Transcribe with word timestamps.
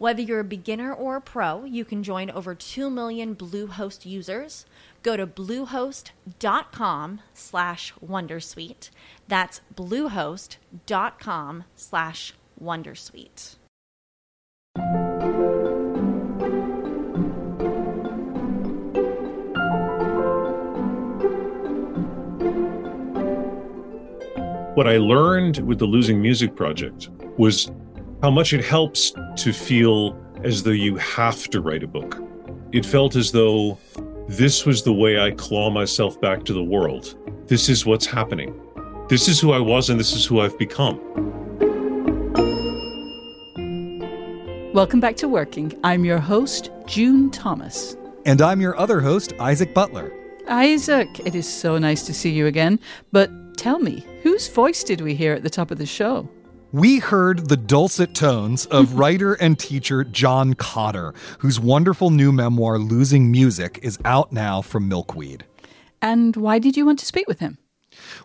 Whether 0.00 0.22
you're 0.22 0.40
a 0.40 0.44
beginner 0.44 0.94
or 0.94 1.16
a 1.16 1.20
pro, 1.20 1.64
you 1.64 1.84
can 1.84 2.02
join 2.02 2.30
over 2.30 2.54
2 2.54 2.88
million 2.88 3.36
Bluehost 3.36 4.06
users. 4.06 4.64
Go 5.02 5.14
to 5.14 5.26
bluehost.com 5.26 7.20
slash 7.34 7.92
wondersuite. 8.02 8.88
That's 9.28 9.60
bluehost.com 9.76 11.64
slash 11.74 12.32
wondersuite. 12.58 13.56
What 24.74 24.88
I 24.88 24.96
learned 24.96 25.58
with 25.58 25.78
the 25.78 25.84
Losing 25.84 26.22
Music 26.22 26.56
Project 26.56 27.10
was 27.36 27.70
how 28.22 28.30
much 28.30 28.52
it 28.52 28.62
helps 28.62 29.14
to 29.34 29.50
feel 29.50 30.14
as 30.44 30.62
though 30.62 30.70
you 30.70 30.96
have 30.96 31.48
to 31.48 31.60
write 31.62 31.82
a 31.82 31.86
book. 31.86 32.22
It 32.70 32.84
felt 32.84 33.16
as 33.16 33.32
though 33.32 33.78
this 34.28 34.66
was 34.66 34.82
the 34.82 34.92
way 34.92 35.18
I 35.18 35.30
claw 35.30 35.70
myself 35.70 36.20
back 36.20 36.44
to 36.44 36.52
the 36.52 36.62
world. 36.62 37.16
This 37.46 37.70
is 37.70 37.86
what's 37.86 38.04
happening. 38.04 38.54
This 39.08 39.26
is 39.26 39.40
who 39.40 39.52
I 39.52 39.58
was, 39.58 39.88
and 39.88 39.98
this 39.98 40.12
is 40.12 40.26
who 40.26 40.40
I've 40.40 40.58
become. 40.58 41.00
Welcome 44.74 45.00
back 45.00 45.16
to 45.16 45.28
Working. 45.28 45.72
I'm 45.82 46.04
your 46.04 46.18
host, 46.18 46.70
June 46.84 47.30
Thomas. 47.30 47.96
And 48.26 48.42
I'm 48.42 48.60
your 48.60 48.78
other 48.78 49.00
host, 49.00 49.32
Isaac 49.40 49.72
Butler. 49.72 50.12
Isaac, 50.46 51.08
it 51.24 51.34
is 51.34 51.50
so 51.50 51.78
nice 51.78 52.04
to 52.04 52.12
see 52.12 52.30
you 52.30 52.46
again. 52.46 52.80
But 53.12 53.30
tell 53.56 53.78
me, 53.78 54.04
whose 54.22 54.46
voice 54.48 54.84
did 54.84 55.00
we 55.00 55.14
hear 55.14 55.32
at 55.32 55.42
the 55.42 55.50
top 55.50 55.70
of 55.70 55.78
the 55.78 55.86
show? 55.86 56.28
We 56.72 57.00
heard 57.00 57.48
the 57.48 57.56
dulcet 57.56 58.14
tones 58.14 58.66
of 58.66 58.94
writer 58.98 59.34
and 59.34 59.58
teacher 59.58 60.04
John 60.04 60.54
Cotter, 60.54 61.12
whose 61.40 61.58
wonderful 61.58 62.10
new 62.10 62.30
memoir, 62.30 62.78
Losing 62.78 63.28
Music, 63.28 63.80
is 63.82 63.98
out 64.04 64.30
now 64.30 64.62
from 64.62 64.88
Milkweed. 64.88 65.44
And 66.00 66.36
why 66.36 66.60
did 66.60 66.76
you 66.76 66.86
want 66.86 67.00
to 67.00 67.06
speak 67.06 67.26
with 67.26 67.40
him? 67.40 67.58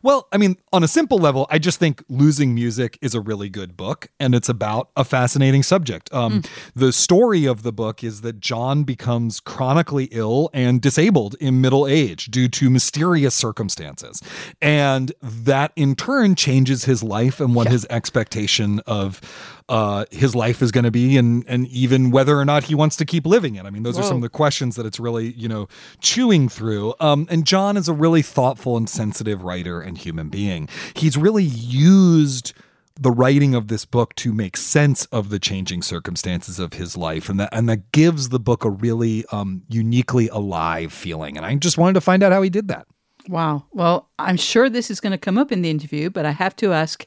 Well, 0.01 0.27
I 0.31 0.37
mean, 0.37 0.57
on 0.73 0.83
a 0.83 0.87
simple 0.87 1.17
level, 1.17 1.47
I 1.49 1.59
just 1.59 1.79
think 1.79 2.03
Losing 2.09 2.53
Music 2.53 2.97
is 3.01 3.15
a 3.15 3.21
really 3.21 3.49
good 3.49 3.75
book, 3.77 4.07
and 4.19 4.35
it's 4.35 4.49
about 4.49 4.89
a 4.95 5.03
fascinating 5.03 5.63
subject. 5.63 6.13
Um, 6.13 6.41
mm. 6.41 6.49
The 6.75 6.91
story 6.91 7.45
of 7.45 7.63
the 7.63 7.71
book 7.71 8.03
is 8.03 8.21
that 8.21 8.39
John 8.39 8.83
becomes 8.83 9.39
chronically 9.39 10.05
ill 10.11 10.49
and 10.53 10.81
disabled 10.81 11.35
in 11.39 11.61
middle 11.61 11.87
age 11.87 12.25
due 12.25 12.47
to 12.49 12.69
mysterious 12.69 13.35
circumstances. 13.35 14.21
And 14.61 15.13
that 15.21 15.71
in 15.75 15.95
turn 15.95 16.35
changes 16.35 16.85
his 16.85 17.03
life 17.03 17.39
and 17.39 17.55
what 17.55 17.67
yeah. 17.67 17.71
his 17.71 17.87
expectation 17.89 18.81
of 18.87 19.21
uh, 19.67 20.05
his 20.11 20.35
life 20.35 20.61
is 20.61 20.71
going 20.71 20.83
to 20.83 20.91
be 20.91 21.17
and 21.17 21.43
and 21.47 21.67
even 21.67 22.11
whether 22.11 22.39
or 22.39 22.45
not 22.45 22.65
he 22.65 22.75
wants 22.75 22.95
to 22.97 23.05
keep 23.05 23.25
living 23.25 23.55
it. 23.55 23.65
I 23.65 23.69
mean, 23.69 23.83
those 23.83 23.95
Whoa. 23.95 24.03
are 24.03 24.07
some 24.07 24.17
of 24.17 24.21
the 24.21 24.29
questions 24.29 24.75
that 24.75 24.85
it's 24.85 24.99
really, 24.99 25.33
you 25.33 25.47
know, 25.47 25.67
chewing 26.01 26.49
through. 26.49 26.93
Um, 26.99 27.27
and 27.29 27.45
John 27.45 27.77
is 27.77 27.87
a 27.87 27.93
really 27.93 28.21
thoughtful 28.21 28.77
and 28.77 28.89
sensitive 28.89 29.43
writer 29.43 29.81
and 29.81 29.97
human 29.97 30.29
being. 30.29 30.69
He's 30.95 31.17
really 31.17 31.43
used 31.43 32.53
the 32.99 33.11
writing 33.11 33.55
of 33.55 33.67
this 33.67 33.85
book 33.85 34.15
to 34.15 34.33
make 34.33 34.55
sense 34.55 35.05
of 35.05 35.29
the 35.29 35.39
changing 35.39 35.81
circumstances 35.81 36.59
of 36.59 36.73
his 36.73 36.95
life 36.95 37.27
and 37.27 37.39
that 37.39 37.49
and 37.51 37.67
that 37.67 37.91
gives 37.91 38.29
the 38.29 38.39
book 38.39 38.63
a 38.63 38.69
really 38.69 39.25
um, 39.31 39.63
uniquely 39.67 40.29
alive 40.29 40.93
feeling 40.93 41.35
and 41.35 41.45
i 41.45 41.53
just 41.55 41.77
wanted 41.77 41.93
to 41.93 41.99
find 41.99 42.23
out 42.23 42.31
how 42.31 42.41
he 42.41 42.49
did 42.49 42.69
that 42.69 42.87
wow 43.27 43.65
well 43.73 44.09
i'm 44.17 44.37
sure 44.37 44.69
this 44.69 44.89
is 44.89 45.01
going 45.01 45.11
to 45.11 45.17
come 45.17 45.37
up 45.37 45.51
in 45.51 45.61
the 45.61 45.69
interview 45.69 46.09
but 46.09 46.25
i 46.25 46.31
have 46.31 46.55
to 46.55 46.71
ask 46.71 47.05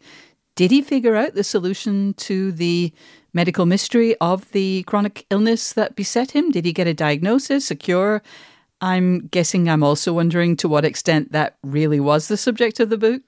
did 0.59 0.73
he 0.73 0.83
figure 0.83 1.15
out 1.15 1.35
the 1.35 1.45
solution 1.45 2.15
to 2.15 2.51
the 2.51 2.93
medical 3.33 3.65
mystery 3.65 4.17
of 4.17 4.51
the 4.51 4.83
chronic 4.89 5.25
illness 5.31 5.73
that 5.75 5.95
beset 5.95 6.33
him? 6.33 6.51
Did 6.51 6.65
he 6.65 6.73
get 6.73 6.89
a 6.89 6.93
diagnosis, 6.93 7.71
a 7.71 7.77
cure? 7.77 8.25
I'm 8.81 9.29
guessing 9.29 9.69
I'm 9.69 9.85
also 9.85 10.13
wondering 10.13 10.57
to 10.57 10.69
what 10.69 10.85
extent 10.85 11.31
that 11.31 11.59
really 11.63 12.01
was 12.01 12.27
the 12.27 12.37
subject 12.37 12.81
of 12.81 12.91
the 12.91 12.99
book. 12.99 13.23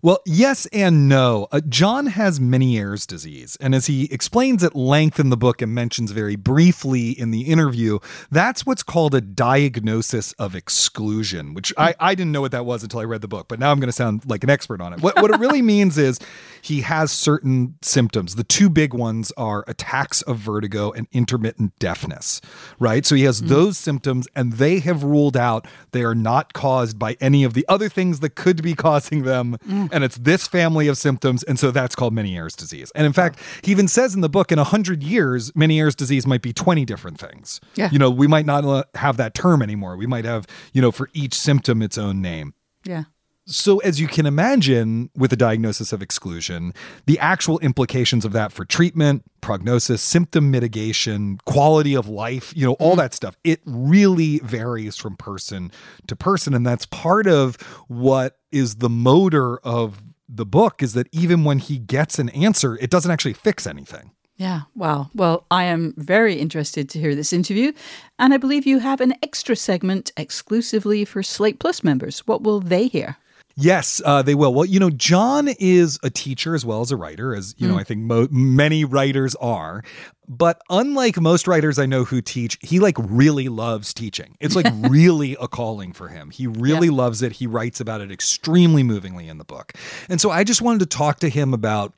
Well, 0.00 0.20
yes 0.24 0.66
and 0.66 1.08
no. 1.08 1.48
Uh, 1.50 1.60
John 1.68 2.06
has 2.06 2.38
Meniere's 2.38 3.04
disease, 3.04 3.56
and 3.60 3.74
as 3.74 3.86
he 3.86 4.04
explains 4.12 4.62
at 4.62 4.76
length 4.76 5.18
in 5.18 5.30
the 5.30 5.36
book 5.36 5.60
and 5.60 5.74
mentions 5.74 6.12
very 6.12 6.36
briefly 6.36 7.10
in 7.10 7.32
the 7.32 7.42
interview, 7.42 7.98
that's 8.30 8.64
what's 8.64 8.84
called 8.84 9.12
a 9.16 9.20
diagnosis 9.20 10.34
of 10.34 10.54
exclusion, 10.54 11.52
which 11.52 11.74
I, 11.76 11.96
I 11.98 12.14
didn't 12.14 12.30
know 12.30 12.40
what 12.40 12.52
that 12.52 12.64
was 12.64 12.84
until 12.84 13.00
I 13.00 13.04
read 13.04 13.22
the 13.22 13.28
book, 13.28 13.48
but 13.48 13.58
now 13.58 13.72
I'm 13.72 13.80
going 13.80 13.88
to 13.88 13.92
sound 13.92 14.22
like 14.30 14.44
an 14.44 14.50
expert 14.50 14.80
on 14.80 14.92
it. 14.92 15.00
What, 15.00 15.20
what 15.20 15.32
it 15.32 15.40
really 15.40 15.62
means 15.74 15.98
is 15.98 16.20
he 16.68 16.82
has 16.82 17.10
certain 17.10 17.74
symptoms. 17.82 18.36
The 18.36 18.44
two 18.44 18.70
big 18.70 18.94
ones 18.94 19.32
are 19.36 19.64
attacks 19.66 20.22
of 20.22 20.38
vertigo 20.38 20.90
and 20.92 21.06
intermittent 21.12 21.78
deafness, 21.78 22.40
right? 22.78 23.04
So 23.04 23.14
he 23.14 23.24
has 23.24 23.42
mm. 23.42 23.48
those 23.48 23.78
symptoms, 23.78 24.28
and 24.36 24.54
they 24.54 24.78
have 24.80 25.02
ruled 25.02 25.36
out 25.36 25.66
they 25.92 26.02
are 26.02 26.14
not 26.14 26.52
caused 26.52 26.98
by 26.98 27.16
any 27.20 27.44
of 27.44 27.54
the 27.54 27.64
other 27.68 27.88
things 27.88 28.20
that 28.20 28.30
could 28.30 28.62
be 28.62 28.74
causing 28.74 29.22
them. 29.24 29.56
Mm 29.68 29.88
and 29.90 30.04
it's 30.04 30.16
this 30.16 30.46
family 30.46 30.88
of 30.88 30.96
symptoms, 30.98 31.42
and 31.44 31.58
so 31.58 31.70
that's 31.70 31.94
called 31.94 32.14
Meniere's 32.14 32.54
disease. 32.54 32.92
And 32.94 33.06
in 33.06 33.12
fact, 33.12 33.40
he 33.62 33.72
even 33.72 33.88
says 33.88 34.14
in 34.14 34.20
the 34.20 34.28
book, 34.28 34.52
in 34.52 34.58
hundred 34.58 35.02
years, 35.02 35.50
Meniere's 35.52 35.94
disease 35.94 36.26
might 36.26 36.42
be 36.42 36.52
twenty 36.52 36.84
different 36.84 37.18
things. 37.18 37.60
Yeah. 37.74 37.90
You 37.90 37.98
know, 37.98 38.10
we 38.10 38.26
might 38.26 38.46
not 38.46 38.88
have 38.94 39.16
that 39.16 39.34
term 39.34 39.62
anymore. 39.62 39.96
We 39.96 40.06
might 40.06 40.24
have, 40.24 40.46
you 40.72 40.82
know, 40.82 40.90
for 40.90 41.08
each 41.12 41.34
symptom 41.34 41.82
its 41.82 41.98
own 41.98 42.20
name. 42.20 42.54
Yeah. 42.84 43.04
So, 43.50 43.78
as 43.78 43.98
you 43.98 44.08
can 44.08 44.26
imagine, 44.26 45.08
with 45.16 45.32
a 45.32 45.36
diagnosis 45.36 45.90
of 45.94 46.02
exclusion, 46.02 46.74
the 47.06 47.18
actual 47.18 47.58
implications 47.60 48.26
of 48.26 48.32
that 48.32 48.52
for 48.52 48.66
treatment, 48.66 49.22
prognosis, 49.40 50.02
symptom 50.02 50.50
mitigation, 50.50 51.38
quality 51.46 51.96
of 51.96 52.08
life, 52.08 52.52
you 52.54 52.66
know, 52.66 52.74
all 52.74 52.90
mm-hmm. 52.90 52.98
that 52.98 53.14
stuff, 53.14 53.38
it 53.44 53.62
really 53.64 54.40
varies 54.40 54.96
from 54.96 55.16
person 55.16 55.72
to 56.08 56.14
person. 56.14 56.52
And 56.52 56.66
that's 56.66 56.84
part 56.84 57.26
of 57.26 57.56
what 57.88 58.36
is 58.52 58.76
the 58.76 58.90
motor 58.90 59.56
of 59.60 60.02
the 60.28 60.44
book 60.44 60.82
is 60.82 60.92
that 60.92 61.08
even 61.10 61.42
when 61.42 61.58
he 61.58 61.78
gets 61.78 62.18
an 62.18 62.28
answer, 62.30 62.76
it 62.76 62.90
doesn't 62.90 63.10
actually 63.10 63.32
fix 63.32 63.66
anything. 63.66 64.10
Yeah, 64.36 64.62
wow. 64.74 65.10
Well, 65.14 65.46
I 65.50 65.64
am 65.64 65.94
very 65.96 66.34
interested 66.34 66.90
to 66.90 67.00
hear 67.00 67.14
this 67.14 67.32
interview, 67.32 67.72
and 68.18 68.34
I 68.34 68.36
believe 68.36 68.66
you 68.66 68.78
have 68.80 69.00
an 69.00 69.14
extra 69.22 69.56
segment 69.56 70.12
exclusively 70.18 71.06
for 71.06 71.22
Slate 71.22 71.58
Plus 71.58 71.82
members. 71.82 72.20
What 72.20 72.42
will 72.42 72.60
they 72.60 72.88
hear? 72.88 73.16
Yes, 73.60 74.00
uh, 74.04 74.22
they 74.22 74.36
will. 74.36 74.54
Well, 74.54 74.64
you 74.64 74.78
know, 74.78 74.88
John 74.88 75.48
is 75.48 75.98
a 76.04 76.10
teacher 76.10 76.54
as 76.54 76.64
well 76.64 76.80
as 76.80 76.92
a 76.92 76.96
writer, 76.96 77.34
as 77.34 77.56
you 77.58 77.66
mm. 77.66 77.72
know, 77.72 77.78
I 77.78 77.82
think 77.82 78.02
mo- 78.02 78.28
many 78.30 78.84
writers 78.84 79.34
are. 79.36 79.82
But 80.28 80.62
unlike 80.70 81.20
most 81.20 81.48
writers 81.48 81.76
I 81.76 81.86
know 81.86 82.04
who 82.04 82.20
teach, 82.20 82.56
he 82.60 82.78
like 82.78 82.94
really 83.00 83.48
loves 83.48 83.92
teaching. 83.92 84.36
It's 84.38 84.54
like 84.54 84.72
really 84.88 85.36
a 85.40 85.48
calling 85.48 85.92
for 85.92 86.06
him. 86.06 86.30
He 86.30 86.46
really 86.46 86.86
yeah. 86.86 86.94
loves 86.94 87.20
it. 87.20 87.32
He 87.32 87.48
writes 87.48 87.80
about 87.80 88.00
it 88.00 88.12
extremely 88.12 88.84
movingly 88.84 89.26
in 89.26 89.38
the 89.38 89.44
book. 89.44 89.72
And 90.08 90.20
so 90.20 90.30
I 90.30 90.44
just 90.44 90.62
wanted 90.62 90.78
to 90.78 90.96
talk 90.96 91.18
to 91.20 91.28
him 91.28 91.52
about 91.52 91.94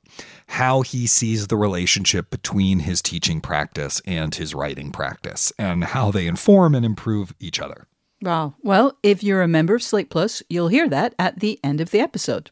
how 0.46 0.80
he 0.80 1.06
sees 1.06 1.48
the 1.48 1.58
relationship 1.58 2.30
between 2.30 2.78
his 2.78 3.02
teaching 3.02 3.42
practice 3.42 4.00
and 4.06 4.34
his 4.34 4.54
writing 4.54 4.92
practice 4.92 5.52
and 5.58 5.84
how 5.84 6.10
they 6.10 6.26
inform 6.26 6.74
and 6.74 6.86
improve 6.86 7.34
each 7.38 7.60
other. 7.60 7.86
Wow. 8.22 8.54
Well, 8.62 8.98
if 9.02 9.22
you're 9.22 9.42
a 9.42 9.48
member 9.48 9.74
of 9.74 9.82
Slate 9.82 10.10
Plus, 10.10 10.42
you'll 10.48 10.68
hear 10.68 10.88
that 10.88 11.14
at 11.18 11.40
the 11.40 11.58
end 11.64 11.80
of 11.80 11.90
the 11.90 12.00
episode. 12.00 12.50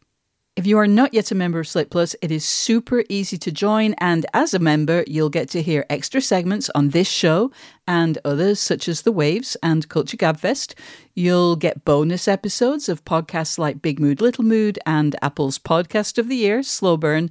If 0.57 0.67
you 0.67 0.77
are 0.79 0.89
not 0.89 1.15
yet 1.15 1.31
a 1.31 1.37
member 1.37 1.61
of 1.61 1.69
Slate 1.69 1.89
Plus, 1.89 2.17
it 2.21 2.33
is 2.33 2.45
super 2.45 3.05
easy 3.09 3.39
to 3.39 3.53
join, 3.53 3.95
and 3.99 4.27
as 4.35 4.55
a 4.55 4.59
member, 4.59 5.05
you'll 5.07 5.29
get 5.29 5.49
to 5.51 5.63
hear 5.63 5.87
extra 5.89 6.21
segments 6.21 6.69
on 6.75 6.89
this 6.89 7.07
show 7.07 7.53
and 7.87 8.19
others 8.25 8.59
such 8.59 8.89
as 8.89 9.03
The 9.03 9.13
Waves 9.13 9.57
and 9.63 9.89
Culture 9.89 10.17
Gabfest. 10.17 10.75
You'll 11.15 11.55
get 11.55 11.85
bonus 11.85 12.27
episodes 12.27 12.89
of 12.89 13.05
podcasts 13.05 13.57
like 13.57 13.81
Big 13.81 14.01
Mood, 14.01 14.21
Little 14.21 14.43
Mood, 14.43 14.81
and 14.85 15.15
Apple's 15.23 15.61
Podcast 15.61 16.19
of 16.19 16.29
the 16.29 16.35
Year, 16.35 16.65
Slow 16.65 16.97
Burn. 16.97 17.31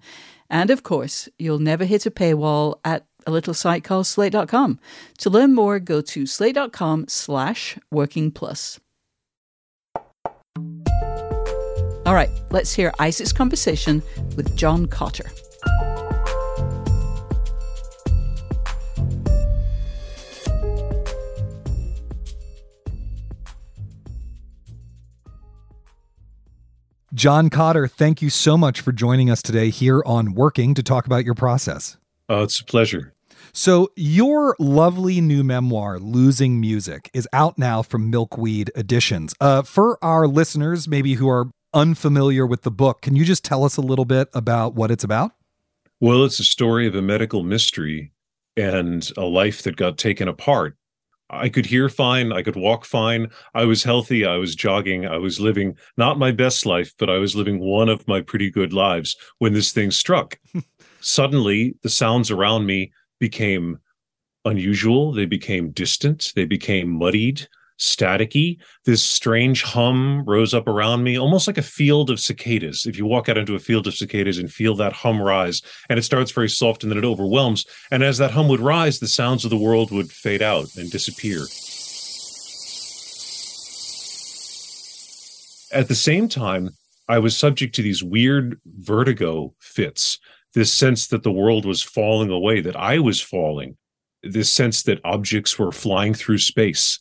And 0.50 0.70
of 0.70 0.84
course, 0.84 1.28
you'll 1.38 1.60
never 1.60 1.84
hit 1.84 2.06
a 2.06 2.12
paywall 2.12 2.80
at 2.86 3.06
a 3.28 3.32
little 3.32 3.54
site 3.54 3.84
called 3.84 4.08
slate.com. 4.08 4.80
To 5.20 5.30
learn 5.30 5.54
more, 5.54 5.80
go 5.80 6.02
to 6.02 6.26
slate.com 6.26 7.06
slash 7.08 7.78
working 7.92 8.32
plus. 8.32 8.80
All 12.08 12.14
right, 12.14 12.30
let's 12.52 12.74
hear 12.74 12.94
Isaac's 13.00 13.34
conversation 13.34 14.02
with 14.38 14.56
John 14.56 14.86
Cotter. 14.88 15.30
John 27.14 27.50
Cotter, 27.50 27.88
thank 27.88 28.22
you 28.22 28.30
so 28.30 28.58
much 28.58 28.80
for 28.80 28.92
joining 28.92 29.32
us 29.32 29.42
today 29.42 29.72
here 29.72 30.04
on 30.06 30.36
Working 30.36 30.76
to 30.76 30.84
talk 30.84 31.08
about 31.08 31.26
your 31.26 31.34
process. 31.34 31.98
Oh, 32.30 32.44
it's 32.44 32.60
a 32.60 32.64
pleasure. 32.64 33.16
So, 33.54 33.92
your 33.96 34.56
lovely 34.60 35.22
new 35.22 35.44
memoir, 35.44 36.00
Losing 36.00 36.60
Music, 36.60 37.10
is 37.14 37.28
out 37.34 37.58
now 37.58 37.82
from 37.82 38.10
Milkweed 38.10 38.72
Editions. 38.76 39.34
Uh, 39.40 39.62
for 39.64 40.04
our 40.04 40.28
listeners, 40.28 40.88
maybe 40.88 41.16
who 41.16 41.30
are 41.30 41.50
unfamiliar 41.74 42.46
with 42.46 42.64
the 42.64 42.72
book, 42.72 43.02
can 43.02 43.16
you 43.16 43.26
just 43.26 43.44
tell 43.44 43.64
us 43.64 43.78
a 43.78 43.82
little 43.82 44.06
bit 44.06 44.30
about 44.34 44.76
what 44.76 44.92
it's 44.92 45.04
about? 45.04 45.32
Well, 46.00 46.24
it's 46.24 46.40
a 46.40 46.44
story 46.44 46.88
of 46.88 46.96
a 46.96 47.02
medical 47.02 47.44
mystery 47.44 48.12
and 48.56 49.10
a 49.18 49.24
life 49.24 49.64
that 49.64 49.76
got 49.76 49.98
taken 49.98 50.28
apart 50.28 50.76
I 51.30 51.50
could 51.50 51.66
hear 51.66 51.90
fine. 51.90 52.32
I 52.32 52.42
could 52.42 52.56
walk 52.56 52.86
fine. 52.86 53.28
I 53.54 53.66
was 53.66 53.84
healthy. 53.84 54.26
I 54.26 54.38
was 54.38 54.56
jogging. 54.56 55.06
I 55.06 55.18
was 55.18 55.40
living 55.40 55.76
not 55.98 56.20
my 56.20 56.32
best 56.32 56.66
life, 56.66 56.94
but 56.98 57.10
I 57.10 57.18
was 57.18 57.36
living 57.36 57.60
one 57.60 57.90
of 57.90 58.08
my 58.08 58.22
pretty 58.22 58.50
good 58.50 58.72
lives 58.72 59.16
when 59.40 59.54
this 59.54 59.72
thing 59.72 59.92
struck. 59.92 60.40
Suddenly, 61.02 61.76
the 61.84 61.90
sounds 61.90 62.32
around 62.32 62.66
me 62.66 62.92
became 63.20 63.80
unusual. 64.46 65.12
They 65.12 65.26
became 65.26 65.72
distant. 65.72 66.34
They 66.36 66.46
became 66.46 66.90
muddied 66.90 67.48
staticky. 67.80 68.58
This 68.86 69.04
strange 69.04 69.64
hum 69.64 70.24
rose 70.26 70.54
up 70.54 70.68
around 70.68 71.04
me, 71.04 71.18
almost 71.18 71.48
like 71.48 71.58
a 71.58 71.64
field 71.64 72.10
of 72.10 72.20
cicadas. 72.20 72.86
If 72.86 72.98
you 72.98 73.06
walk 73.06 73.30
out 73.30 73.38
into 73.38 73.56
a 73.56 73.60
field 73.60 73.88
of 73.88 73.96
cicadas 73.96 74.38
and 74.38 74.52
feel 74.52 74.76
that 74.76 74.94
hum 74.94 75.22
rise, 75.22 75.62
and 75.90 76.00
it 76.00 76.04
starts 76.04 76.32
very 76.32 76.50
soft 76.50 76.84
and 76.84 76.92
then 76.92 76.98
it 76.98 77.06
overwhelms. 77.06 77.66
And 77.92 78.04
as 78.04 78.18
that 78.18 78.32
hum 78.32 78.48
would 78.48 78.60
rise, 78.60 79.00
the 79.00 79.08
sounds 79.08 79.44
of 79.44 79.50
the 79.50 79.58
world 79.58 79.92
would 79.92 80.12
fade 80.12 80.42
out 80.42 80.76
and 80.76 80.90
disappear. 80.92 81.42
At 85.72 85.90
the 85.90 85.96
same 85.96 86.30
time, 86.30 86.70
I 87.10 87.20
was 87.20 87.38
subject 87.38 87.76
to 87.76 87.82
these 87.82 88.04
weird 88.04 88.60
vertigo 88.66 89.54
fits, 89.60 90.20
this 90.58 90.74
sense 90.74 91.08
that 91.08 91.24
the 91.24 91.32
world 91.32 91.66
was 91.66 91.82
falling 91.82 92.30
away, 92.30 92.62
that 92.62 92.76
I 92.76 93.00
was 93.00 93.22
falling, 93.22 93.78
this 94.24 94.52
sense 94.52 94.84
that 94.84 95.00
objects 95.06 95.58
were 95.58 95.72
flying 95.72 96.14
through 96.14 96.40
space 96.40 97.00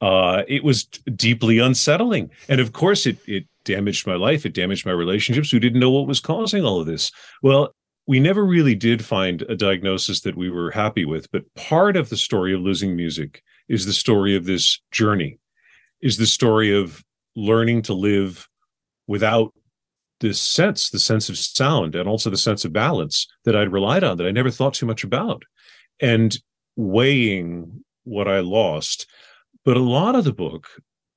uh, 0.00 0.42
it 0.46 0.62
was 0.62 0.84
deeply 0.84 1.58
unsettling. 1.58 2.30
And 2.48 2.60
of 2.60 2.72
course, 2.72 3.06
it 3.06 3.18
it 3.26 3.46
damaged 3.64 4.06
my 4.06 4.14
life. 4.14 4.44
It 4.44 4.54
damaged 4.54 4.86
my 4.86 4.92
relationships. 4.92 5.52
We 5.52 5.58
didn't 5.58 5.80
know 5.80 5.90
what 5.90 6.06
was 6.06 6.20
causing 6.20 6.64
all 6.64 6.80
of 6.80 6.86
this. 6.86 7.10
Well, 7.42 7.74
we 8.06 8.20
never 8.20 8.44
really 8.44 8.74
did 8.74 9.04
find 9.04 9.42
a 9.42 9.56
diagnosis 9.56 10.20
that 10.20 10.36
we 10.36 10.50
were 10.50 10.70
happy 10.70 11.04
with. 11.04 11.30
But 11.32 11.52
part 11.54 11.96
of 11.96 12.08
the 12.08 12.16
story 12.16 12.54
of 12.54 12.60
losing 12.60 12.94
music 12.94 13.42
is 13.68 13.86
the 13.86 13.92
story 13.92 14.36
of 14.36 14.44
this 14.44 14.80
journey, 14.92 15.38
is 16.00 16.16
the 16.16 16.26
story 16.26 16.72
of 16.72 17.02
learning 17.34 17.82
to 17.82 17.94
live 17.94 18.48
without 19.08 19.52
this 20.20 20.40
sense, 20.40 20.90
the 20.90 20.98
sense 20.98 21.28
of 21.28 21.36
sound, 21.36 21.94
and 21.94 22.08
also 22.08 22.30
the 22.30 22.36
sense 22.36 22.64
of 22.64 22.72
balance 22.72 23.26
that 23.44 23.56
I'd 23.56 23.72
relied 23.72 24.04
on 24.04 24.16
that 24.16 24.26
I 24.26 24.30
never 24.30 24.50
thought 24.50 24.74
too 24.74 24.86
much 24.86 25.04
about. 25.04 25.42
And 26.00 26.36
weighing 26.76 27.84
what 28.04 28.28
I 28.28 28.40
lost 28.40 29.06
but 29.66 29.76
a 29.76 29.80
lot 29.80 30.14
of 30.14 30.22
the 30.22 30.32
book, 30.32 30.68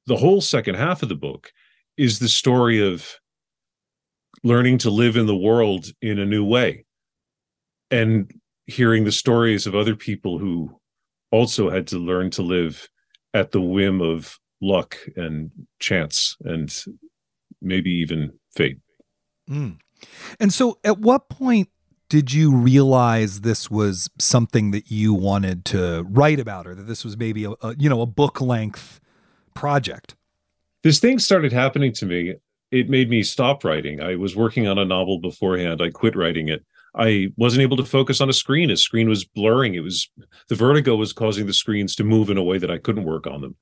the 0.08 0.18
whole 0.18 0.42
second 0.42 0.74
half 0.74 1.04
of 1.04 1.10
the 1.10 1.16
book, 1.16 1.52
is 1.98 2.18
the 2.18 2.28
story 2.28 2.82
of 2.82 3.08
learning 4.44 4.80
to 4.80 4.90
live 4.90 5.16
in 5.16 5.28
the 5.28 5.38
world 5.38 5.86
in 6.02 6.18
a 6.18 6.26
new 6.26 6.44
way 6.44 6.84
and 7.92 8.32
hearing 8.66 9.04
the 9.04 9.12
stories 9.12 9.68
of 9.68 9.76
other 9.76 9.96
people 9.96 10.40
who 10.40 10.80
also 11.32 11.70
had 11.70 11.86
to 11.88 12.00
learn 12.00 12.32
to 12.32 12.42
live 12.42 12.88
at 13.36 13.52
the 13.52 13.62
whim 13.62 14.02
of 14.02 14.40
luck 14.62 14.98
and 15.16 15.52
chance 15.80 16.36
and 16.42 16.86
maybe 17.62 17.92
even 17.92 18.32
fate. 18.56 18.80
Mm. 19.50 19.78
And 20.40 20.54
so, 20.54 20.80
at 20.84 21.00
what 21.00 21.30
point 21.30 21.70
did 22.10 22.34
you 22.34 22.56
realize 22.56 23.42
this 23.42 23.70
was 23.70 24.10
something 24.20 24.72
that 24.72 24.90
you 24.90 25.14
wanted 25.14 25.64
to 25.66 26.06
write 26.10 26.40
about 26.40 26.66
or 26.66 26.74
that 26.76 26.88
this 26.88 27.06
was 27.06 27.18
maybe 27.18 27.46
a, 27.46 27.52
a, 27.62 27.76
you 27.78 27.90
know 27.90 28.02
a 28.02 28.06
book 28.06 28.42
length 28.42 29.00
project? 29.54 30.16
This 30.84 31.00
thing 31.00 31.20
started 31.20 31.52
happening 31.52 31.94
to 31.94 32.06
me. 32.06 32.36
It 32.72 32.90
made 32.90 33.10
me 33.10 33.24
stop 33.24 33.64
writing. 33.64 34.02
I 34.02 34.16
was 34.16 34.36
working 34.36 34.68
on 34.68 34.78
a 34.78 34.86
novel 34.86 35.20
beforehand. 35.20 35.82
I 35.82 35.90
quit 35.90 36.16
writing 36.16 36.48
it. 36.48 36.64
I 36.96 37.28
wasn't 37.38 37.62
able 37.62 37.78
to 37.78 37.86
focus 37.86 38.22
on 38.22 38.30
a 38.30 38.34
screen. 38.34 38.72
A 38.72 38.78
screen 38.78 39.10
was 39.10 39.26
blurring. 39.26 39.76
It 39.76 39.82
was 39.82 40.10
the 40.48 40.56
vertigo 40.56 40.96
was 40.96 41.14
causing 41.14 41.46
the 41.46 41.54
screens 41.54 41.96
to 41.96 42.04
move 42.04 42.30
in 42.30 42.38
a 42.38 42.44
way 42.44 42.58
that 42.58 42.72
i 42.72 42.78
couldn't 42.78 43.06
work 43.06 43.28
on 43.28 43.42
them. 43.42 43.56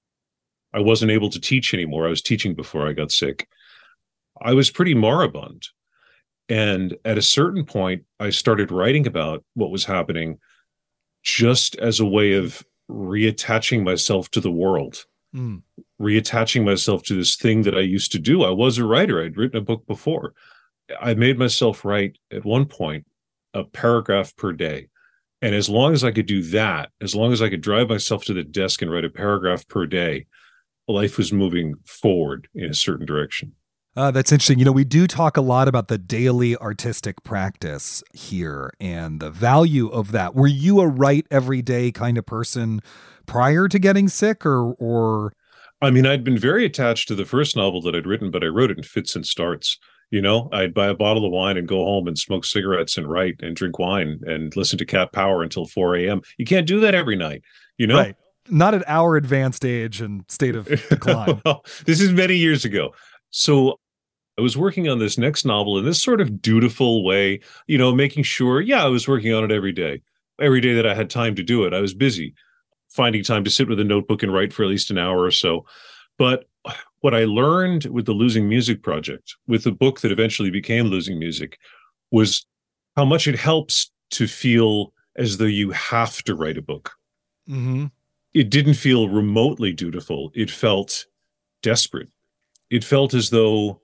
I 0.74 0.80
wasn't 0.80 1.12
able 1.12 1.30
to 1.31 1.40
teach 1.40 1.74
anymore. 1.74 2.06
I 2.06 2.10
was 2.10 2.22
teaching 2.22 2.54
before 2.54 2.88
i 2.88 2.94
got 2.94 3.12
sick. 3.12 3.48
I 4.42 4.54
was 4.54 4.69
pretty 4.69 4.94
moribund 4.94 5.68
and 6.49 6.97
at 7.03 7.17
a 7.17 7.21
certain 7.21 7.65
point, 7.65 8.03
I 8.19 8.29
started 8.29 8.71
writing 8.71 9.05
about 9.05 9.44
what 9.53 9.71
was 9.71 9.85
happening 9.85 10.39
just 11.23 11.75
as 11.77 11.99
a 11.99 12.05
way 12.05 12.33
of 12.33 12.63
reattaching 12.89 13.83
myself 13.83 14.31
to 14.31 14.39
the 14.39 14.51
world, 14.51 15.05
mm. 15.35 15.61
reattaching 16.01 16.63
myself 16.63 17.03
to 17.03 17.15
this 17.15 17.35
thing 17.35 17.63
that 17.63 17.75
I 17.75 17.81
used 17.81 18.13
to 18.13 18.19
do. 18.19 18.44
I 18.44 18.51
was 18.51 18.77
a 18.77 18.85
writer, 18.85 19.21
I'd 19.21 19.35
written 19.35 19.57
a 19.57 19.61
book 19.61 19.85
before. 19.88 20.33
I 21.01 21.15
made 21.15 21.38
myself 21.38 21.83
write 21.83 22.17
at 22.31 22.45
one 22.45 22.65
point 22.65 23.05
a 23.53 23.65
paragraph 23.65 24.35
per 24.38 24.53
day. 24.53 24.88
And 25.41 25.53
as 25.53 25.69
long 25.69 25.94
as 25.94 26.03
I 26.03 26.11
could 26.11 26.25
do 26.25 26.41
that, 26.44 26.91
as 27.01 27.13
long 27.13 27.33
as 27.33 27.41
I 27.41 27.49
could 27.49 27.61
drive 27.61 27.89
myself 27.89 28.23
to 28.25 28.33
the 28.33 28.44
desk 28.44 28.81
and 28.81 28.91
write 28.91 29.05
a 29.05 29.09
paragraph 29.09 29.67
per 29.67 29.85
day, 29.85 30.27
life 30.88 31.17
was 31.17 31.33
moving 31.33 31.75
forward 31.85 32.47
in 32.55 32.69
a 32.69 32.73
certain 32.73 33.05
direction. 33.05 33.53
Uh, 33.97 34.11
that's 34.11 34.31
interesting. 34.31 34.59
You 34.59 34.65
know, 34.65 34.71
we 34.71 34.83
do 34.83 35.07
talk 35.07 35.38
a 35.38 35.41
lot 35.41 35.67
about 35.67 35.88
the 35.88 35.97
daily 35.97 36.55
artistic 36.57 37.23
practice 37.23 38.03
here 38.13 38.71
and 38.79 39.19
the 39.19 39.31
value 39.31 39.88
of 39.88 40.11
that. 40.11 40.35
Were 40.35 40.45
you 40.45 40.81
a 40.81 40.88
write 40.88 41.25
every 41.31 41.63
day 41.63 41.91
kind 41.91 42.16
of 42.19 42.25
person 42.27 42.81
prior 43.25 43.68
to 43.68 43.80
getting 43.80 44.07
sick, 44.07 44.45
or 44.45 44.73
or? 44.73 45.33
I 45.81 45.89
mean, 45.89 46.06
I'd 46.06 46.23
been 46.23 46.37
very 46.37 46.63
attached 46.63 47.07
to 47.07 47.16
the 47.16 47.25
first 47.25 47.56
novel 47.56 47.81
that 47.81 47.95
I'd 47.95 48.06
written, 48.06 48.30
but 48.30 48.44
I 48.44 48.47
wrote 48.47 48.69
it 48.69 48.77
in 48.77 48.83
fits 48.83 49.16
and 49.16 49.25
starts. 49.25 49.80
You 50.11 50.21
know, 50.21 50.47
I'd 50.54 50.75
buy 50.75 50.85
a 50.85 50.94
bottle 50.94 51.25
of 51.25 51.31
wine 51.31 51.57
and 51.57 51.68
go 51.68 51.83
home 51.83 52.07
and 52.07 52.19
smoke 52.19 52.45
cigarettes 52.45 52.99
and 52.99 53.09
write 53.09 53.37
and 53.42 53.56
drink 53.56 53.80
wine 53.80 54.19
and 54.27 54.56
listen 54.56 54.77
to 54.77 54.85
Cat 54.85 55.11
Power 55.11 55.42
until 55.42 55.66
4 55.66 55.95
a.m. 55.95 56.21
You 56.37 56.45
can't 56.45 56.68
do 56.68 56.80
that 56.81 56.94
every 56.94 57.16
night, 57.16 57.42
you 57.80 57.87
know? 57.87 57.97
Right. 57.97 58.16
Not 58.47 58.75
at 58.75 58.87
our 58.87 59.18
advanced 59.18 59.66
age 59.66 60.01
and 60.01 60.23
state 60.30 60.56
of 60.56 60.68
decline. 60.89 61.42
well, 61.44 61.66
this 61.85 61.99
is 61.99 62.11
many 62.11 62.35
years 62.35 62.63
ago. 62.63 62.94
So 63.31 63.80
I 64.37 64.41
was 64.41 64.57
working 64.57 64.87
on 64.87 64.99
this 64.99 65.17
next 65.17 65.45
novel 65.45 65.77
in 65.77 65.85
this 65.85 66.01
sort 66.01 66.21
of 66.21 66.41
dutiful 66.41 67.03
way, 67.03 67.39
you 67.65 67.77
know, 67.77 67.94
making 67.94 68.23
sure, 68.23 68.61
yeah, 68.61 68.83
I 68.83 68.87
was 68.87 69.07
working 69.07 69.33
on 69.33 69.44
it 69.44 69.51
every 69.51 69.71
day. 69.71 70.01
Every 70.39 70.61
day 70.61 70.75
that 70.75 70.85
I 70.85 70.94
had 70.94 71.09
time 71.09 71.33
to 71.35 71.44
do 71.44 71.65
it, 71.65 71.73
I 71.73 71.81
was 71.81 71.95
busy 71.95 72.35
finding 72.89 73.23
time 73.23 73.44
to 73.44 73.49
sit 73.49 73.67
with 73.67 73.79
a 73.79 73.83
notebook 73.83 74.23
and 74.23 74.33
write 74.33 74.53
for 74.53 74.63
at 74.63 74.69
least 74.69 74.91
an 74.91 74.97
hour 74.97 75.23
or 75.23 75.31
so. 75.31 75.65
But 76.17 76.45
what 77.01 77.13
I 77.13 77.25
learned 77.25 77.85
with 77.85 78.06
the 78.06 78.13
Losing 78.13 78.47
Music 78.47 78.81
project, 78.81 79.35
with 79.47 79.63
the 79.63 79.71
book 79.71 80.01
that 80.01 80.11
eventually 80.11 80.49
became 80.49 80.85
Losing 80.85 81.19
Music, 81.19 81.59
was 82.11 82.45
how 82.95 83.06
much 83.06 83.27
it 83.27 83.37
helps 83.37 83.91
to 84.11 84.27
feel 84.27 84.94
as 85.15 85.37
though 85.37 85.45
you 85.45 85.71
have 85.71 86.23
to 86.23 86.35
write 86.35 86.57
a 86.57 86.61
book. 86.61 86.94
Mm-hmm. 87.49 87.85
It 88.33 88.49
didn't 88.49 88.75
feel 88.75 89.09
remotely 89.09 89.73
dutiful. 89.73 90.31
It 90.35 90.51
felt 90.51 91.06
desperate. 91.61 92.09
It 92.69 92.83
felt 92.83 93.13
as 93.13 93.29
though 93.29 93.81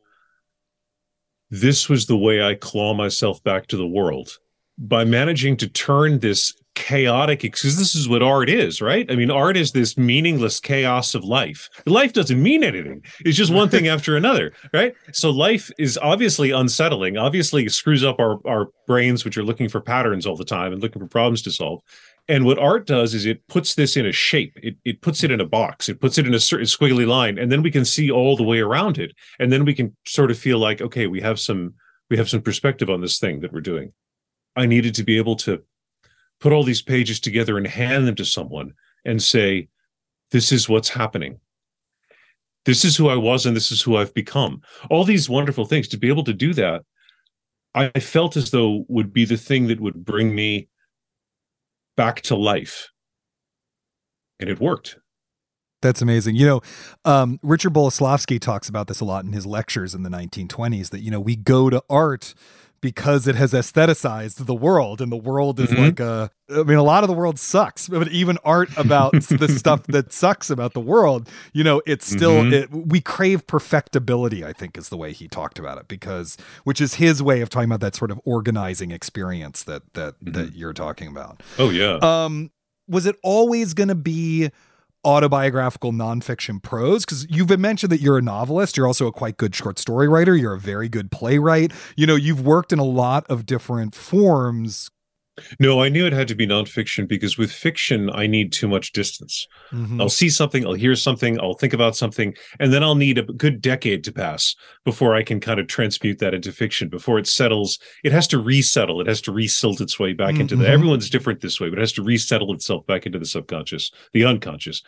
this 1.50 1.90
was 1.90 2.06
the 2.06 2.18
way 2.18 2.42
I 2.42 2.56
claw 2.56 2.94
myself 2.94 3.44
back 3.44 3.68
to 3.68 3.78
the 3.78 3.88
world. 3.88 4.38
By 4.78 5.06
managing 5.06 5.58
to 5.58 5.68
turn 5.68 6.20
this 6.20 6.54
chaotic 6.76 7.42
because 7.42 7.78
this 7.78 7.94
is 7.94 8.10
what 8.10 8.24
art 8.24 8.50
is 8.50 8.82
right? 8.82 9.10
I 9.12 9.16
mean 9.16 9.30
art 9.30 9.56
is 9.56 9.72
this 9.72 9.98
meaningless 9.98 10.60
chaos 10.60 11.14
of 11.14 11.24
life. 11.24 11.70
Life 11.86 12.14
doesn't 12.14 12.42
mean 12.42 12.64
anything. 12.64 13.04
It's 13.20 13.38
just 13.38 13.54
one 13.54 13.70
thing 13.70 13.88
after 13.90 14.18
another 14.18 14.54
right? 14.74 14.94
So 15.12 15.30
life 15.30 15.70
is 15.78 16.00
obviously 16.02 16.52
unsettling. 16.52 17.18
Obviously 17.18 17.70
screws 17.70 18.04
up 18.04 18.20
our, 18.20 18.40
our 18.48 18.70
brains 18.88 19.24
which 19.24 19.38
are 19.38 19.44
looking 19.44 19.70
for 19.70 19.82
patterns 19.82 20.26
all 20.26 20.36
the 20.36 20.46
time 20.46 20.74
and 20.74 20.82
looking 20.82 21.02
for 21.02 21.08
problems 21.08 21.44
to 21.44 21.52
solve 21.52 21.82
and 22.27 22.46
what 22.46 22.58
art 22.58 22.88
does 22.88 23.13
is 23.13 23.25
it 23.25 23.46
puts 23.48 23.75
this 23.75 23.98
in 23.98 24.06
a 24.06 24.12
shape. 24.12 24.58
It, 24.63 24.77
it 24.86 25.01
puts 25.01 25.24
it 25.24 25.32
in 25.32 25.42
a 25.42 25.46
box. 25.46 25.89
It 25.89 26.00
puts 26.00 26.18
it 26.18 26.25
in 26.25 26.34
a 26.34 26.39
certain 26.39 26.65
squiggly 26.65 27.06
line, 27.06 27.38
and 27.38 27.51
then 27.51 27.62
we 27.62 27.72
can 27.72 27.84
see 27.84 28.10
all 28.10 28.38
the 28.38 28.44
way 28.44 28.60
around 28.60 28.98
it. 28.98 29.13
And 29.39 29.51
then 29.51 29.65
we 29.65 29.74
can 29.74 29.96
sort 30.06 30.32
of 30.32 30.38
feel 30.38 30.58
like, 30.58 30.82
okay, 30.82 31.08
we 31.08 31.20
have 31.22 31.39
some 31.39 31.74
we 32.10 32.18
have 32.18 32.30
some 32.30 32.42
perspective 32.42 32.89
on 32.89 33.01
this 33.01 33.20
thing 33.20 33.42
that 33.42 33.51
we're 33.51 33.62
doing. 33.62 33.92
I 34.56 34.65
needed 34.68 34.96
to 34.96 35.03
be 35.03 35.18
able 35.18 35.36
to 35.38 35.63
put 36.39 36.53
all 36.53 36.63
these 36.63 36.82
pages 36.82 37.20
together 37.20 37.58
and 37.58 37.65
hand 37.65 38.08
them 38.08 38.15
to 38.15 38.25
someone 38.25 38.74
and 39.03 39.22
say, 39.22 39.68
This 40.32 40.51
is 40.51 40.70
what's 40.70 40.89
happening. 40.89 41.39
This 42.65 42.86
is 42.86 42.96
who 42.96 43.10
I 43.10 43.15
was 43.18 43.46
and 43.46 43.56
this 43.56 43.72
is 43.72 43.82
who 43.82 43.98
I've 43.98 44.13
become. 44.13 44.62
All 44.89 45.03
these 45.03 45.30
wonderful 45.30 45.65
things. 45.65 45.89
To 45.89 45.98
be 45.98 46.08
able 46.08 46.24
to 46.24 46.34
do 46.34 46.53
that, 46.53 46.84
I 47.75 47.89
felt 48.00 48.38
as 48.38 48.51
though 48.51 48.86
would 48.88 49.12
be 49.12 49.25
the 49.25 49.36
thing 49.36 49.68
that 49.68 49.82
would 49.82 50.06
bring 50.06 50.34
me 50.34 50.70
back 51.96 52.22
to 52.24 52.36
life. 52.36 52.90
And 54.40 54.50
it 54.50 54.60
worked. 54.60 54.98
That's 55.82 56.02
amazing. 56.02 56.36
You 56.36 56.46
know, 56.46 56.62
um, 57.04 57.40
Richard 57.44 57.74
Boleslavsky 57.74 58.40
talks 58.40 58.70
about 58.70 58.88
this 58.88 59.02
a 59.02 59.06
lot 59.06 59.26
in 59.26 59.34
his 59.34 59.46
lectures 59.46 59.94
in 59.94 60.04
the 60.04 60.10
1920s 60.10 60.90
that, 60.92 61.02
you 61.02 61.12
know, 61.12 61.20
we 61.20 61.36
go 61.36 61.70
to 61.70 61.84
art 61.90 62.34
because 62.84 63.28
it 63.28 63.36
has 63.36 63.54
aestheticized 63.54 64.46
the 64.46 64.54
world 64.54 65.00
and 65.00 65.10
the 65.10 65.18
world 65.18 65.58
is 65.58 65.70
mm-hmm. 65.70 65.84
like 65.84 66.02
a 66.02 66.30
I 66.50 66.63
mean 66.63 66.78
a 66.78 66.84
lot 66.84 67.06
of 67.06 67.08
the 67.08 67.13
world 67.13 67.40
sucks 67.40 67.88
but 67.88 68.10
even 68.10 68.38
art 68.44 68.70
about 68.75 69.13
the 69.24 69.48
stuff 69.48 69.84
that 69.88 70.12
sucks 70.12 70.50
about 70.50 70.74
the 70.74 70.82
world 70.82 71.30
you 71.54 71.63
know 71.63 71.82
it's 71.88 72.06
still 72.06 72.44
mm-hmm. 72.44 72.54
it, 72.54 72.72
we 72.72 73.00
crave 73.00 73.48
perfectibility 73.48 74.44
I 74.44 74.52
think 74.52 74.78
is 74.78 74.90
the 74.90 74.98
way 74.98 75.13
he 75.13 75.30
talked 75.30 75.58
about 75.60 75.78
it 75.78 75.88
because 75.88 76.38
which 76.66 76.82
is 76.82 76.96
his 76.96 77.24
way 77.24 77.40
of 77.40 77.50
talking 77.50 77.70
about 77.70 77.80
that 77.80 77.96
sort 77.96 78.12
of 78.12 78.20
organizing 78.25 78.92
experience 78.92 79.63
that 79.63 79.94
that 79.94 80.16
mm-hmm. 80.16 80.34
that 80.34 80.54
you're 80.54 80.74
talking 80.74 81.08
about 81.08 81.42
oh 81.58 81.70
yeah 81.70 82.00
um 82.02 82.52
was 82.90 83.06
it 83.06 83.16
always 83.24 83.74
going 83.74 83.88
to 83.88 83.96
be 83.96 84.52
autobiographical 85.05 85.91
nonfiction 85.91 86.62
prose 86.62 87.05
because 87.05 87.27
you've 87.29 87.48
been 87.48 87.62
mentioned 87.62 87.91
that 87.91 88.01
you're 88.01 88.17
a 88.17 88.22
novelist 88.22 88.77
you're 88.77 88.88
also 88.88 89.07
a 89.07 89.12
quite 89.12 89.38
good 89.38 89.53
short 89.53 89.77
story 89.77 90.07
writer 90.07 90.36
you're 90.36 90.53
a 90.53 90.60
very 90.60 90.89
good 90.89 91.12
playwright. 91.12 91.72
You 91.95 92.07
know 92.07 92.15
you've 92.15 92.45
worked 92.45 92.72
in 92.74 92.79
a 92.79 92.83
lot 92.83 93.25
of 93.29 93.45
different 93.45 93.95
forms 93.95 94.89
no, 95.60 95.82
I 95.82 95.90
knew 95.90 96.06
it 96.06 96.13
had 96.13 96.28
to 96.28 96.36
be 96.36 96.46
nonfiction 96.46 97.08
because 97.08 97.38
with 97.38 97.52
fiction, 97.52 98.10
I 98.12 98.28
need 98.28 98.52
too 98.52 98.68
much 98.68 98.92
distance. 98.92 99.48
Mm-hmm. 99.72 100.00
I'll 100.00 100.10
see 100.10 100.30
something, 100.30 100.66
I'll 100.66 100.74
hear 100.74 100.96
something, 100.96 101.40
I'll 101.40 101.56
think 101.56 101.74
about 101.74 101.96
something, 101.96 102.36
and 102.60 102.72
then 102.72 102.84
I'll 102.84 102.96
need 102.96 103.18
a 103.18 103.24
good 103.24 103.62
decade 103.62 104.04
to 104.04 104.12
pass 104.12 104.56
before 104.86 105.16
I 105.16 105.24
can 105.24 105.40
kind 105.40 105.60
of 105.60 105.68
transmute 105.68 106.20
that 106.20 106.34
into 106.34 106.52
fiction. 106.52 106.88
Before 106.90 107.18
it 107.18 107.28
settles, 107.28 107.80
it 108.04 108.12
has 108.12 108.28
to 108.28 108.38
resettle, 108.38 109.02
it 109.02 109.08
has 109.08 109.22
to 109.22 109.32
resilt 109.32 109.82
its 109.82 110.00
way 110.00 110.13
back 110.13 110.34
mm-hmm. 110.34 110.42
into 110.42 110.56
the. 110.56 110.66
Mm-hmm. 110.66 110.74
Everyone's 110.74 111.10
different 111.10 111.42
this 111.42 111.60
way, 111.60 111.70
but 111.70 111.80
it 111.80 111.82
has 111.82 111.94
to 111.94 112.04
resettle 112.04 112.54
itself 112.54 112.86
back 112.86 113.06
into 113.06 113.20
the 113.20 113.25
subconscious, 113.25 113.92
the 114.13 114.25
unconscious. 114.25 114.84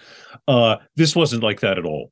Uh, 0.47 0.77
this 0.95 1.15
wasn't 1.15 1.43
like 1.43 1.61
that 1.61 1.79
at 1.79 1.85
all. 1.85 2.11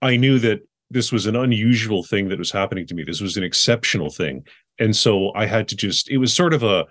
I 0.00 0.16
knew 0.16 0.38
that 0.38 0.60
this 0.90 1.12
was 1.12 1.26
an 1.26 1.36
unusual 1.36 2.02
thing 2.02 2.28
that 2.28 2.38
was 2.38 2.50
happening 2.50 2.86
to 2.86 2.94
me. 2.94 3.04
This 3.04 3.20
was 3.20 3.36
an 3.36 3.44
exceptional 3.44 4.10
thing. 4.10 4.44
And 4.78 4.94
so 4.94 5.32
I 5.34 5.46
had 5.46 5.68
to 5.68 5.76
just, 5.76 6.10
it 6.10 6.18
was 6.18 6.32
sort 6.32 6.54
of 6.54 6.62
a, 6.62 6.84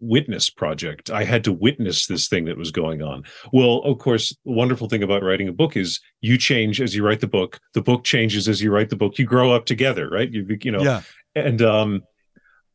witness 0.00 0.50
project. 0.50 1.10
I 1.10 1.24
had 1.24 1.44
to 1.44 1.52
witness 1.52 2.06
this 2.06 2.28
thing 2.28 2.44
that 2.44 2.56
was 2.56 2.70
going 2.70 3.02
on. 3.02 3.24
Well, 3.52 3.78
of 3.78 3.98
course, 3.98 4.30
the 4.44 4.52
wonderful 4.52 4.88
thing 4.88 5.02
about 5.02 5.22
writing 5.22 5.48
a 5.48 5.52
book 5.52 5.76
is 5.76 6.00
you 6.20 6.38
change 6.38 6.80
as 6.80 6.94
you 6.94 7.04
write 7.04 7.20
the 7.20 7.26
book. 7.26 7.58
The 7.74 7.82
book 7.82 8.04
changes 8.04 8.48
as 8.48 8.62
you 8.62 8.70
write 8.70 8.90
the 8.90 8.96
book. 8.96 9.18
You 9.18 9.26
grow 9.26 9.52
up 9.52 9.66
together, 9.66 10.08
right? 10.08 10.30
You 10.30 10.46
you 10.62 10.70
know. 10.70 10.82
Yeah. 10.82 11.02
And 11.34 11.62
um 11.62 12.02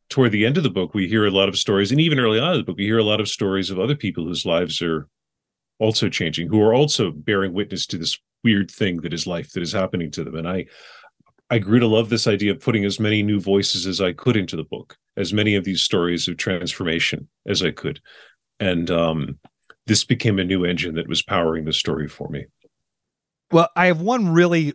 toward 0.08 0.32
the 0.32 0.46
end 0.46 0.56
of 0.56 0.62
the 0.62 0.70
book, 0.70 0.94
we 0.94 1.08
hear 1.08 1.26
a 1.26 1.30
lot 1.30 1.48
of 1.48 1.58
stories, 1.58 1.90
and 1.90 2.00
even 2.00 2.20
early 2.20 2.38
on 2.38 2.52
in 2.52 2.58
the 2.58 2.64
book, 2.64 2.76
we 2.76 2.84
hear 2.84 2.98
a 2.98 3.04
lot 3.04 3.20
of 3.20 3.28
stories 3.28 3.70
of 3.70 3.80
other 3.80 3.96
people 3.96 4.24
whose 4.24 4.46
lives 4.46 4.80
are 4.80 5.08
also 5.78 6.08
changing, 6.08 6.48
who 6.48 6.62
are 6.62 6.74
also 6.74 7.10
bearing 7.10 7.52
witness 7.52 7.86
to 7.86 7.98
this 7.98 8.18
weird 8.44 8.70
thing 8.70 9.00
that 9.00 9.12
is 9.12 9.26
life 9.26 9.52
that 9.52 9.62
is 9.62 9.72
happening 9.72 10.10
to 10.12 10.24
them. 10.24 10.36
And 10.36 10.48
I 10.48 10.66
I 11.50 11.58
grew 11.58 11.78
to 11.78 11.86
love 11.86 12.08
this 12.08 12.26
idea 12.26 12.52
of 12.52 12.60
putting 12.60 12.84
as 12.84 12.98
many 12.98 13.22
new 13.22 13.40
voices 13.40 13.86
as 13.86 14.00
I 14.00 14.12
could 14.12 14.36
into 14.36 14.56
the 14.56 14.64
book, 14.64 14.96
as 15.16 15.32
many 15.32 15.54
of 15.54 15.64
these 15.64 15.82
stories 15.82 16.28
of 16.28 16.36
transformation 16.36 17.28
as 17.46 17.62
I 17.62 17.70
could. 17.70 18.00
And 18.60 18.90
um, 18.90 19.38
this 19.86 20.04
became 20.04 20.38
a 20.38 20.44
new 20.44 20.64
engine 20.64 20.94
that 20.94 21.08
was 21.08 21.22
powering 21.22 21.64
the 21.64 21.72
story 21.72 22.08
for 22.08 22.28
me. 22.28 22.46
Well, 23.50 23.68
I 23.76 23.86
have 23.86 24.00
one 24.00 24.32
really 24.32 24.74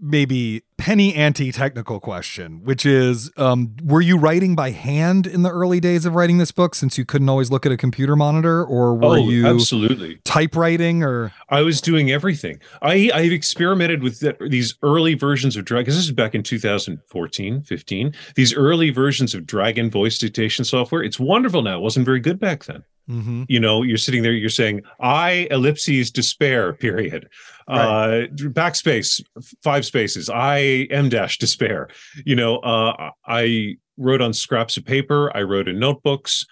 maybe 0.00 0.62
penny 0.76 1.14
ante 1.14 1.52
technical 1.52 2.00
question, 2.00 2.64
which 2.64 2.84
is 2.84 3.30
um, 3.36 3.76
were 3.84 4.00
you 4.00 4.18
writing 4.18 4.56
by 4.56 4.70
hand 4.70 5.26
in 5.26 5.42
the 5.42 5.50
early 5.50 5.78
days 5.80 6.04
of 6.04 6.14
writing 6.14 6.38
this 6.38 6.50
book 6.50 6.74
since 6.74 6.98
you 6.98 7.04
couldn't 7.04 7.28
always 7.28 7.50
look 7.50 7.64
at 7.64 7.72
a 7.72 7.76
computer 7.76 8.16
monitor 8.16 8.64
or 8.64 8.94
were 8.94 9.18
oh, 9.18 9.28
you 9.28 9.46
absolutely 9.46 10.18
typewriting 10.24 11.02
or 11.02 11.32
I 11.48 11.62
was 11.62 11.80
doing 11.80 12.10
everything. 12.10 12.60
I 12.82 13.10
I've 13.14 13.32
experimented 13.32 14.02
with 14.02 14.20
the, 14.20 14.36
these 14.48 14.74
early 14.82 15.14
versions 15.14 15.56
of 15.56 15.64
Dragon. 15.64 15.92
This 15.92 16.02
is 16.02 16.12
back 16.12 16.34
in 16.34 16.42
2014, 16.42 17.62
15. 17.62 18.14
These 18.34 18.54
early 18.54 18.90
versions 18.90 19.34
of 19.34 19.46
Dragon 19.46 19.90
voice 19.90 20.18
dictation 20.18 20.64
software. 20.64 21.02
It's 21.02 21.20
wonderful 21.20 21.62
now. 21.62 21.78
It 21.78 21.82
wasn't 21.82 22.06
very 22.06 22.20
good 22.20 22.40
back 22.40 22.64
then. 22.64 22.84
Mm-hmm. 23.08 23.44
You 23.48 23.60
know, 23.60 23.82
you're 23.82 23.98
sitting 23.98 24.22
there, 24.22 24.32
you're 24.32 24.48
saying, 24.48 24.82
I 25.00 25.48
ellipses 25.50 26.10
despair, 26.10 26.72
period. 26.72 27.28
Right. 27.68 28.24
Uh, 28.24 28.26
backspace, 28.50 29.22
five 29.62 29.84
spaces. 29.84 30.28
I 30.28 30.86
am 30.90 31.08
dash 31.08 31.38
despair. 31.38 31.88
You 32.24 32.36
know, 32.36 32.58
uh, 32.58 33.10
I 33.26 33.76
wrote 33.96 34.20
on 34.20 34.32
scraps 34.32 34.76
of 34.76 34.84
paper. 34.84 35.34
I 35.36 35.42
wrote 35.42 35.68
in 35.68 35.78
notebooks. 35.78 36.44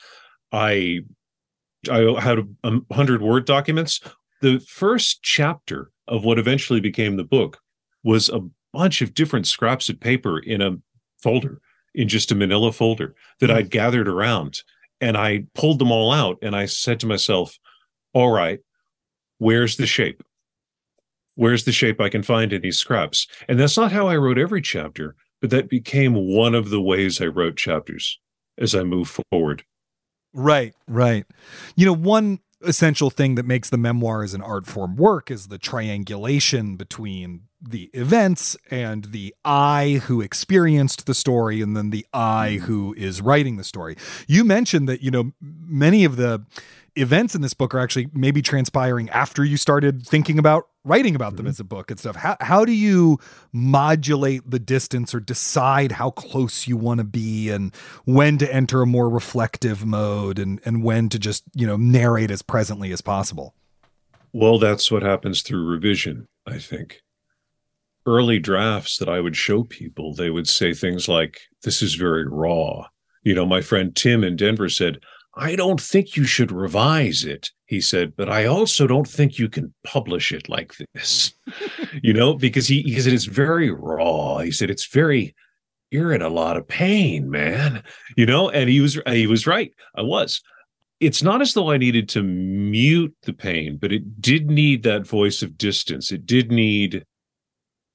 I 0.53 1.01
I 1.91 2.21
had 2.21 2.39
a 2.65 2.81
hundred 2.93 3.23
word 3.23 3.47
documents. 3.47 4.01
The 4.43 4.61
first 4.61 5.23
chapter 5.23 5.91
of 6.09 6.25
what 6.25 6.39
eventually 6.39 6.81
became 6.81 7.17
the 7.17 7.25
book 7.25 7.59
was 8.03 8.29
a 8.29 8.41
bunch 8.73 9.03
of 9.03 9.15
different 9.15 9.47
scraps 9.47 9.89
of 9.89 10.01
paper 10.01 10.39
in 10.39 10.61
a 10.61 10.77
folder, 11.23 11.61
in 11.95 12.09
just 12.09 12.33
a 12.33 12.35
manila 12.35 12.73
folder 12.73 13.15
that 13.41 13.51
mm. 13.51 13.55
I'd 13.55 13.71
gathered 13.71 14.09
around. 14.09 14.63
And 15.01 15.17
I 15.17 15.45
pulled 15.55 15.79
them 15.79 15.91
all 15.91 16.13
out 16.13 16.39
and 16.43 16.55
I 16.55 16.67
said 16.67 17.01
to 17.01 17.07
myself, 17.07 17.59
all 18.13 18.31
right, 18.31 18.61
where's 19.39 19.77
the 19.77 19.87
shape? 19.87 20.23
Where's 21.35 21.65
the 21.65 21.73
shape 21.73 22.01
I 22.01 22.09
can 22.09 22.23
find 22.23 22.53
in 22.53 22.63
these 22.63 22.79
scraps? 22.79 23.27
And 23.49 23.59
that's 23.59 23.77
not 23.77 23.93
how 23.93 24.09
I 24.09 24.17
wrote 24.17 24.39
every 24.39 24.63
chapter, 24.63 25.17
but 25.41 25.51
that 25.51 25.69
became 25.69 26.15
one 26.15 26.55
of 26.55 26.71
the 26.71 26.81
ways 26.81 27.21
I 27.21 27.27
wrote 27.27 27.57
chapters 27.57 28.19
as 28.59 28.75
I 28.75 28.83
move 28.83 29.19
forward. 29.31 29.65
Right, 30.33 30.75
right. 30.87 31.25
You 31.77 31.87
know, 31.87 31.95
one 31.95 32.41
essential 32.63 33.11
thing 33.11 33.37
that 33.37 33.47
makes 33.47 33.71
the 33.71 33.79
memoir 33.79 34.23
as 34.23 34.35
an 34.35 34.43
art 34.43 34.67
form 34.67 34.97
work 34.97 35.31
is 35.31 35.49
the 35.49 35.59
triangulation 35.59 36.77
between 36.77 37.43
the 37.61 37.91
events 37.93 38.57
and 38.71 39.05
the 39.07 39.35
I 39.45 40.01
who 40.05 40.21
experienced 40.21 41.07
the 41.07 41.15
story 41.15 41.61
and 41.61 41.77
then 41.77 41.91
the 41.91 42.07
I 42.13 42.57
hmm. 42.57 42.65
who 42.65 42.95
is 42.97 43.21
writing 43.21 43.57
the 43.57 43.65
story. 43.65 43.97
You 44.27 44.45
mentioned 44.45 44.89
that, 44.89 45.03
you 45.03 45.11
know, 45.11 45.33
many 45.41 46.05
of 46.05 46.17
the 46.17 46.45
events 47.01 47.35
in 47.35 47.43
this 47.43 47.55
book 47.55 47.75
are 47.75 47.79
actually 47.79 48.09
maybe 48.13 48.43
transpiring 48.43 49.09
after 49.11 49.45
you 49.45 49.57
started 49.57 50.07
thinking 50.07 50.39
about 50.39 50.69
writing 50.85 51.15
about 51.15 51.37
them 51.37 51.45
mm-hmm. 51.45 51.51
as 51.51 51.61
a 51.61 51.65
book 51.65 51.91
and 51.91 52.01
stuff. 52.01 52.17
How 52.17 52.37
how 52.41 52.65
do 52.65 52.73
you 52.73 53.19
modulate 53.53 54.51
the 54.51 54.59
distance 54.59 55.15
or 55.15 55.21
decide 55.21 55.93
how 55.93 56.11
close 56.11 56.67
you 56.67 56.77
want 56.77 56.99
to 56.99 57.05
be 57.05 57.51
and 57.51 57.75
when 58.05 58.39
to 58.39 58.53
enter 58.53 58.83
a 58.83 58.87
more 58.87 59.09
reflective 59.09 59.85
mode 59.85 60.39
and 60.39 60.61
and 60.65 60.83
when 60.83 61.09
to 61.11 61.19
just, 61.19 61.45
you 61.55 61.67
know, 61.67 61.77
narrate 61.77 62.31
as 62.31 62.43
presently 62.43 62.93
as 62.93 63.01
possible? 63.01 63.55
Well, 64.33 64.59
that's 64.59 64.91
what 64.91 65.03
happens 65.03 65.43
through 65.43 65.67
revision, 65.67 66.29
I 66.47 66.59
think. 66.59 67.03
Early 68.07 68.39
drafts 68.39 68.97
that 68.99 69.09
I 69.09 69.21
would 69.21 69.37
show 69.37 69.65
people, 69.65 70.15
they 70.15 70.31
would 70.31 70.49
say 70.49 70.73
things 70.73 71.09
like, 71.09 71.41
This 71.63 71.83
is 71.83 71.95
very 71.95 72.27
raw. 72.27 72.87
You 73.23 73.35
know, 73.35 73.45
my 73.45 73.61
friend 73.61 73.95
Tim 73.95 74.25
in 74.25 74.37
Denver 74.37 74.69
said, 74.69 75.01
I 75.35 75.55
don't 75.55 75.81
think 75.81 76.17
you 76.17 76.25
should 76.25 76.51
revise 76.51 77.25
it, 77.25 77.51
he 77.67 77.81
said, 77.81 78.17
but 78.17 78.29
I 78.29 78.47
also 78.47 78.87
don't 78.87 79.07
think 79.07 79.39
you 79.39 79.49
can 79.49 79.73
publish 79.85 80.33
it 80.33 80.49
like 80.49 80.75
this, 80.93 81.35
you 82.03 82.13
know, 82.13 82.35
because 82.35 82.67
he, 82.67 82.83
he 82.83 83.01
said 83.01 83.13
it's 83.13 83.27
very 83.27 83.71
raw. 83.71 84.39
He 84.39 84.51
said 84.51 84.71
it's 84.71 84.87
very, 84.87 85.35
you're 85.91 86.13
in 86.13 86.23
a 86.23 86.29
lot 86.29 86.57
of 86.57 86.67
pain, 86.67 87.31
man, 87.31 87.85
you 88.17 88.27
know, 88.27 88.51
and 88.51 88.69
he 88.69 88.81
was, 88.81 89.01
he 89.07 89.27
was 89.27 89.47
right. 89.47 89.73
I 89.95 90.03
was. 90.03 90.43
It's 90.99 91.23
not 91.23 91.41
as 91.41 91.55
though 91.55 91.71
I 91.71 91.79
needed 91.79 92.09
to 92.11 92.23
mute 92.23 93.15
the 93.23 93.33
pain, 93.33 93.79
but 93.81 93.93
it 93.93 94.21
did 94.21 94.51
need 94.51 94.83
that 94.83 95.07
voice 95.07 95.43
of 95.43 95.57
distance. 95.57 96.13
It 96.13 96.27
did 96.27 96.51
need, 96.51 97.05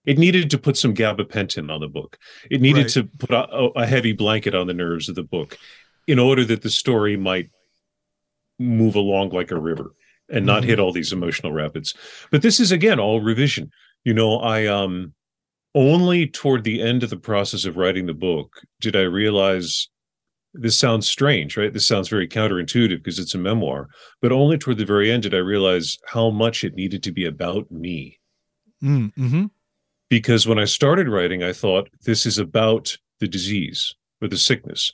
it 0.05 0.17
needed 0.17 0.49
to 0.51 0.57
put 0.57 0.77
some 0.77 0.95
gabapentin 0.95 1.71
on 1.71 1.81
the 1.81 1.87
book. 1.87 2.17
It 2.49 2.61
needed 2.61 2.83
right. 2.83 2.91
to 2.91 3.03
put 3.03 3.31
a, 3.31 3.45
a 3.75 3.85
heavy 3.85 4.13
blanket 4.13 4.55
on 4.55 4.67
the 4.67 4.73
nerves 4.73 5.09
of 5.09 5.15
the 5.15 5.23
book 5.23 5.57
in 6.07 6.19
order 6.19 6.45
that 6.45 6.61
the 6.61 6.69
story 6.69 7.17
might 7.17 7.49
move 8.59 8.95
along 8.95 9.29
like 9.29 9.51
a 9.51 9.59
river 9.59 9.91
and 10.29 10.45
not 10.45 10.61
mm-hmm. 10.61 10.69
hit 10.69 10.79
all 10.79 10.91
these 10.91 11.11
emotional 11.11 11.51
rapids. 11.51 11.93
But 12.31 12.41
this 12.41 12.59
is 12.59 12.71
again 12.71 12.99
all 12.99 13.21
revision. 13.21 13.71
You 14.03 14.13
know, 14.13 14.39
I 14.39 14.65
um 14.67 15.13
only 15.73 16.27
toward 16.27 16.63
the 16.63 16.81
end 16.81 17.03
of 17.03 17.09
the 17.09 17.17
process 17.17 17.65
of 17.65 17.75
writing 17.77 18.05
the 18.05 18.13
book 18.13 18.61
did 18.79 18.95
I 18.95 19.01
realize 19.01 19.89
this 20.53 20.77
sounds 20.77 21.05
strange, 21.05 21.57
right? 21.57 21.73
This 21.73 21.85
sounds 21.85 22.07
very 22.07 22.29
counterintuitive 22.29 22.99
because 22.99 23.19
it's 23.19 23.35
a 23.35 23.37
memoir, 23.37 23.89
but 24.21 24.31
only 24.31 24.57
toward 24.57 24.77
the 24.77 24.85
very 24.85 25.11
end 25.11 25.23
did 25.23 25.33
I 25.33 25.39
realize 25.39 25.97
how 26.07 26.29
much 26.29 26.63
it 26.63 26.75
needed 26.75 27.03
to 27.03 27.11
be 27.11 27.25
about 27.25 27.69
me. 27.69 28.19
Mm-hmm. 28.81 29.47
Because 30.09 30.47
when 30.47 30.57
I 30.57 30.63
started 30.63 31.09
writing, 31.09 31.43
I 31.43 31.51
thought 31.51 31.89
this 32.03 32.25
is 32.25 32.37
about 32.37 32.97
the 33.19 33.27
disease 33.27 33.93
or 34.21 34.29
the 34.29 34.37
sickness 34.37 34.93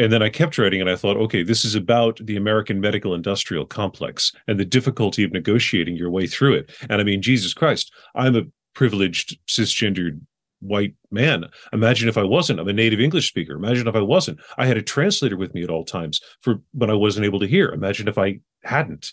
And 0.00 0.10
then 0.10 0.22
I 0.22 0.30
kept 0.30 0.56
writing 0.56 0.80
and 0.80 0.88
I 0.88 0.96
thought, 0.96 1.18
okay, 1.18 1.42
this 1.42 1.62
is 1.62 1.74
about 1.74 2.18
the 2.24 2.36
American 2.36 2.80
medical 2.80 3.12
industrial 3.12 3.66
complex 3.66 4.32
and 4.48 4.58
the 4.58 4.64
difficulty 4.64 5.24
of 5.24 5.30
negotiating 5.30 5.94
your 5.94 6.08
way 6.08 6.26
through 6.26 6.54
it. 6.54 6.70
And 6.88 7.02
I 7.02 7.04
mean, 7.04 7.20
Jesus 7.20 7.52
Christ, 7.52 7.92
I'm 8.14 8.34
a 8.34 8.44
privileged 8.74 9.38
cisgendered 9.46 10.18
white 10.60 10.94
man. 11.10 11.44
Imagine 11.74 12.08
if 12.08 12.16
I 12.16 12.24
wasn't. 12.24 12.60
I'm 12.60 12.68
a 12.68 12.72
native 12.72 12.98
English 12.98 13.28
speaker. 13.28 13.52
Imagine 13.52 13.88
if 13.88 13.94
I 13.94 14.00
wasn't. 14.00 14.40
I 14.56 14.64
had 14.64 14.78
a 14.78 14.82
translator 14.82 15.36
with 15.36 15.52
me 15.52 15.62
at 15.62 15.70
all 15.70 15.84
times 15.84 16.18
for 16.40 16.62
when 16.72 16.88
I 16.88 16.94
wasn't 16.94 17.26
able 17.26 17.40
to 17.40 17.46
hear. 17.46 17.68
Imagine 17.68 18.08
if 18.08 18.16
I 18.16 18.40
hadn't. 18.62 19.12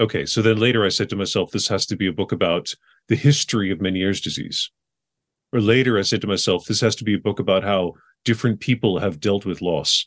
Okay, 0.00 0.26
so 0.26 0.42
then 0.42 0.58
later 0.58 0.84
I 0.84 0.90
said 0.90 1.08
to 1.10 1.16
myself, 1.16 1.50
this 1.50 1.68
has 1.68 1.86
to 1.86 1.96
be 1.96 2.08
a 2.08 2.12
book 2.12 2.30
about 2.30 2.74
the 3.08 3.16
history 3.16 3.70
of 3.70 3.78
Meniere's 3.78 4.20
disease. 4.20 4.70
Or 5.50 5.62
later 5.62 5.98
I 5.98 6.02
said 6.02 6.20
to 6.20 6.26
myself, 6.26 6.66
this 6.66 6.82
has 6.82 6.94
to 6.96 7.04
be 7.04 7.14
a 7.14 7.18
book 7.18 7.38
about 7.38 7.64
how 7.64 7.94
different 8.24 8.60
people 8.60 8.98
have 8.98 9.20
dealt 9.20 9.44
with 9.44 9.62
loss. 9.62 10.06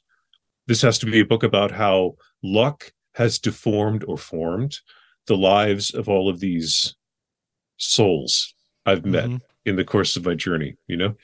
This 0.67 0.81
has 0.81 0.99
to 0.99 1.05
be 1.05 1.19
a 1.19 1.25
book 1.25 1.43
about 1.43 1.71
how 1.71 2.15
luck 2.43 2.91
has 3.15 3.39
deformed 3.39 4.03
or 4.07 4.17
formed 4.17 4.79
the 5.27 5.37
lives 5.37 5.93
of 5.93 6.09
all 6.09 6.29
of 6.29 6.39
these 6.39 6.95
souls 7.77 8.53
I've 8.85 9.05
met 9.05 9.25
mm-hmm. 9.25 9.37
in 9.65 9.75
the 9.75 9.83
course 9.83 10.15
of 10.15 10.25
my 10.25 10.33
journey, 10.33 10.75
you 10.87 10.97
know? 10.97 11.15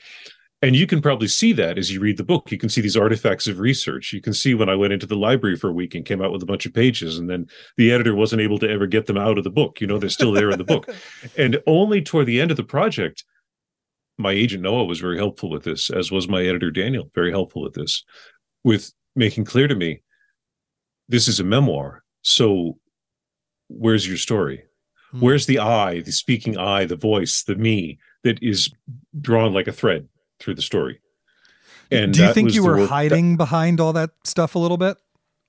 And 0.64 0.74
you 0.74 0.86
can 0.86 1.02
probably 1.02 1.28
see 1.28 1.52
that 1.52 1.76
as 1.76 1.92
you 1.92 2.00
read 2.00 2.16
the 2.16 2.24
book. 2.24 2.50
You 2.50 2.56
can 2.56 2.70
see 2.70 2.80
these 2.80 2.96
artifacts 2.96 3.46
of 3.46 3.58
research. 3.58 4.14
You 4.14 4.22
can 4.22 4.32
see 4.32 4.54
when 4.54 4.70
I 4.70 4.74
went 4.74 4.94
into 4.94 5.04
the 5.04 5.14
library 5.14 5.56
for 5.56 5.68
a 5.68 5.74
week 5.74 5.94
and 5.94 6.06
came 6.06 6.22
out 6.22 6.32
with 6.32 6.42
a 6.42 6.46
bunch 6.46 6.64
of 6.64 6.72
pages, 6.72 7.18
and 7.18 7.28
then 7.28 7.48
the 7.76 7.92
editor 7.92 8.14
wasn't 8.14 8.40
able 8.40 8.58
to 8.60 8.70
ever 8.70 8.86
get 8.86 9.04
them 9.04 9.18
out 9.18 9.36
of 9.36 9.44
the 9.44 9.50
book. 9.50 9.82
You 9.82 9.86
know, 9.86 9.98
they're 9.98 10.08
still 10.08 10.32
there 10.32 10.50
in 10.50 10.56
the 10.56 10.64
book. 10.64 10.88
And 11.36 11.60
only 11.66 12.00
toward 12.00 12.26
the 12.26 12.40
end 12.40 12.50
of 12.50 12.56
the 12.56 12.64
project 12.64 13.24
my 14.18 14.32
agent 14.32 14.62
Noah 14.62 14.84
was 14.84 15.00
very 15.00 15.16
helpful 15.16 15.50
with 15.50 15.64
this, 15.64 15.90
as 15.90 16.10
was 16.10 16.28
my 16.28 16.42
editor 16.42 16.70
Daniel, 16.70 17.10
very 17.14 17.30
helpful 17.30 17.62
with 17.62 17.74
this, 17.74 18.04
with 18.62 18.92
making 19.16 19.44
clear 19.44 19.68
to 19.68 19.74
me 19.74 20.02
this 21.08 21.28
is 21.28 21.40
a 21.40 21.44
memoir. 21.44 22.04
So 22.22 22.78
where's 23.68 24.06
your 24.06 24.16
story? 24.16 24.64
Hmm. 25.10 25.20
Where's 25.20 25.46
the 25.46 25.58
I, 25.58 26.00
the 26.00 26.12
speaking 26.12 26.56
I, 26.56 26.84
the 26.84 26.96
voice, 26.96 27.42
the 27.42 27.56
me 27.56 27.98
that 28.22 28.42
is 28.42 28.72
drawn 29.20 29.52
like 29.52 29.68
a 29.68 29.72
thread 29.72 30.08
through 30.40 30.54
the 30.54 30.62
story? 30.62 31.00
And 31.90 32.12
do 32.12 32.24
you 32.24 32.32
think 32.32 32.54
you 32.54 32.64
were 32.64 32.86
hiding 32.86 33.32
that, 33.32 33.38
behind 33.38 33.80
all 33.80 33.92
that 33.92 34.10
stuff 34.24 34.54
a 34.54 34.58
little 34.58 34.78
bit? 34.78 34.96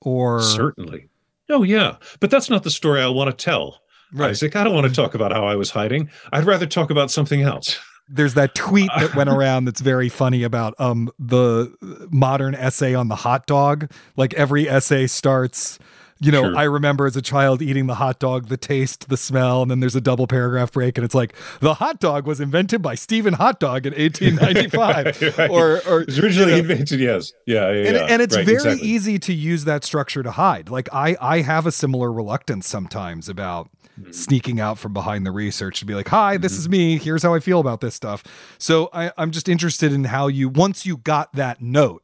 Or 0.01 0.41
certainly. 0.41 1.09
Oh 1.49 1.63
yeah. 1.63 1.97
But 2.19 2.29
that's 2.29 2.49
not 2.49 2.63
the 2.63 2.71
story 2.71 3.01
I 3.01 3.07
want 3.07 3.29
to 3.29 3.43
tell. 3.43 3.81
Right. 4.13 4.31
Isaac, 4.31 4.55
I 4.55 4.63
don't 4.63 4.75
want 4.75 4.87
to 4.87 4.93
talk 4.93 5.15
about 5.15 5.31
how 5.31 5.45
I 5.45 5.55
was 5.55 5.71
hiding. 5.71 6.09
I'd 6.31 6.45
rather 6.45 6.65
talk 6.65 6.89
about 6.89 7.09
something 7.09 7.41
else 7.41 7.79
there's 8.07 8.35
that 8.35 8.55
tweet 8.55 8.89
that 8.97 9.15
went 9.15 9.29
around 9.35 9.65
that's 9.65 9.81
very 9.81 10.09
funny 10.09 10.43
about 10.43 10.73
um 10.79 11.09
the 11.19 11.73
modern 12.11 12.55
essay 12.55 12.93
on 12.93 13.07
the 13.07 13.15
hot 13.15 13.45
dog. 13.47 13.91
Like 14.15 14.33
every 14.33 14.69
essay 14.69 15.07
starts 15.07 15.79
you 16.21 16.31
know, 16.31 16.43
sure. 16.43 16.57
I 16.57 16.63
remember 16.63 17.05
as 17.05 17.17
a 17.17 17.21
child 17.21 17.61
eating 17.61 17.87
the 17.87 17.95
hot 17.95 18.19
dog, 18.19 18.47
the 18.47 18.55
taste, 18.55 19.09
the 19.09 19.17
smell, 19.17 19.61
and 19.61 19.69
then 19.69 19.81
there's 19.81 19.97
a 19.97 20.01
double 20.01 20.27
paragraph 20.27 20.71
break, 20.71 20.97
and 20.97 21.03
it's 21.03 21.13
like 21.13 21.35
the 21.59 21.73
hot 21.73 21.99
dog 21.99 22.25
was 22.25 22.39
invented 22.39 22.81
by 22.81 22.95
Stephen 22.95 23.33
Hot 23.33 23.59
Dog 23.59 23.85
in 23.85 23.93
1895, 23.93 25.37
right. 25.37 25.49
or, 25.49 25.81
or 25.85 26.01
it 26.01 26.07
was 26.07 26.19
originally 26.19 26.55
you 26.55 26.63
know, 26.63 26.69
invented. 26.71 26.99
Yes, 27.01 27.33
yeah, 27.45 27.69
yeah, 27.69 27.87
and, 27.87 27.95
yeah. 27.97 28.05
and 28.09 28.21
it's 28.21 28.35
right, 28.35 28.45
very 28.45 28.55
exactly. 28.55 28.87
easy 28.87 29.19
to 29.19 29.33
use 29.33 29.65
that 29.65 29.83
structure 29.83 30.23
to 30.23 30.31
hide. 30.31 30.69
Like 30.69 30.87
I, 30.93 31.17
I 31.19 31.41
have 31.41 31.65
a 31.65 31.71
similar 31.71 32.11
reluctance 32.11 32.67
sometimes 32.67 33.27
about. 33.27 33.69
Sneaking 34.11 34.59
out 34.59 34.77
from 34.77 34.93
behind 34.93 35.25
the 35.25 35.31
research 35.31 35.79
to 35.79 35.85
be 35.85 35.95
like, 35.95 36.07
"Hi, 36.09 36.37
this 36.37 36.53
mm-hmm. 36.53 36.59
is 36.59 36.69
me. 36.69 36.97
Here's 36.97 37.23
how 37.23 37.33
I 37.33 37.39
feel 37.39 37.59
about 37.59 37.81
this 37.81 37.95
stuff." 37.95 38.23
So 38.57 38.89
I, 38.93 39.11
I'm 39.17 39.31
just 39.31 39.49
interested 39.49 39.93
in 39.93 40.05
how 40.05 40.27
you 40.27 40.49
once 40.49 40.85
you 40.85 40.97
got 40.97 41.33
that 41.33 41.61
note, 41.61 42.03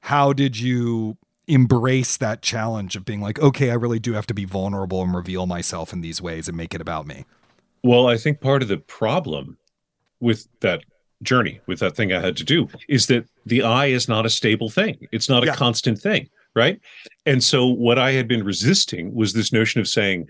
how 0.00 0.32
did 0.32 0.58
you 0.58 1.16
embrace 1.50 2.16
that 2.16 2.42
challenge 2.42 2.96
of 2.96 3.04
being 3.04 3.20
like, 3.20 3.38
okay, 3.40 3.70
I 3.70 3.74
really 3.74 3.98
do 3.98 4.12
have 4.12 4.26
to 4.26 4.34
be 4.34 4.44
vulnerable 4.44 5.02
and 5.02 5.14
reveal 5.14 5.46
myself 5.46 5.92
in 5.92 6.00
these 6.00 6.22
ways 6.22 6.48
and 6.48 6.56
make 6.56 6.74
it 6.74 6.80
about 6.80 7.06
me? 7.06 7.24
Well, 7.82 8.06
I 8.06 8.16
think 8.16 8.40
part 8.40 8.62
of 8.62 8.68
the 8.68 8.78
problem 8.78 9.58
with 10.20 10.46
that 10.60 10.84
journey, 11.22 11.60
with 11.66 11.80
that 11.80 11.96
thing 11.96 12.12
I 12.12 12.20
had 12.20 12.36
to 12.36 12.44
do, 12.44 12.68
is 12.88 13.06
that 13.08 13.26
the 13.46 13.62
I 13.62 13.86
is 13.86 14.08
not 14.08 14.26
a 14.26 14.30
stable 14.30 14.70
thing. 14.70 15.08
It's 15.12 15.28
not 15.28 15.42
a 15.42 15.46
yeah. 15.46 15.56
constant 15.56 15.98
thing. 15.98 16.28
Right. 16.54 16.80
And 17.26 17.44
so 17.44 17.66
what 17.66 17.98
I 17.98 18.10
had 18.10 18.26
been 18.26 18.44
resisting 18.44 19.14
was 19.14 19.32
this 19.32 19.52
notion 19.52 19.80
of 19.80 19.86
saying, 19.86 20.28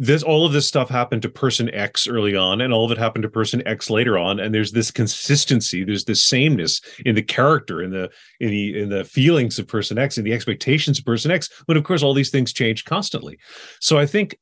this 0.00 0.22
all 0.22 0.46
of 0.46 0.54
this 0.54 0.66
stuff 0.66 0.88
happened 0.88 1.20
to 1.20 1.28
person 1.28 1.68
X 1.74 2.08
early 2.08 2.34
on, 2.34 2.62
and 2.62 2.72
all 2.72 2.86
of 2.86 2.90
it 2.90 2.96
happened 2.96 3.22
to 3.22 3.28
person 3.28 3.62
X 3.66 3.90
later 3.90 4.16
on. 4.16 4.40
And 4.40 4.54
there's 4.54 4.72
this 4.72 4.90
consistency, 4.90 5.84
there's 5.84 6.06
this 6.06 6.24
sameness 6.24 6.80
in 7.04 7.14
the 7.14 7.22
character, 7.22 7.82
in 7.82 7.90
the 7.90 8.10
in 8.40 8.48
the 8.48 8.80
in 8.80 8.88
the 8.88 9.04
feelings 9.04 9.58
of 9.58 9.68
person 9.68 9.98
X, 9.98 10.16
and 10.16 10.26
the 10.26 10.32
expectations 10.32 10.98
of 10.98 11.04
person 11.04 11.30
X. 11.30 11.50
But 11.66 11.76
of 11.76 11.84
course, 11.84 12.02
all 12.02 12.14
these 12.14 12.30
things 12.30 12.54
change 12.54 12.86
constantly. 12.86 13.38
So 13.78 13.98
I 13.98 14.06
think 14.06 14.38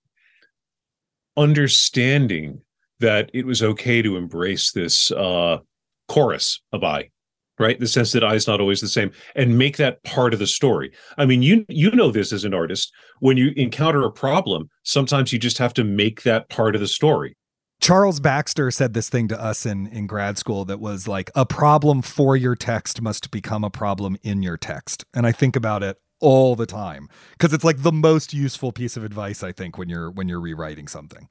understanding 1.37 2.61
that 3.01 3.29
it 3.35 3.45
was 3.45 3.61
okay 3.61 4.01
to 4.01 4.17
embrace 4.17 4.71
this 4.71 5.11
uh, 5.11 5.59
chorus 6.07 6.61
of 6.73 6.85
I 6.85 7.11
right 7.59 7.79
the 7.81 7.87
sense 7.87 8.13
that 8.13 8.25
i 8.25 8.35
is 8.35 8.47
not 8.47 8.61
always 8.61 8.81
the 8.81 8.89
same 8.89 9.11
and 9.35 9.59
make 9.59 9.77
that 9.77 10.03
part 10.05 10.33
of 10.33 10.39
the 10.39 10.47
story 10.47 10.93
i 11.17 11.25
mean 11.25 11.43
you 11.43 11.65
you 11.69 11.91
know 11.91 12.11
this 12.11 12.33
as 12.33 12.45
an 12.45 12.55
artist 12.55 12.93
when 13.21 13.37
you 13.37 13.53
encounter 13.57 14.05
a 14.05 14.11
problem 14.11 14.69
sometimes 14.83 15.33
you 15.33 15.39
just 15.39 15.59
have 15.59 15.75
to 15.75 15.85
make 15.85 16.23
that 16.23 16.49
part 16.49 16.75
of 16.75 16.81
the 16.81 16.89
story 16.89 17.35
Charles 17.81 18.19
Baxter 18.19 18.73
said 18.73 18.93
this 18.93 19.09
thing 19.09 19.29
to 19.29 19.41
us 19.41 19.65
in, 19.65 19.87
in 19.87 20.09
grad 20.09 20.37
school 20.37 20.65
that 20.65 20.81
was 20.81 21.07
like 21.07 21.31
a 21.37 21.47
problem 21.47 22.03
for 22.03 22.37
your 22.37 22.57
text 22.57 23.01
must 23.01 23.31
become 23.31 23.63
a 23.63 23.71
problem 23.71 24.17
in 24.25 24.43
your 24.43 24.57
text. 24.57 25.05
And 25.15 25.25
I 25.25 25.31
think 25.31 25.55
about 25.55 25.85
it 25.85 25.97
all 26.21 26.57
the 26.57 26.67
time 26.67 27.09
because 27.33 27.53
it's 27.53 27.65
like 27.65 27.83
the 27.83 27.93
most 27.93 28.35
useful 28.35 28.73
piece 28.73 28.97
of 28.97 29.05
advice 29.05 29.43
I 29.43 29.53
think 29.53 29.79
when 29.79 29.89
you're 29.89 30.11
when 30.11 30.29
you're 30.29 30.41
rewriting 30.41 30.89
something. 30.89 31.29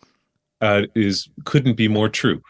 Uh, 0.59 0.83
is 0.95 1.29
couldn't 1.45 1.75
be 1.75 1.87
more 1.87 2.09
true. 2.09 2.41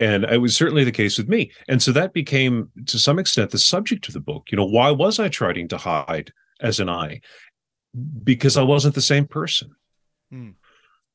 And 0.00 0.24
it 0.24 0.38
was 0.38 0.56
certainly 0.56 0.82
the 0.82 0.92
case 0.92 1.18
with 1.18 1.28
me. 1.28 1.52
And 1.68 1.82
so 1.82 1.92
that 1.92 2.14
became, 2.14 2.70
to 2.86 2.98
some 2.98 3.18
extent, 3.18 3.50
the 3.50 3.58
subject 3.58 4.08
of 4.08 4.14
the 4.14 4.20
book. 4.20 4.46
You 4.50 4.56
know, 4.56 4.64
why 4.64 4.90
was 4.90 5.20
I 5.20 5.28
trying 5.28 5.68
to 5.68 5.76
hide 5.76 6.32
as 6.60 6.80
an 6.80 6.88
I? 6.88 7.20
Because 8.24 8.56
I 8.56 8.62
wasn't 8.62 8.94
the 8.94 9.02
same 9.02 9.26
person. 9.26 9.70
Hmm. 10.30 10.50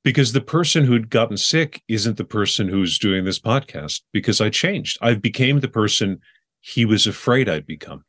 Because 0.03 0.33
the 0.33 0.41
person 0.41 0.85
who'd 0.85 1.09
gotten 1.09 1.35
sick 1.35 1.81
isn't 1.87 2.17
the 2.17 2.23
person 2.23 2.67
who's 2.67 2.99
doing 2.99 3.25
this 3.25 3.39
podcast, 3.39 4.01
because 4.13 4.39
I 4.39 4.51
changed. 4.51 4.99
I 5.01 5.15
became 5.15 5.61
the 5.61 5.67
person 5.67 6.21
he 6.59 6.85
was 6.85 7.07
afraid 7.07 7.49
I'd 7.49 7.65
become. 7.65 8.05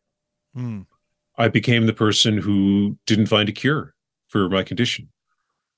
Hmm. 0.54 0.82
I 1.38 1.48
became 1.48 1.86
the 1.86 1.94
person 1.94 2.36
who 2.36 2.98
didn't 3.06 3.26
find 3.26 3.48
a 3.48 3.52
cure 3.52 3.94
for 4.28 4.50
my 4.50 4.62
condition. 4.62 5.08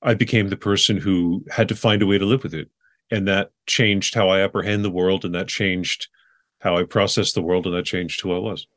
I 0.01 0.13
became 0.13 0.49
the 0.49 0.57
person 0.57 0.97
who 0.97 1.45
had 1.49 1.69
to 1.69 1.75
find 1.75 2.01
a 2.01 2.05
way 2.05 2.17
to 2.17 2.25
live 2.25 2.43
with 2.43 2.53
it 2.53 2.69
and 3.11 3.27
that 3.27 3.51
changed 3.65 4.15
how 4.15 4.29
I 4.29 4.41
apprehend 4.41 4.83
the 4.83 4.91
world, 4.91 5.25
and 5.25 5.33
that 5.35 5.47
changed 5.47 6.07
how 6.59 6.77
I 6.77 6.83
process 6.83 7.31
the 7.31 7.41
world, 7.41 7.65
and 7.65 7.75
that 7.75 7.85
changed 7.85 8.21
who 8.21 8.33
I 8.33 8.39
was. 8.39 8.67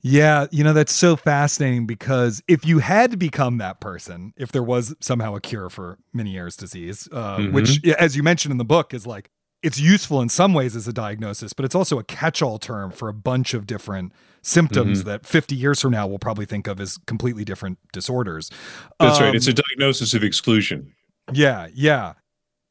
Yeah, 0.00 0.46
you 0.52 0.62
know, 0.62 0.72
that's 0.72 0.94
so 0.94 1.16
fascinating 1.16 1.86
because 1.86 2.40
if 2.46 2.64
you 2.64 2.78
had 2.78 3.10
to 3.10 3.16
become 3.16 3.58
that 3.58 3.80
person, 3.80 4.32
if 4.36 4.52
there 4.52 4.62
was 4.62 4.94
somehow 5.00 5.34
a 5.34 5.40
cure 5.40 5.68
for 5.68 5.98
Meniere's 6.14 6.56
disease, 6.56 7.08
uh, 7.10 7.38
mm-hmm. 7.38 7.52
which, 7.52 7.84
as 7.98 8.16
you 8.16 8.22
mentioned 8.22 8.52
in 8.52 8.58
the 8.58 8.64
book, 8.64 8.94
is 8.94 9.06
like 9.06 9.30
it's 9.60 9.80
useful 9.80 10.20
in 10.20 10.28
some 10.28 10.54
ways 10.54 10.76
as 10.76 10.86
a 10.86 10.92
diagnosis, 10.92 11.52
but 11.52 11.64
it's 11.64 11.74
also 11.74 11.98
a 11.98 12.04
catch 12.04 12.42
all 12.42 12.60
term 12.60 12.92
for 12.92 13.08
a 13.08 13.12
bunch 13.12 13.54
of 13.54 13.66
different 13.66 14.12
symptoms 14.40 15.00
mm-hmm. 15.00 15.08
that 15.08 15.26
50 15.26 15.56
years 15.56 15.80
from 15.80 15.90
now 15.90 16.06
we'll 16.06 16.20
probably 16.20 16.46
think 16.46 16.68
of 16.68 16.80
as 16.80 16.96
completely 17.06 17.44
different 17.44 17.78
disorders. 17.92 18.50
That's 19.00 19.18
um, 19.18 19.24
right. 19.24 19.34
It's 19.34 19.48
a 19.48 19.50
um, 19.50 19.56
diagnosis 19.56 20.14
of 20.14 20.22
exclusion. 20.22 20.94
Yeah, 21.32 21.66
yeah 21.74 22.14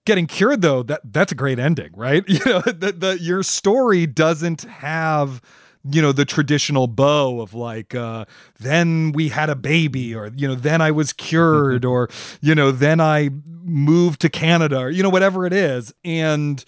getting 0.08 0.26
cured 0.26 0.62
though 0.62 0.82
that 0.84 1.02
that's 1.04 1.32
a 1.32 1.36
great 1.36 1.60
ending 1.60 1.92
right? 1.96 2.24
You 2.28 2.40
know 2.46 2.62
the, 2.62 2.94
the 2.98 3.18
your 3.20 3.44
story 3.44 4.08
doesn't 4.08 4.64
have 4.64 5.42
you 5.90 6.02
know 6.02 6.12
the 6.12 6.26
traditional 6.26 6.88
bow 6.88 7.40
of 7.40 7.54
like 7.54 7.96
uh 7.96 8.26
then 8.60 9.12
we 9.14 9.30
had 9.30 9.50
a 9.50 9.56
baby 9.56 10.14
or 10.14 10.32
you 10.36 10.48
know 10.48 10.56
then 10.56 10.82
i 10.82 10.92
was 10.92 11.14
cured 11.14 11.86
or 11.94 12.10
you 12.42 12.54
know 12.54 12.72
then 12.72 13.00
i 13.00 13.30
moved 13.68 14.22
to 14.22 14.30
canada 14.30 14.80
or 14.80 14.90
you 14.90 15.04
know 15.04 15.10
whatever 15.10 15.46
it 15.46 15.54
is. 15.54 15.94
And 16.04 16.64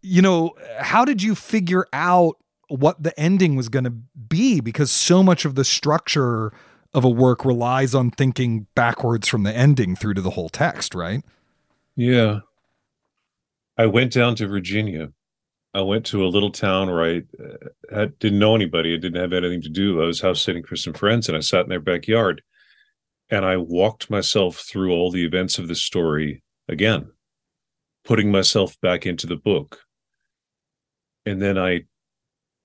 you 0.00 0.22
know 0.22 0.52
how 0.78 1.04
did 1.04 1.22
you 1.22 1.34
figure 1.34 1.86
out 1.92 2.38
what 2.68 3.02
the 3.02 3.18
ending 3.20 3.54
was 3.54 3.68
going 3.68 3.84
to 3.84 3.90
be? 3.90 4.60
Because 4.60 4.90
so 4.90 5.22
much 5.22 5.44
of 5.44 5.54
the 5.54 5.64
structure 5.64 6.52
of 6.94 7.04
a 7.04 7.08
work 7.08 7.44
relies 7.44 7.94
on 7.94 8.10
thinking 8.10 8.66
backwards 8.74 9.28
from 9.28 9.42
the 9.42 9.54
ending 9.54 9.94
through 9.94 10.14
to 10.14 10.20
the 10.20 10.30
whole 10.30 10.48
text 10.48 10.94
right? 10.94 11.22
Yeah 11.94 12.40
I 13.76 13.86
went 13.86 14.12
down 14.12 14.34
to 14.36 14.46
Virginia. 14.46 15.08
I 15.74 15.80
went 15.80 16.04
to 16.06 16.24
a 16.24 16.28
little 16.28 16.50
town 16.50 16.90
where 16.90 17.02
I 17.02 17.22
uh, 17.42 17.94
had, 17.94 18.18
didn't 18.18 18.38
know 18.38 18.54
anybody. 18.54 18.92
I 18.92 18.98
didn't 18.98 19.20
have 19.20 19.32
anything 19.32 19.62
to 19.62 19.70
do. 19.70 20.02
I 20.02 20.06
was 20.06 20.20
house 20.20 20.42
sitting 20.42 20.64
for 20.64 20.76
some 20.76 20.92
friends, 20.92 21.28
and 21.28 21.36
I 21.36 21.40
sat 21.40 21.64
in 21.64 21.70
their 21.70 21.80
backyard, 21.80 22.42
and 23.30 23.44
I 23.44 23.56
walked 23.56 24.10
myself 24.10 24.58
through 24.58 24.92
all 24.92 25.10
the 25.10 25.24
events 25.24 25.58
of 25.58 25.68
the 25.68 25.74
story 25.74 26.42
again, 26.68 27.10
putting 28.04 28.30
myself 28.30 28.78
back 28.82 29.06
into 29.06 29.26
the 29.26 29.36
book. 29.36 29.80
And 31.24 31.40
then 31.40 31.56
I 31.56 31.82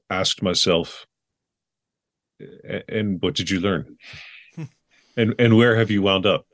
asked 0.10 0.42
myself, 0.42 1.06
and 2.90 3.22
what 3.22 3.36
did 3.36 3.50
you 3.50 3.62
learn? 3.62 3.98
and 5.18 5.34
and 5.40 5.56
where 5.56 5.78
have 5.78 5.92
you 5.92 6.02
wound 6.02 6.26
up? 6.26 6.46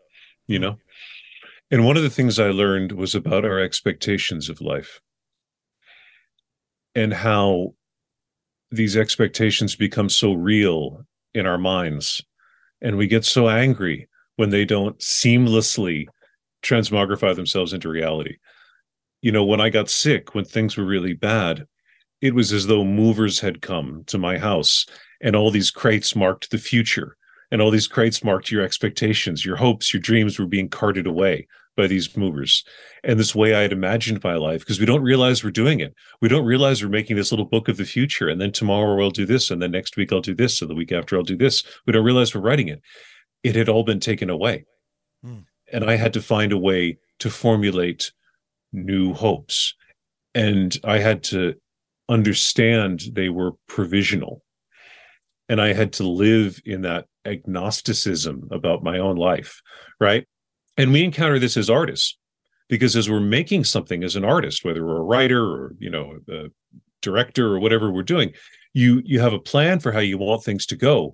You 0.45 0.59
know? 0.59 0.77
And 1.71 1.85
one 1.85 1.97
of 1.97 2.03
the 2.03 2.09
things 2.09 2.39
I 2.39 2.49
learned 2.49 2.91
was 2.91 3.15
about 3.15 3.45
our 3.45 3.59
expectations 3.59 4.49
of 4.49 4.61
life 4.61 5.01
and 6.95 7.13
how 7.13 7.73
these 8.71 8.97
expectations 8.97 9.75
become 9.75 10.09
so 10.09 10.33
real 10.33 11.05
in 11.33 11.45
our 11.45 11.57
minds. 11.57 12.21
And 12.81 12.97
we 12.97 13.07
get 13.07 13.25
so 13.25 13.49
angry 13.49 14.07
when 14.35 14.49
they 14.49 14.65
don't 14.65 14.97
seamlessly 14.99 16.07
transmogrify 16.63 17.35
themselves 17.35 17.73
into 17.73 17.89
reality. 17.89 18.37
You 19.21 19.31
know, 19.31 19.43
when 19.43 19.61
I 19.61 19.69
got 19.69 19.89
sick, 19.89 20.35
when 20.35 20.45
things 20.45 20.75
were 20.75 20.85
really 20.85 21.13
bad, 21.13 21.65
it 22.21 22.33
was 22.33 22.51
as 22.51 22.67
though 22.67 22.83
movers 22.83 23.39
had 23.39 23.61
come 23.61 24.03
to 24.07 24.17
my 24.17 24.37
house 24.37 24.85
and 25.21 25.35
all 25.35 25.51
these 25.51 25.71
crates 25.71 26.15
marked 26.15 26.51
the 26.51 26.57
future 26.57 27.17
and 27.53 27.61
all 27.61 27.71
these 27.71 27.87
crates 27.87 28.25
marked 28.25 28.51
your 28.51 28.63
expectations, 28.63 29.45
your 29.45 29.55
hopes, 29.55 29.93
your 29.93 30.01
dreams 30.01 30.37
were 30.37 30.47
being 30.47 30.67
carted 30.67 31.07
away 31.07 31.47
by 31.77 31.87
these 31.87 32.17
movers 32.17 32.65
and 33.03 33.19
this 33.19 33.35
way 33.35 33.53
I 33.53 33.61
had 33.61 33.73
imagined 33.73 34.23
my 34.23 34.35
life 34.35 34.61
because 34.61 34.79
we 34.79 34.85
don't 34.85 35.03
realize 35.03 35.43
we're 35.43 35.51
doing 35.51 35.81
it. 35.81 35.93
We 36.21 36.29
don't 36.29 36.45
realize 36.45 36.81
we're 36.81 36.89
making 36.89 37.17
this 37.17 37.31
little 37.31 37.45
book 37.45 37.67
of 37.67 37.75
the 37.75 37.85
future. 37.85 38.29
And 38.29 38.39
then 38.39 38.51
tomorrow 38.51 39.01
I'll 39.03 39.09
do 39.09 39.25
this. 39.25 39.51
And 39.51 39.61
then 39.61 39.71
next 39.71 39.97
week 39.97 40.13
I'll 40.13 40.21
do 40.21 40.33
this. 40.33 40.61
And 40.61 40.69
the 40.69 40.75
week 40.75 40.93
after 40.93 41.17
I'll 41.17 41.23
do 41.23 41.35
this. 41.35 41.63
We 41.85 41.91
don't 41.91 42.05
realize 42.05 42.33
we're 42.33 42.41
writing 42.41 42.69
it. 42.69 42.81
It 43.43 43.55
had 43.55 43.67
all 43.67 43.83
been 43.83 43.99
taken 43.99 44.29
away. 44.29 44.65
Hmm. 45.21 45.39
And 45.71 45.83
I 45.83 45.97
had 45.97 46.13
to 46.13 46.21
find 46.21 46.53
a 46.53 46.57
way 46.57 46.97
to 47.19 47.29
formulate 47.29 48.11
new 48.71 49.13
hopes. 49.13 49.73
And 50.33 50.77
I 50.85 50.99
had 50.99 51.23
to 51.25 51.55
understand 52.07 53.03
they 53.11 53.29
were 53.29 53.51
provisional. 53.67 54.42
And 55.49 55.61
I 55.61 55.73
had 55.73 55.93
to 55.93 56.07
live 56.07 56.61
in 56.65 56.81
that 56.81 57.05
agnosticism 57.25 58.47
about 58.51 58.83
my 58.83 58.99
own 58.99 59.15
life. 59.15 59.61
Right? 59.99 60.27
And 60.77 60.91
we 60.91 61.03
encounter 61.03 61.39
this 61.39 61.57
as 61.57 61.69
artists 61.69 62.17
because 62.69 62.95
as 62.95 63.09
we're 63.09 63.19
making 63.19 63.65
something 63.65 64.03
as 64.03 64.15
an 64.15 64.25
artist 64.25 64.65
whether 64.65 64.85
we're 64.85 64.97
a 64.97 65.03
writer 65.03 65.43
or 65.43 65.75
you 65.79 65.89
know 65.89 66.17
a 66.29 66.45
director 67.01 67.53
or 67.53 67.59
whatever 67.59 67.91
we're 67.91 68.01
doing 68.01 68.31
you 68.73 69.01
you 69.05 69.19
have 69.19 69.33
a 69.33 69.39
plan 69.39 69.79
for 69.79 69.91
how 69.91 69.99
you 69.99 70.17
want 70.17 70.43
things 70.43 70.65
to 70.67 70.75
go. 70.75 71.13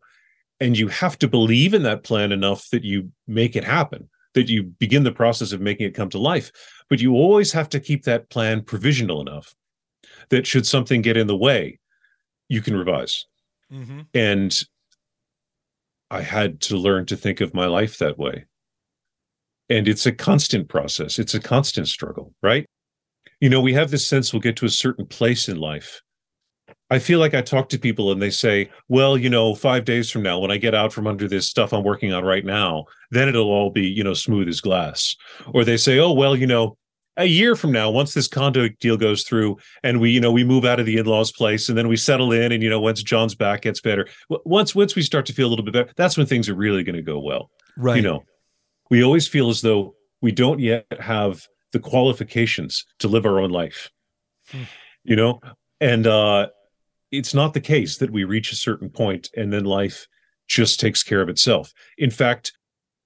And 0.62 0.78
you 0.78 0.90
have 0.90 1.18
to 1.20 1.28
believe 1.28 1.74
in 1.74 1.84
that 1.84 2.04
plan 2.04 2.32
enough 2.32 2.70
that 2.72 2.84
you 2.84 3.12
make 3.28 3.56
it 3.56 3.64
happen 3.64 4.10
that 4.34 4.50
you 4.50 4.64
begin 4.64 5.04
the 5.04 5.12
process 5.12 5.52
of 5.52 5.62
making 5.62 5.88
it 5.88 5.96
come 5.96 6.10
to 6.10 6.20
life. 6.20 6.52
But 6.90 7.00
you 7.00 7.14
always 7.14 7.52
have 7.52 7.70
to 7.70 7.80
keep 7.80 8.04
that 8.04 8.30
plan 8.30 8.62
provisional 8.62 9.22
enough 9.22 9.56
that 10.30 10.46
should 10.46 10.68
something 10.68 11.02
get 11.02 11.18
in 11.18 11.28
the 11.28 11.36
way 11.36 11.80
you 12.48 12.62
can 12.62 12.76
revise 12.76 13.26
mm-hmm. 13.72 14.02
and 14.14 14.64
i 16.12 16.22
had 16.22 16.60
to 16.62 16.78
learn 16.78 17.06
to 17.06 17.16
think 17.16 17.42
of 17.42 17.54
my 17.54 17.66
life 17.66 17.98
that 17.98 18.18
way. 18.18 18.46
And 19.72 19.88
it's 19.88 20.08
a 20.08 20.12
constant 20.12 20.68
process. 20.68 21.20
It's 21.20 21.36
a 21.36 21.40
constant 21.40 21.88
struggle 21.88 22.34
right? 22.42 22.66
You 23.40 23.50
know 23.50 23.62
we 23.62 23.74
have 23.74 23.92
this 23.92 24.08
sense 24.08 24.34
we'll 24.34 24.42
get 24.42 24.58
to 24.58 24.66
a 24.66 24.70
certain 24.70 25.06
place 25.06 25.48
in 25.48 25.58
life. 25.58 26.02
I 26.92 26.98
feel 26.98 27.20
like 27.20 27.36
i 27.36 27.42
talk 27.42 27.70
to 27.70 27.78
people 27.78 28.12
and 28.12 28.20
they 28.22 28.32
say 28.32 28.70
well 28.88 29.16
you 29.18 29.30
know 29.30 29.54
5 29.54 29.86
days 29.86 30.10
from 30.10 30.24
now 30.24 30.40
when 30.40 30.50
i 30.50 30.58
get 30.58 30.74
out 30.74 30.92
from 30.92 31.06
under 31.06 31.28
this 31.28 31.48
stuff 31.48 31.72
i'm 31.72 31.84
working 31.84 32.14
on 32.14 32.24
right 32.24 32.44
now 32.44 32.86
then 33.12 33.30
it'll 33.30 33.52
all 33.52 33.70
be 33.70 33.88
you 33.88 34.04
know 34.04 34.16
smooth 34.16 34.48
as 34.48 34.60
glass. 34.62 35.16
Or 35.54 35.64
they 35.64 35.78
say 35.78 36.00
oh 36.00 36.12
well 36.12 36.36
you 36.36 36.48
know 36.48 36.79
a 37.20 37.26
year 37.26 37.56
from 37.56 37.72
now 37.72 37.92
once 37.92 38.14
this 38.14 38.28
condo 38.28 38.68
deal 38.80 38.98
goes 38.98 39.24
through 39.24 39.58
and 39.84 40.00
we 40.00 40.10
you 40.10 40.20
know 40.20 40.32
we 40.32 40.44
move 40.44 40.66
out 40.66 40.80
of 40.80 40.86
the 40.86 40.98
in-laws 40.98 41.32
place 41.32 41.70
and 41.70 41.78
then 41.78 41.88
we 41.88 41.98
settle 41.98 42.32
in 42.32 42.52
and 42.52 42.64
you 42.64 42.70
know 42.70 42.80
once 42.80 43.04
john's 43.04 43.36
back 43.36 43.62
gets 43.62 43.82
better 43.82 44.08
once 44.46 44.74
once 44.74 44.96
we 44.96 45.02
start 45.02 45.26
to 45.26 45.34
feel 45.34 45.48
a 45.48 45.52
little 45.52 45.66
bit 45.66 45.74
better 45.74 45.92
that's 45.96 46.18
when 46.18 46.26
things 46.26 46.50
are 46.50 46.56
really 46.56 46.84
going 46.84 46.96
to 46.96 47.02
go 47.02 47.20
well. 47.20 47.52
Right. 47.78 47.98
you 47.98 48.02
know 48.02 48.24
we 48.90 49.04
always 49.04 49.28
feel 49.28 49.50
as 49.50 49.62
though 49.62 49.96
we 50.22 50.32
don't 50.32 50.60
yet 50.60 50.86
have 51.00 51.46
the 51.72 51.80
qualifications 51.80 52.86
to 53.00 53.08
live 53.08 53.26
our 53.26 53.40
own 53.40 53.52
life. 53.52 53.92
Hmm. 54.50 54.64
you 55.04 55.16
know 55.16 55.42
and 55.80 56.08
uh 56.08 56.48
it's 57.12 57.34
not 57.34 57.54
the 57.54 57.62
case 57.62 57.98
that 57.98 58.12
we 58.12 58.24
reach 58.24 58.52
a 58.52 58.56
certain 58.56 58.90
point 58.90 59.30
and 59.36 59.52
then 59.52 59.66
life 59.66 60.08
just 60.48 60.80
takes 60.80 61.04
care 61.04 61.22
of 61.22 61.30
itself. 61.30 61.74
In 61.98 62.10
fact 62.10 62.54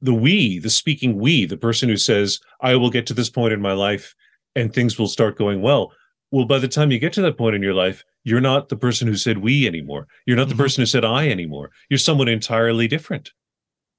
the 0.04 0.14
we 0.14 0.60
the 0.60 0.70
speaking 0.70 1.18
we 1.18 1.46
the 1.46 1.58
person 1.58 1.90
who 1.90 1.98
says 1.98 2.40
i 2.62 2.76
will 2.76 2.90
get 2.90 3.08
to 3.08 3.14
this 3.14 3.30
point 3.30 3.54
in 3.54 3.62
my 3.62 3.74
life 3.74 4.14
and 4.56 4.74
things 4.74 5.00
will 5.00 5.08
start 5.08 5.38
going 5.38 5.62
well 5.62 5.92
well 6.32 6.46
by 6.46 6.60
the 6.60 6.68
time 6.68 6.92
you 6.92 7.00
get 7.00 7.14
to 7.14 7.22
that 7.22 7.38
point 7.38 7.56
in 7.56 7.64
your 7.64 7.74
life 7.74 8.04
you're 8.24 8.42
not 8.42 8.70
the 8.70 8.76
person 8.76 9.08
who 9.08 9.16
said 9.16 9.40
we 9.40 9.66
anymore 9.66 10.08
you're 10.26 10.38
not 10.38 10.48
the 10.48 10.54
mm-hmm. 10.54 10.64
person 10.64 10.82
who 10.82 10.86
said 10.86 11.06
i 11.06 11.28
anymore 11.28 11.72
you're 11.90 11.98
someone 11.98 12.28
entirely 12.28 12.88
different 12.88 13.32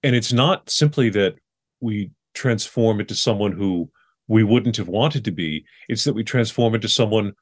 and 0.04 0.14
it's 0.14 0.32
not 0.32 0.68
simply 0.70 1.08
that 1.10 1.34
we 1.80 2.10
transform 2.34 3.00
into 3.00 3.14
someone 3.14 3.52
who 3.52 3.90
we 4.28 4.42
wouldn't 4.42 4.76
have 4.76 4.88
wanted 4.88 5.24
to 5.24 5.30
be. 5.30 5.64
It's 5.88 6.04
that 6.04 6.14
we 6.14 6.24
transform 6.24 6.74
into 6.74 6.88
someone 6.88 7.32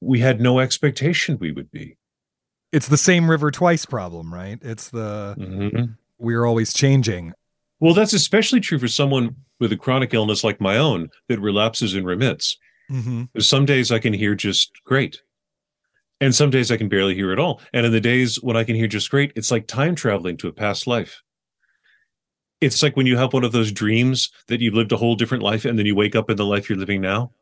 we 0.00 0.20
had 0.20 0.40
no 0.40 0.58
expectation 0.58 1.38
we 1.40 1.52
would 1.52 1.70
be. 1.70 1.96
It's 2.72 2.88
the 2.88 2.96
same 2.96 3.30
river 3.30 3.50
twice 3.50 3.86
problem, 3.86 4.32
right? 4.32 4.58
It's 4.60 4.90
the 4.90 5.34
mm-hmm. 5.38 5.92
we're 6.18 6.44
always 6.44 6.72
changing. 6.72 7.32
Well, 7.80 7.94
that's 7.94 8.12
especially 8.12 8.60
true 8.60 8.78
for 8.78 8.88
someone 8.88 9.36
with 9.60 9.72
a 9.72 9.76
chronic 9.76 10.14
illness 10.14 10.44
like 10.44 10.60
my 10.60 10.76
own 10.78 11.10
that 11.28 11.40
relapses 11.40 11.94
and 11.94 12.06
remits. 12.06 12.56
Mm-hmm. 12.90 13.40
Some 13.40 13.66
days 13.66 13.92
I 13.92 13.98
can 13.98 14.12
hear 14.12 14.34
just 14.34 14.72
great. 14.84 15.20
And 16.20 16.34
some 16.34 16.48
days 16.48 16.70
I 16.70 16.78
can 16.78 16.88
barely 16.88 17.14
hear 17.14 17.32
at 17.32 17.38
all. 17.38 17.60
And 17.74 17.84
in 17.84 17.92
the 17.92 18.00
days 18.00 18.36
when 18.42 18.56
I 18.56 18.64
can 18.64 18.74
hear 18.74 18.86
just 18.86 19.10
great, 19.10 19.32
it's 19.36 19.50
like 19.50 19.66
time 19.66 19.94
traveling 19.94 20.38
to 20.38 20.48
a 20.48 20.52
past 20.52 20.86
life 20.86 21.22
it's 22.60 22.82
like 22.82 22.96
when 22.96 23.06
you 23.06 23.16
have 23.16 23.32
one 23.32 23.44
of 23.44 23.52
those 23.52 23.72
dreams 23.72 24.30
that 24.48 24.60
you've 24.60 24.74
lived 24.74 24.92
a 24.92 24.96
whole 24.96 25.14
different 25.14 25.42
life 25.42 25.64
and 25.64 25.78
then 25.78 25.86
you 25.86 25.94
wake 25.94 26.16
up 26.16 26.30
in 26.30 26.36
the 26.36 26.44
life 26.44 26.68
you're 26.68 26.78
living 26.78 27.00
now. 27.00 27.32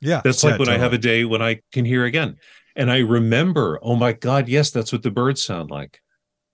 Yeah. 0.00 0.20
That's 0.24 0.42
like 0.42 0.52
yeah, 0.52 0.58
when 0.58 0.66
totally. 0.66 0.76
I 0.76 0.80
have 0.80 0.92
a 0.92 0.98
day 0.98 1.24
when 1.24 1.42
I 1.42 1.60
can 1.72 1.84
hear 1.84 2.04
again. 2.04 2.36
And 2.76 2.90
I 2.90 2.98
remember, 2.98 3.78
oh 3.82 3.94
my 3.94 4.12
God, 4.12 4.48
yes, 4.48 4.70
that's 4.70 4.92
what 4.92 5.02
the 5.02 5.10
birds 5.10 5.42
sound 5.42 5.70
like. 5.70 6.00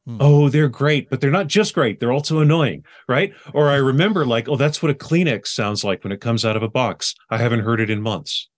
Hmm. 0.07 0.17
Oh, 0.21 0.49
they're 0.49 0.69
great, 0.69 1.11
but 1.11 1.21
they're 1.21 1.31
not 1.31 1.47
just 1.47 1.75
great. 1.75 2.01
They're 2.01 2.13
also 2.13 2.41
annoying, 2.41 2.85
right? 3.09 3.33
Or 3.53 3.69
I 3.69 3.77
remember, 3.77 4.25
like, 4.25 4.49
oh, 4.49 4.57
that's 4.57 4.83
what 4.83 4.91
a 4.91 4.95
Kleenex 4.95 5.49
sounds 5.49 5.85
like 5.85 6.03
when 6.03 6.13
it 6.13 6.21
comes 6.21 6.45
out 6.45 6.57
of 6.57 6.63
a 6.63 6.69
box. 6.69 7.15
I 7.31 7.39
haven't 7.39 7.61
heard 7.61 7.81
it 7.81 7.91
in 7.91 8.03
months. 8.03 8.49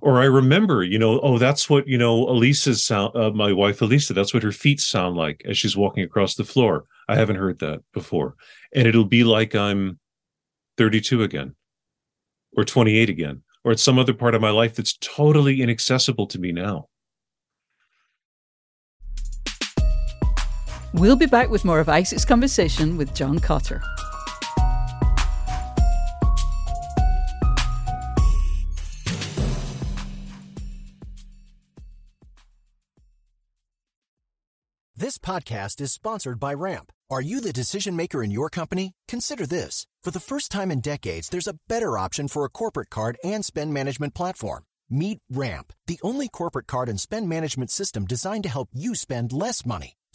Or 0.00 0.20
I 0.20 0.24
remember, 0.26 0.84
you 0.84 0.98
know, 0.98 1.18
oh, 1.20 1.38
that's 1.38 1.68
what, 1.68 1.88
you 1.88 1.98
know, 1.98 2.28
Elisa's 2.28 2.84
sound, 2.84 3.16
uh, 3.16 3.30
my 3.30 3.52
wife, 3.52 3.82
Elisa, 3.82 4.14
that's 4.14 4.32
what 4.32 4.44
her 4.44 4.52
feet 4.52 4.80
sound 4.80 5.16
like 5.16 5.42
as 5.44 5.58
she's 5.58 5.76
walking 5.76 6.04
across 6.04 6.36
the 6.36 6.44
floor. 6.44 6.84
I 7.08 7.16
haven't 7.16 7.36
heard 7.36 7.58
that 7.60 7.80
before. 7.92 8.36
And 8.72 8.86
it'll 8.86 9.04
be 9.04 9.24
like 9.24 9.56
I'm 9.56 9.98
32 10.76 11.24
again 11.24 11.56
or 12.56 12.64
28 12.64 13.08
again 13.08 13.42
or 13.64 13.72
it's 13.72 13.82
some 13.82 13.98
other 13.98 14.14
part 14.14 14.34
of 14.34 14.40
my 14.40 14.50
life 14.50 14.76
that's 14.76 14.96
totally 14.98 15.60
inaccessible 15.60 16.26
to 16.28 16.38
me 16.38 16.52
now. 16.52 16.88
We'll 20.94 21.16
be 21.16 21.26
back 21.26 21.50
with 21.50 21.66
more 21.66 21.80
of 21.80 21.88
Isaac's 21.90 22.24
conversation 22.24 22.96
with 22.96 23.14
John 23.14 23.38
Cotter. 23.38 23.82
This 34.96 35.18
podcast 35.18 35.80
is 35.80 35.92
sponsored 35.92 36.40
by 36.40 36.54
Ramp. 36.54 36.90
Are 37.10 37.20
you 37.20 37.40
the 37.40 37.52
decision 37.52 37.94
maker 37.94 38.22
in 38.22 38.30
your 38.30 38.48
company? 38.48 38.94
Consider 39.06 39.46
this. 39.46 39.86
For 40.02 40.10
the 40.10 40.20
first 40.20 40.50
time 40.50 40.70
in 40.70 40.80
decades, 40.80 41.28
there's 41.28 41.46
a 41.46 41.56
better 41.68 41.98
option 41.98 42.28
for 42.28 42.44
a 42.44 42.50
corporate 42.50 42.90
card 42.90 43.16
and 43.22 43.44
spend 43.44 43.74
management 43.74 44.14
platform. 44.14 44.64
Meet 44.88 45.18
Ramp, 45.30 45.72
the 45.86 46.00
only 46.02 46.28
corporate 46.28 46.66
card 46.66 46.88
and 46.88 46.98
spend 46.98 47.28
management 47.28 47.70
system 47.70 48.06
designed 48.06 48.44
to 48.44 48.48
help 48.48 48.70
you 48.72 48.94
spend 48.94 49.32
less 49.32 49.66
money 49.66 49.97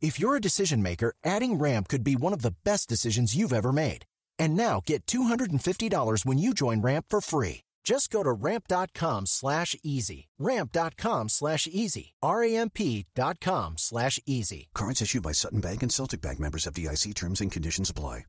If 0.00 0.20
you're 0.20 0.36
a 0.36 0.40
decision 0.40 0.82
maker, 0.82 1.14
adding 1.24 1.58
Ramp 1.58 1.88
could 1.88 2.04
be 2.04 2.16
one 2.16 2.32
of 2.32 2.42
the 2.42 2.54
best 2.64 2.88
decisions 2.88 3.34
you've 3.34 3.52
ever 3.52 3.72
made. 3.72 4.04
And 4.38 4.56
now 4.56 4.82
get 4.84 5.06
$250 5.06 6.24
when 6.24 6.38
you 6.38 6.52
join 6.54 6.82
Ramp 6.82 7.06
for 7.08 7.20
free. 7.20 7.60
Just 7.82 8.10
go 8.10 8.22
to 8.24 8.32
ramp.com 8.32 9.26
slash 9.26 9.76
easy. 9.82 10.26
Ramp.com 10.40 11.28
slash 11.28 11.68
easy. 11.70 12.14
R-A-M-P.com 12.20 13.74
slash 13.78 14.18
easy. 14.26 14.68
Cards 14.74 15.00
issued 15.00 15.22
by 15.22 15.32
Sutton 15.32 15.60
Bank 15.60 15.82
and 15.82 15.92
Celtic 15.92 16.20
Bank 16.20 16.40
members 16.40 16.66
of 16.66 16.74
FDIC 16.74 17.14
terms 17.14 17.40
and 17.40 17.50
conditions 17.50 17.88
apply. 17.88 18.24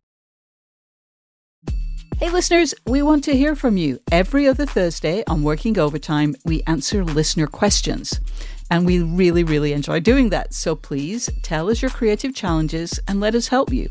Hey, 2.19 2.31
listeners, 2.31 2.73
we 2.87 3.03
want 3.03 3.23
to 3.25 3.35
hear 3.35 3.55
from 3.55 3.77
you. 3.77 3.99
Every 4.11 4.47
other 4.47 4.65
Thursday 4.65 5.23
on 5.27 5.43
Working 5.43 5.77
Overtime, 5.77 6.35
we 6.45 6.63
answer 6.65 7.03
listener 7.03 7.45
questions. 7.45 8.19
And 8.69 8.85
we 8.85 8.99
really, 9.01 9.43
really 9.43 9.73
enjoy 9.73 9.99
doing 9.99 10.29
that. 10.29 10.53
So 10.53 10.75
please 10.75 11.29
tell 11.41 11.69
us 11.69 11.81
your 11.81 11.91
creative 11.91 12.35
challenges 12.35 12.99
and 13.07 13.19
let 13.19 13.35
us 13.35 13.47
help 13.47 13.71
you. 13.71 13.89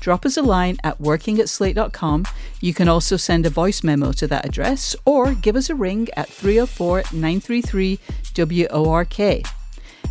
Drop 0.00 0.26
us 0.26 0.36
a 0.36 0.42
line 0.42 0.78
at 0.84 1.00
working 1.00 1.40
at 1.40 1.48
slate.com. 1.48 2.24
You 2.60 2.74
can 2.74 2.88
also 2.88 3.16
send 3.16 3.46
a 3.46 3.50
voice 3.50 3.82
memo 3.82 4.12
to 4.12 4.26
that 4.28 4.44
address 4.46 4.94
or 5.04 5.34
give 5.34 5.56
us 5.56 5.70
a 5.70 5.74
ring 5.74 6.08
at 6.16 6.28
304 6.28 7.04
933 7.12 7.98
WORK. 8.36 9.44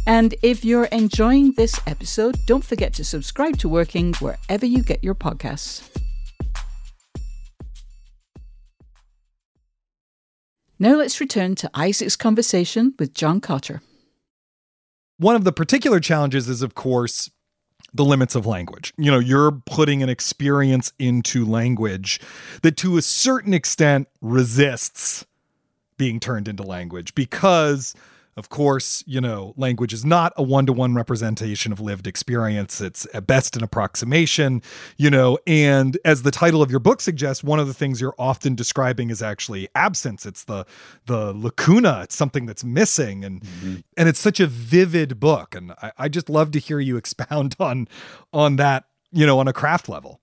And 0.06 0.36
if 0.42 0.66
you're 0.66 0.86
enjoying 0.86 1.54
this 1.54 1.80
episode, 1.88 2.38
don't 2.46 2.66
forget 2.66 2.94
to 2.96 3.06
subscribe 3.06 3.58
to 3.60 3.70
Working 3.70 4.14
wherever 4.16 4.66
you 4.66 4.84
get 4.84 5.04
your 5.04 5.16
podcasts. 5.16 5.90
Now 10.80 10.96
let's 10.96 11.22
return 11.22 11.56
to 11.56 11.70
Isaac's 11.74 12.18
conversation 12.18 12.94
with 13.00 13.14
John 13.14 13.40
Cotter. 13.40 13.82
One 15.18 15.36
of 15.36 15.44
the 15.44 15.52
particular 15.52 16.00
challenges 16.00 16.50
is, 16.50 16.62
of 16.62 16.76
course, 16.76 17.30
the 17.94 18.04
limits 18.04 18.36
of 18.36 18.46
language. 18.46 18.94
You 18.98 19.12
know, 19.12 19.20
you're 19.20 19.52
putting 19.52 20.02
an 20.02 20.10
experience 20.10 20.92
into 20.98 21.46
language 21.46 22.20
that 22.64 22.76
to 22.78 22.98
a 22.98 23.02
certain 23.02 23.54
extent 23.54 24.08
resists 24.22 25.26
being 25.98 26.20
turned 26.20 26.48
into 26.48 26.64
language 26.64 27.14
because 27.14 27.94
of 28.36 28.50
course, 28.50 29.04
you 29.06 29.22
know, 29.22 29.54
language 29.58 29.94
is 29.94 30.04
not 30.04 30.34
a 30.36 30.44
one 30.44 30.66
to 30.66 30.74
one 30.74 30.96
representation 30.96 31.72
of 31.72 31.80
lived 31.80 32.08
experience. 32.08 32.82
It's 32.82 33.08
at 33.14 33.28
best 33.28 33.56
an 33.56 33.64
approximation, 33.64 34.62
you 34.98 35.10
know, 35.10 35.38
and 35.46 35.98
as 36.04 36.24
the 36.24 36.32
title 36.32 36.62
of 36.62 36.72
your 36.72 36.80
book 36.80 37.02
suggests, 37.02 37.44
one 37.44 37.60
of 37.60 37.68
the 37.68 37.74
things 37.74 38.02
you're 38.02 38.16
often 38.18 38.56
describing 38.56 39.10
is 39.10 39.22
actually 39.22 39.68
absence. 39.76 40.26
It's 40.26 40.46
the 40.46 40.66
the 41.06 41.34
lacuna. 41.34 42.02
It's 42.04 42.16
something 42.16 42.46
that's 42.46 42.64
missing. 42.64 43.24
And 43.24 43.42
mm-hmm. 43.42 43.76
and 43.98 44.10
it's 44.10 44.20
such 44.20 44.40
a 44.40 44.48
vivid 44.48 45.20
book. 45.20 45.56
And 45.56 45.74
I, 45.82 45.92
I 45.98 46.10
just 46.10 46.30
love 46.30 46.52
to 46.52 46.60
hear 46.60 46.80
you 46.80 46.98
expound 46.98 47.56
on 47.60 47.88
on 48.32 48.56
that, 48.58 48.86
you 49.12 49.26
know, 49.26 49.40
on 49.40 49.48
a 49.48 49.54
craft 49.54 49.88
level. 49.90 50.22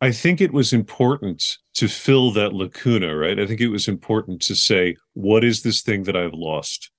I 0.00 0.12
think 0.12 0.40
it 0.40 0.52
was 0.52 0.72
important 0.72 1.56
to 1.74 1.88
fill 1.88 2.30
that 2.32 2.52
lacuna, 2.52 3.16
right? 3.16 3.38
I 3.38 3.46
think 3.46 3.60
it 3.60 3.68
was 3.68 3.88
important 3.88 4.42
to 4.42 4.54
say, 4.54 4.96
what 5.14 5.44
is 5.44 5.62
this 5.62 5.80
thing 5.80 6.02
that 6.02 6.16
I've 6.16 6.34
lost? 6.34 6.90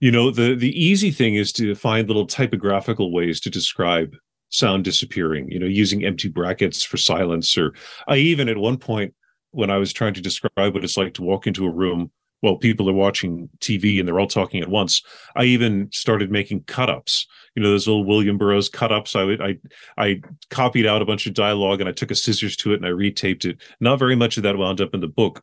You 0.00 0.10
know 0.10 0.30
the 0.30 0.54
the 0.54 0.72
easy 0.80 1.10
thing 1.10 1.34
is 1.34 1.52
to 1.52 1.74
find 1.74 2.08
little 2.08 2.26
typographical 2.26 3.12
ways 3.12 3.40
to 3.40 3.50
describe 3.50 4.14
sound 4.48 4.84
disappearing 4.84 5.50
you 5.50 5.58
know 5.58 5.66
using 5.66 6.04
empty 6.04 6.28
brackets 6.28 6.82
for 6.82 6.96
silence 6.96 7.56
or 7.56 7.72
i 8.08 8.16
even 8.16 8.48
at 8.48 8.58
one 8.58 8.76
point 8.76 9.14
when 9.50 9.70
i 9.70 9.76
was 9.76 9.92
trying 9.92 10.14
to 10.14 10.20
describe 10.20 10.74
what 10.74 10.84
it's 10.84 10.96
like 10.96 11.14
to 11.14 11.22
walk 11.22 11.46
into 11.46 11.66
a 11.66 11.70
room 11.70 12.10
while 12.40 12.56
people 12.56 12.88
are 12.88 12.94
watching 12.94 13.48
tv 13.58 13.98
and 13.98 14.06
they're 14.06 14.20
all 14.20 14.26
talking 14.26 14.62
at 14.62 14.68
once 14.68 15.02
i 15.34 15.44
even 15.44 15.88
started 15.92 16.30
making 16.30 16.62
cut-ups. 16.64 17.26
You 17.54 17.62
know 17.62 17.70
those 17.70 17.86
little 17.86 18.04
william 18.04 18.38
burroughs 18.38 18.68
cut-ups 18.68 19.16
i 19.16 19.24
would 19.24 19.40
i 19.40 19.56
i 19.96 20.20
copied 20.50 20.86
out 20.86 21.02
a 21.02 21.06
bunch 21.06 21.26
of 21.26 21.34
dialogue 21.34 21.80
and 21.80 21.88
i 21.88 21.92
took 21.92 22.10
a 22.10 22.14
scissors 22.14 22.56
to 22.58 22.72
it 22.72 22.76
and 22.76 22.86
i 22.86 22.90
retaped 22.90 23.46
it. 23.46 23.60
Not 23.80 23.98
very 23.98 24.14
much 24.14 24.36
of 24.36 24.42
that 24.42 24.58
wound 24.58 24.80
up 24.80 24.94
in 24.94 25.00
the 25.00 25.08
book. 25.08 25.42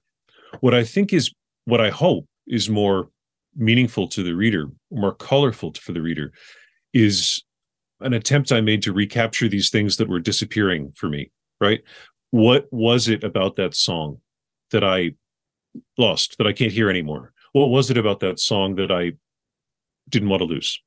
What 0.62 0.76
i 0.76 0.84
think 0.84 1.12
is 1.12 1.34
what 1.66 1.82
i 1.82 1.90
hope 1.90 2.28
is 2.48 2.70
more 2.70 3.10
meaningful 3.56 4.08
to 4.10 4.24
the 4.24 4.34
reader, 4.34 4.70
more 4.92 5.14
colorful 5.14 5.74
for 5.74 5.92
the 5.92 6.02
reader, 6.02 6.32
is 6.94 7.44
an 8.02 8.14
attempt 8.14 8.52
I 8.52 8.62
made 8.62 8.82
to 8.84 8.94
recapture 8.94 9.48
these 9.48 9.70
things 9.70 9.98
that 9.98 10.10
were 10.10 10.20
disappearing 10.20 10.92
for 10.96 11.08
me, 11.08 11.32
right? 11.62 11.82
What 12.32 12.68
was 12.72 13.08
it 13.08 13.24
about 13.24 13.56
that 13.58 13.76
song 13.76 14.20
that 14.72 14.84
I 14.84 15.12
lost, 15.98 16.38
that 16.38 16.48
I 16.48 16.54
can't 16.54 16.72
hear 16.72 16.90
anymore? 16.90 17.34
What 17.54 17.70
was 17.70 17.92
it 17.92 17.98
about 17.98 18.20
that 18.22 18.40
song 18.40 18.76
that 18.76 18.92
I 18.92 19.14
didn't 20.10 20.30
want 20.30 20.42
to 20.42 20.46
lose? 20.46 20.82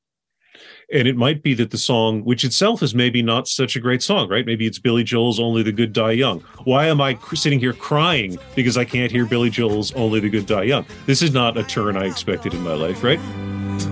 And 0.93 1.05
it 1.05 1.17
might 1.17 1.43
be 1.43 1.53
that 1.55 1.71
the 1.71 1.77
song, 1.77 2.23
which 2.23 2.45
itself 2.45 2.81
is 2.81 2.95
maybe 2.95 3.21
not 3.21 3.49
such 3.49 3.75
a 3.75 3.79
great 3.81 4.01
song, 4.01 4.29
right? 4.29 4.45
Maybe 4.45 4.65
it's 4.65 4.79
Billy 4.79 5.03
Joel's 5.03 5.37
Only 5.37 5.61
the 5.61 5.73
Good 5.73 5.91
Die 5.91 6.11
Young. 6.11 6.39
Why 6.63 6.85
am 6.85 7.01
I 7.01 7.17
sitting 7.33 7.59
here 7.59 7.73
crying 7.73 8.37
because 8.55 8.77
I 8.77 8.85
can't 8.85 9.11
hear 9.11 9.25
Billy 9.25 9.49
Joel's 9.49 9.91
Only 9.95 10.21
the 10.21 10.29
Good 10.29 10.45
Die 10.45 10.63
Young? 10.63 10.85
This 11.05 11.21
is 11.21 11.33
not 11.33 11.57
a 11.57 11.63
turn 11.63 11.97
I 11.97 12.05
expected 12.05 12.53
in 12.53 12.63
my 12.63 12.73
life, 12.73 13.03
right? 13.03 13.19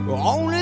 Only 0.07 0.54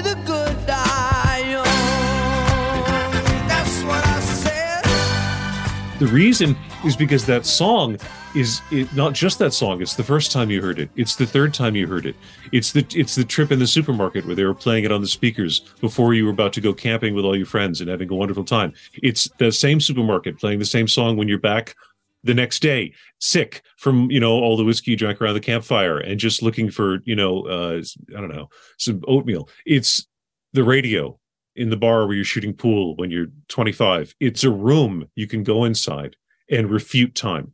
The 5.99 6.07
reason 6.07 6.57
is 6.83 6.95
because 6.95 7.25
that 7.27 7.45
song 7.45 7.97
is 8.35 8.61
it, 8.71 8.93
not 8.95 9.13
just 9.13 9.37
that 9.39 9.53
song 9.53 9.81
it's 9.81 9.95
the 9.95 10.03
first 10.03 10.31
time 10.31 10.49
you 10.49 10.61
heard 10.61 10.79
it. 10.79 10.89
It's 10.95 11.15
the 11.15 11.25
third 11.25 11.53
time 11.53 11.75
you 11.75 11.87
heard 11.87 12.05
it. 12.05 12.15
It's 12.51 12.71
the 12.71 12.85
it's 12.95 13.15
the 13.15 13.23
trip 13.23 13.51
in 13.51 13.59
the 13.59 13.67
supermarket 13.67 14.25
where 14.25 14.35
they 14.35 14.43
were 14.43 14.55
playing 14.55 14.85
it 14.85 14.91
on 14.91 15.01
the 15.01 15.07
speakers 15.07 15.59
before 15.81 16.13
you 16.13 16.25
were 16.25 16.31
about 16.31 16.51
to 16.53 16.61
go 16.61 16.73
camping 16.73 17.13
with 17.13 17.25
all 17.25 17.35
your 17.35 17.45
friends 17.45 17.79
and 17.79 17.89
having 17.89 18.11
a 18.11 18.15
wonderful 18.15 18.43
time. 18.43 18.73
It's 19.03 19.29
the 19.37 19.51
same 19.51 19.79
supermarket 19.79 20.39
playing 20.39 20.59
the 20.59 20.65
same 20.65 20.87
song 20.87 21.15
when 21.15 21.27
you're 21.27 21.37
back 21.37 21.75
the 22.23 22.33
next 22.33 22.61
day 22.61 22.93
sick 23.19 23.61
from 23.77 24.09
you 24.09 24.19
know 24.19 24.31
all 24.31 24.57
the 24.57 24.63
whiskey 24.63 24.91
you 24.91 24.97
drank 24.97 25.21
around 25.21 25.33
the 25.33 25.39
campfire 25.39 25.97
and 25.97 26.19
just 26.19 26.41
looking 26.41 26.71
for 26.71 26.99
you 27.03 27.15
know 27.15 27.41
uh 27.47 27.81
i 28.17 28.21
don't 28.21 28.33
know 28.33 28.49
some 28.77 29.01
oatmeal. 29.07 29.47
It's 29.65 30.07
the 30.53 30.63
radio 30.63 31.19
in 31.55 31.69
the 31.69 31.77
bar 31.77 32.05
where 32.05 32.15
you're 32.15 32.25
shooting 32.25 32.53
pool 32.53 32.95
when 32.95 33.11
you're 33.11 33.27
25 33.49 34.15
it's 34.19 34.43
a 34.43 34.49
room 34.49 35.07
you 35.15 35.27
can 35.27 35.43
go 35.43 35.63
inside 35.63 36.15
and 36.49 36.69
refute 36.69 37.15
time. 37.15 37.53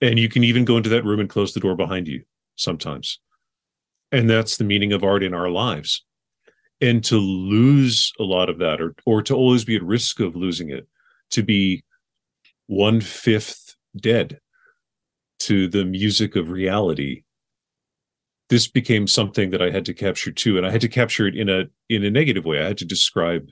And 0.00 0.18
you 0.18 0.28
can 0.28 0.44
even 0.44 0.64
go 0.64 0.76
into 0.76 0.90
that 0.90 1.04
room 1.04 1.20
and 1.20 1.28
close 1.28 1.54
the 1.54 1.60
door 1.60 1.76
behind 1.76 2.08
you 2.08 2.22
sometimes. 2.56 3.20
And 4.10 4.28
that's 4.28 4.56
the 4.56 4.64
meaning 4.64 4.92
of 4.92 5.04
art 5.04 5.22
in 5.22 5.32
our 5.32 5.48
lives. 5.48 6.04
And 6.80 7.04
to 7.04 7.16
lose 7.16 8.12
a 8.18 8.24
lot 8.24 8.48
of 8.48 8.58
that 8.58 8.80
or 8.80 8.94
or 9.06 9.22
to 9.22 9.34
always 9.34 9.64
be 9.64 9.76
at 9.76 9.82
risk 9.82 10.18
of 10.20 10.34
losing 10.34 10.70
it 10.70 10.88
to 11.30 11.42
be 11.42 11.84
one 12.66 13.00
fifth 13.00 13.76
dead 13.96 14.40
to 15.40 15.68
the 15.68 15.84
music 15.84 16.34
of 16.36 16.50
reality 16.50 17.22
this 18.52 18.68
became 18.68 19.06
something 19.06 19.48
that 19.50 19.62
i 19.62 19.70
had 19.70 19.86
to 19.86 19.94
capture 19.94 20.30
too 20.30 20.58
and 20.58 20.66
i 20.66 20.70
had 20.70 20.82
to 20.82 20.88
capture 20.88 21.26
it 21.26 21.34
in 21.34 21.48
a 21.48 21.64
in 21.88 22.04
a 22.04 22.10
negative 22.10 22.44
way. 22.44 22.60
I 22.60 22.66
had 22.66 22.78
to 22.78 22.84
describe 22.84 23.48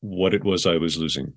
what 0.00 0.32
it 0.32 0.44
was 0.44 0.64
i 0.66 0.78
was 0.78 0.96
losing 0.96 1.34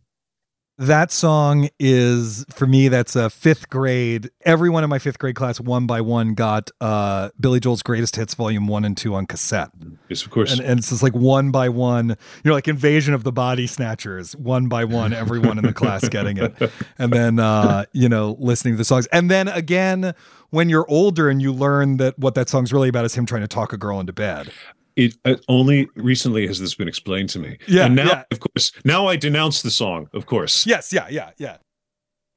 that 0.81 1.11
song 1.11 1.69
is 1.79 2.43
for 2.49 2.65
me 2.65 2.87
that's 2.87 3.15
a 3.15 3.29
fifth 3.29 3.69
grade. 3.69 4.31
Everyone 4.41 4.83
in 4.83 4.89
my 4.89 4.97
fifth 4.97 5.19
grade 5.19 5.35
class 5.35 5.59
one 5.59 5.85
by 5.85 6.01
one 6.01 6.33
got 6.33 6.71
uh 6.81 7.29
billy 7.39 7.59
joel's 7.59 7.83
greatest 7.83 8.15
hits 8.15 8.33
volume 8.33 8.67
one 8.67 8.83
and 8.83 8.97
two 8.97 9.13
on 9.13 9.27
cassette. 9.27 9.69
Yes 10.09 10.23
of 10.23 10.31
course. 10.31 10.51
And, 10.51 10.61
and 10.61 10.79
it's 10.79 10.89
just 10.89 11.03
like 11.03 11.13
one 11.13 11.51
by 11.51 11.69
one 11.69 12.09
you 12.09 12.15
know 12.49 12.53
like 12.53 12.67
invasion 12.67 13.13
of 13.13 13.23
the 13.23 13.31
body 13.31 13.67
snatchers 13.67 14.35
one 14.35 14.69
by 14.69 14.83
one 14.83 15.13
everyone 15.13 15.59
in 15.59 15.65
the 15.65 15.73
class 15.73 16.09
getting 16.09 16.37
it. 16.37 16.53
And 16.97 17.13
then 17.13 17.37
uh 17.37 17.85
you 17.93 18.09
know 18.09 18.35
listening 18.39 18.73
to 18.73 18.77
the 18.79 18.85
songs. 18.85 19.05
And 19.07 19.29
then 19.29 19.49
again 19.49 20.15
when 20.49 20.67
you're 20.67 20.89
older 20.89 21.29
and 21.29 21.43
you 21.43 21.53
learn 21.53 21.97
that 21.97 22.17
what 22.17 22.33
that 22.33 22.49
song's 22.49 22.73
really 22.73 22.89
about 22.89 23.05
is 23.05 23.13
him 23.13 23.27
trying 23.27 23.41
to 23.41 23.47
talk 23.47 23.71
a 23.71 23.77
girl 23.77 23.99
into 23.99 24.13
bed 24.13 24.51
it 24.95 25.17
uh, 25.25 25.35
only 25.47 25.87
recently 25.95 26.47
has 26.47 26.59
this 26.59 26.75
been 26.75 26.87
explained 26.87 27.29
to 27.29 27.39
me. 27.39 27.57
Yeah. 27.67 27.85
And 27.85 27.95
now, 27.95 28.07
yeah. 28.07 28.23
of 28.31 28.39
course, 28.39 28.71
now 28.85 29.07
I 29.07 29.15
denounce 29.15 29.61
the 29.61 29.71
song, 29.71 30.09
of 30.13 30.25
course. 30.25 30.65
Yes. 30.65 30.91
Yeah. 30.93 31.07
Yeah. 31.09 31.31
Yeah. 31.37 31.57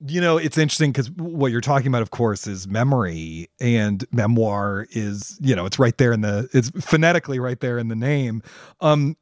You 0.06 0.20
know, 0.20 0.36
it's 0.36 0.58
interesting 0.58 0.92
because 0.92 1.10
what 1.12 1.50
you're 1.50 1.60
talking 1.60 1.86
about, 1.86 2.02
of 2.02 2.10
course, 2.10 2.46
is 2.46 2.68
memory 2.68 3.48
and 3.60 4.04
memoir 4.12 4.86
is, 4.90 5.38
you 5.40 5.56
know, 5.56 5.64
it's 5.66 5.78
right 5.78 5.96
there 5.96 6.12
in 6.12 6.20
the, 6.20 6.48
it's 6.52 6.70
phonetically 6.84 7.38
right 7.38 7.58
there 7.60 7.78
in 7.78 7.88
the 7.88 7.96
name. 7.96 8.42
Um, 8.80 9.16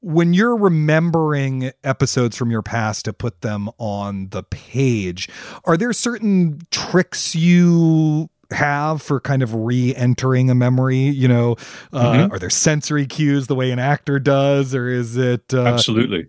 when 0.00 0.34
you're 0.34 0.56
remembering 0.56 1.70
episodes 1.82 2.36
from 2.36 2.50
your 2.50 2.62
past 2.62 3.06
to 3.06 3.12
put 3.12 3.40
them 3.40 3.70
on 3.78 4.28
the 4.30 4.42
page, 4.42 5.28
are 5.64 5.76
there 5.76 5.92
certain 5.94 6.58
tricks 6.70 7.34
you 7.34 8.28
have 8.50 9.02
for 9.02 9.20
kind 9.20 9.42
of 9.42 9.54
re-entering 9.54 10.50
a 10.50 10.54
memory 10.54 10.98
you 10.98 11.28
know 11.28 11.52
uh, 11.92 12.12
mm-hmm. 12.12 12.32
are 12.32 12.38
there 12.38 12.50
sensory 12.50 13.06
cues 13.06 13.46
the 13.46 13.54
way 13.54 13.70
an 13.70 13.78
actor 13.78 14.18
does 14.18 14.74
or 14.74 14.88
is 14.88 15.16
it 15.16 15.42
uh... 15.52 15.64
absolutely. 15.64 16.26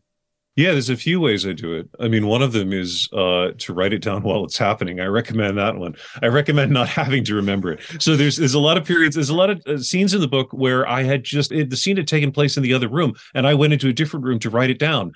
Yeah 0.56 0.72
there's 0.72 0.90
a 0.90 0.96
few 0.96 1.20
ways 1.20 1.46
i 1.46 1.52
do 1.52 1.74
it. 1.74 1.90
I 2.00 2.08
mean 2.08 2.28
one 2.28 2.42
of 2.42 2.54
them 2.54 2.72
is 2.72 3.10
uh, 3.12 3.52
to 3.58 3.74
write 3.74 3.92
it 3.94 4.02
down 4.02 4.24
while 4.24 4.46
it's 4.46 4.58
happening. 4.58 5.00
I 5.00 5.06
recommend 5.06 5.58
that 5.58 5.76
one. 5.76 5.96
I 6.22 6.28
recommend 6.28 6.72
not 6.72 6.88
having 7.02 7.26
to 7.26 7.36
remember 7.36 7.74
it. 7.74 7.82
So 8.00 8.16
there's 8.16 8.38
there's 8.38 8.54
a 8.54 8.60
lot 8.60 8.78
of 8.78 8.86
periods 8.86 9.16
there's 9.16 9.30
a 9.30 9.36
lot 9.36 9.50
of 9.50 9.62
uh, 9.68 9.78
scenes 9.80 10.14
in 10.14 10.22
the 10.22 10.28
book 10.28 10.52
where 10.52 10.88
i 10.88 11.04
had 11.04 11.24
just 11.24 11.52
it, 11.52 11.70
the 11.70 11.78
scene 11.78 11.98
had 11.98 12.08
taken 12.08 12.32
place 12.32 12.58
in 12.58 12.64
the 12.64 12.74
other 12.74 12.88
room 12.88 13.14
and 13.34 13.48
i 13.48 13.54
went 13.54 13.74
into 13.74 13.90
a 13.90 13.94
different 13.94 14.26
room 14.26 14.40
to 14.40 14.50
write 14.50 14.70
it 14.70 14.80
down 14.80 15.12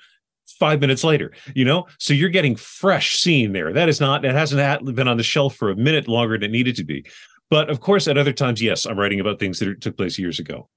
five 0.60 0.80
minutes 0.80 1.02
later 1.02 1.32
you 1.54 1.64
know 1.64 1.86
so 1.98 2.14
you're 2.14 2.28
getting 2.28 2.54
fresh 2.54 3.18
scene 3.18 3.52
there 3.52 3.72
that 3.72 3.88
is 3.88 4.00
not 4.00 4.24
it 4.24 4.32
hasn't 4.32 4.94
been 4.94 5.08
on 5.08 5.16
the 5.16 5.22
shelf 5.24 5.56
for 5.56 5.70
a 5.70 5.76
minute 5.76 6.06
longer 6.06 6.38
than 6.38 6.50
it 6.50 6.52
needed 6.52 6.76
to 6.76 6.84
be 6.84 7.04
but 7.48 7.68
of 7.68 7.80
course 7.80 8.06
at 8.06 8.16
other 8.16 8.32
times 8.32 8.62
yes 8.62 8.86
i'm 8.86 8.98
writing 8.98 9.18
about 9.18 9.40
things 9.40 9.58
that 9.58 9.80
took 9.80 9.96
place 9.96 10.18
years 10.18 10.38
ago 10.38 10.68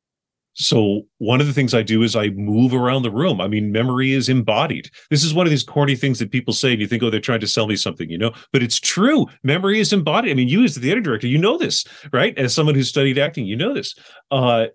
So 0.55 1.01
one 1.17 1.41
of 1.41 1.47
the 1.47 1.53
things 1.53 1.73
I 1.73 1.81
do 1.81 2.03
is 2.03 2.15
I 2.15 2.29
move 2.29 2.73
around 2.75 3.01
the 3.01 3.11
room. 3.11 3.41
I 3.41 3.47
mean, 3.47 3.71
memory 3.71 4.13
is 4.13 4.29
embodied. 4.29 4.89
This 5.09 5.23
is 5.23 5.33
one 5.33 5.47
of 5.47 5.49
these 5.49 5.63
corny 5.63 5.95
things 5.95 6.19
that 6.19 6.31
people 6.31 6.53
say, 6.53 6.73
and 6.73 6.81
you 6.81 6.87
think, 6.87 7.01
oh, 7.01 7.09
they're 7.09 7.19
trying 7.19 7.39
to 7.39 7.47
sell 7.47 7.65
me 7.65 7.75
something, 7.75 8.07
you 8.09 8.19
know. 8.19 8.31
But 8.51 8.61
it's 8.61 8.79
true. 8.79 9.25
Memory 9.41 9.79
is 9.79 9.91
embodied. 9.91 10.29
I 10.31 10.35
mean, 10.35 10.49
you 10.49 10.63
as 10.63 10.75
the 10.75 10.81
theater 10.81 11.01
director, 11.01 11.25
you 11.25 11.39
know 11.39 11.57
this, 11.57 11.85
right? 12.11 12.37
As 12.37 12.53
someone 12.53 12.75
who 12.75 12.83
studied 12.83 13.17
acting, 13.17 13.47
you 13.47 13.55
know 13.55 13.73
this. 13.73 13.95
Uh, 14.29 14.67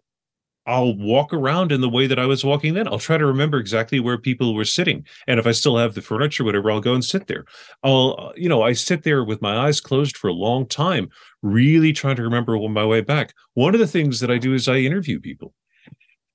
I'll 0.69 0.95
walk 0.95 1.33
around 1.33 1.73
in 1.73 1.81
the 1.81 1.89
way 1.89 2.07
that 2.07 2.19
I 2.19 2.27
was 2.27 2.45
walking 2.45 2.75
then. 2.75 2.87
I'll 2.87 2.99
try 2.99 3.17
to 3.17 3.25
remember 3.25 3.59
exactly 3.59 4.01
where 4.01 4.19
people 4.19 4.55
were 4.55 4.67
sitting. 4.67 5.07
And 5.27 5.41
if 5.41 5.47
I 5.47 5.53
still 5.53 5.79
have 5.79 5.95
the 5.95 6.03
furniture, 6.03 6.45
whatever, 6.45 6.71
I'll 6.71 6.83
go 6.83 6.93
and 6.93 7.03
sit 7.03 7.27
there. 7.27 7.47
I'll, 7.83 8.17
uh, 8.19 8.33
you 8.37 8.51
know, 8.51 8.61
I 8.63 8.75
sit 8.75 9.03
there 9.03 9.25
with 9.25 9.41
my 9.41 9.57
eyes 9.57 9.81
closed 9.81 10.19
for 10.19 10.29
a 10.29 10.35
long 10.35 10.67
time, 10.67 11.09
really 11.43 11.95
trying 11.95 12.17
to 12.17 12.23
remember 12.23 12.59
my 12.69 12.85
way 12.85 13.01
back. 13.01 13.33
One 13.55 13.75
of 13.75 13.81
the 13.81 13.87
things 13.87 14.21
that 14.21 14.31
I 14.31 14.37
do 14.37 14.53
is 14.53 14.69
I 14.69 14.77
interview 14.77 15.19
people. 15.21 15.55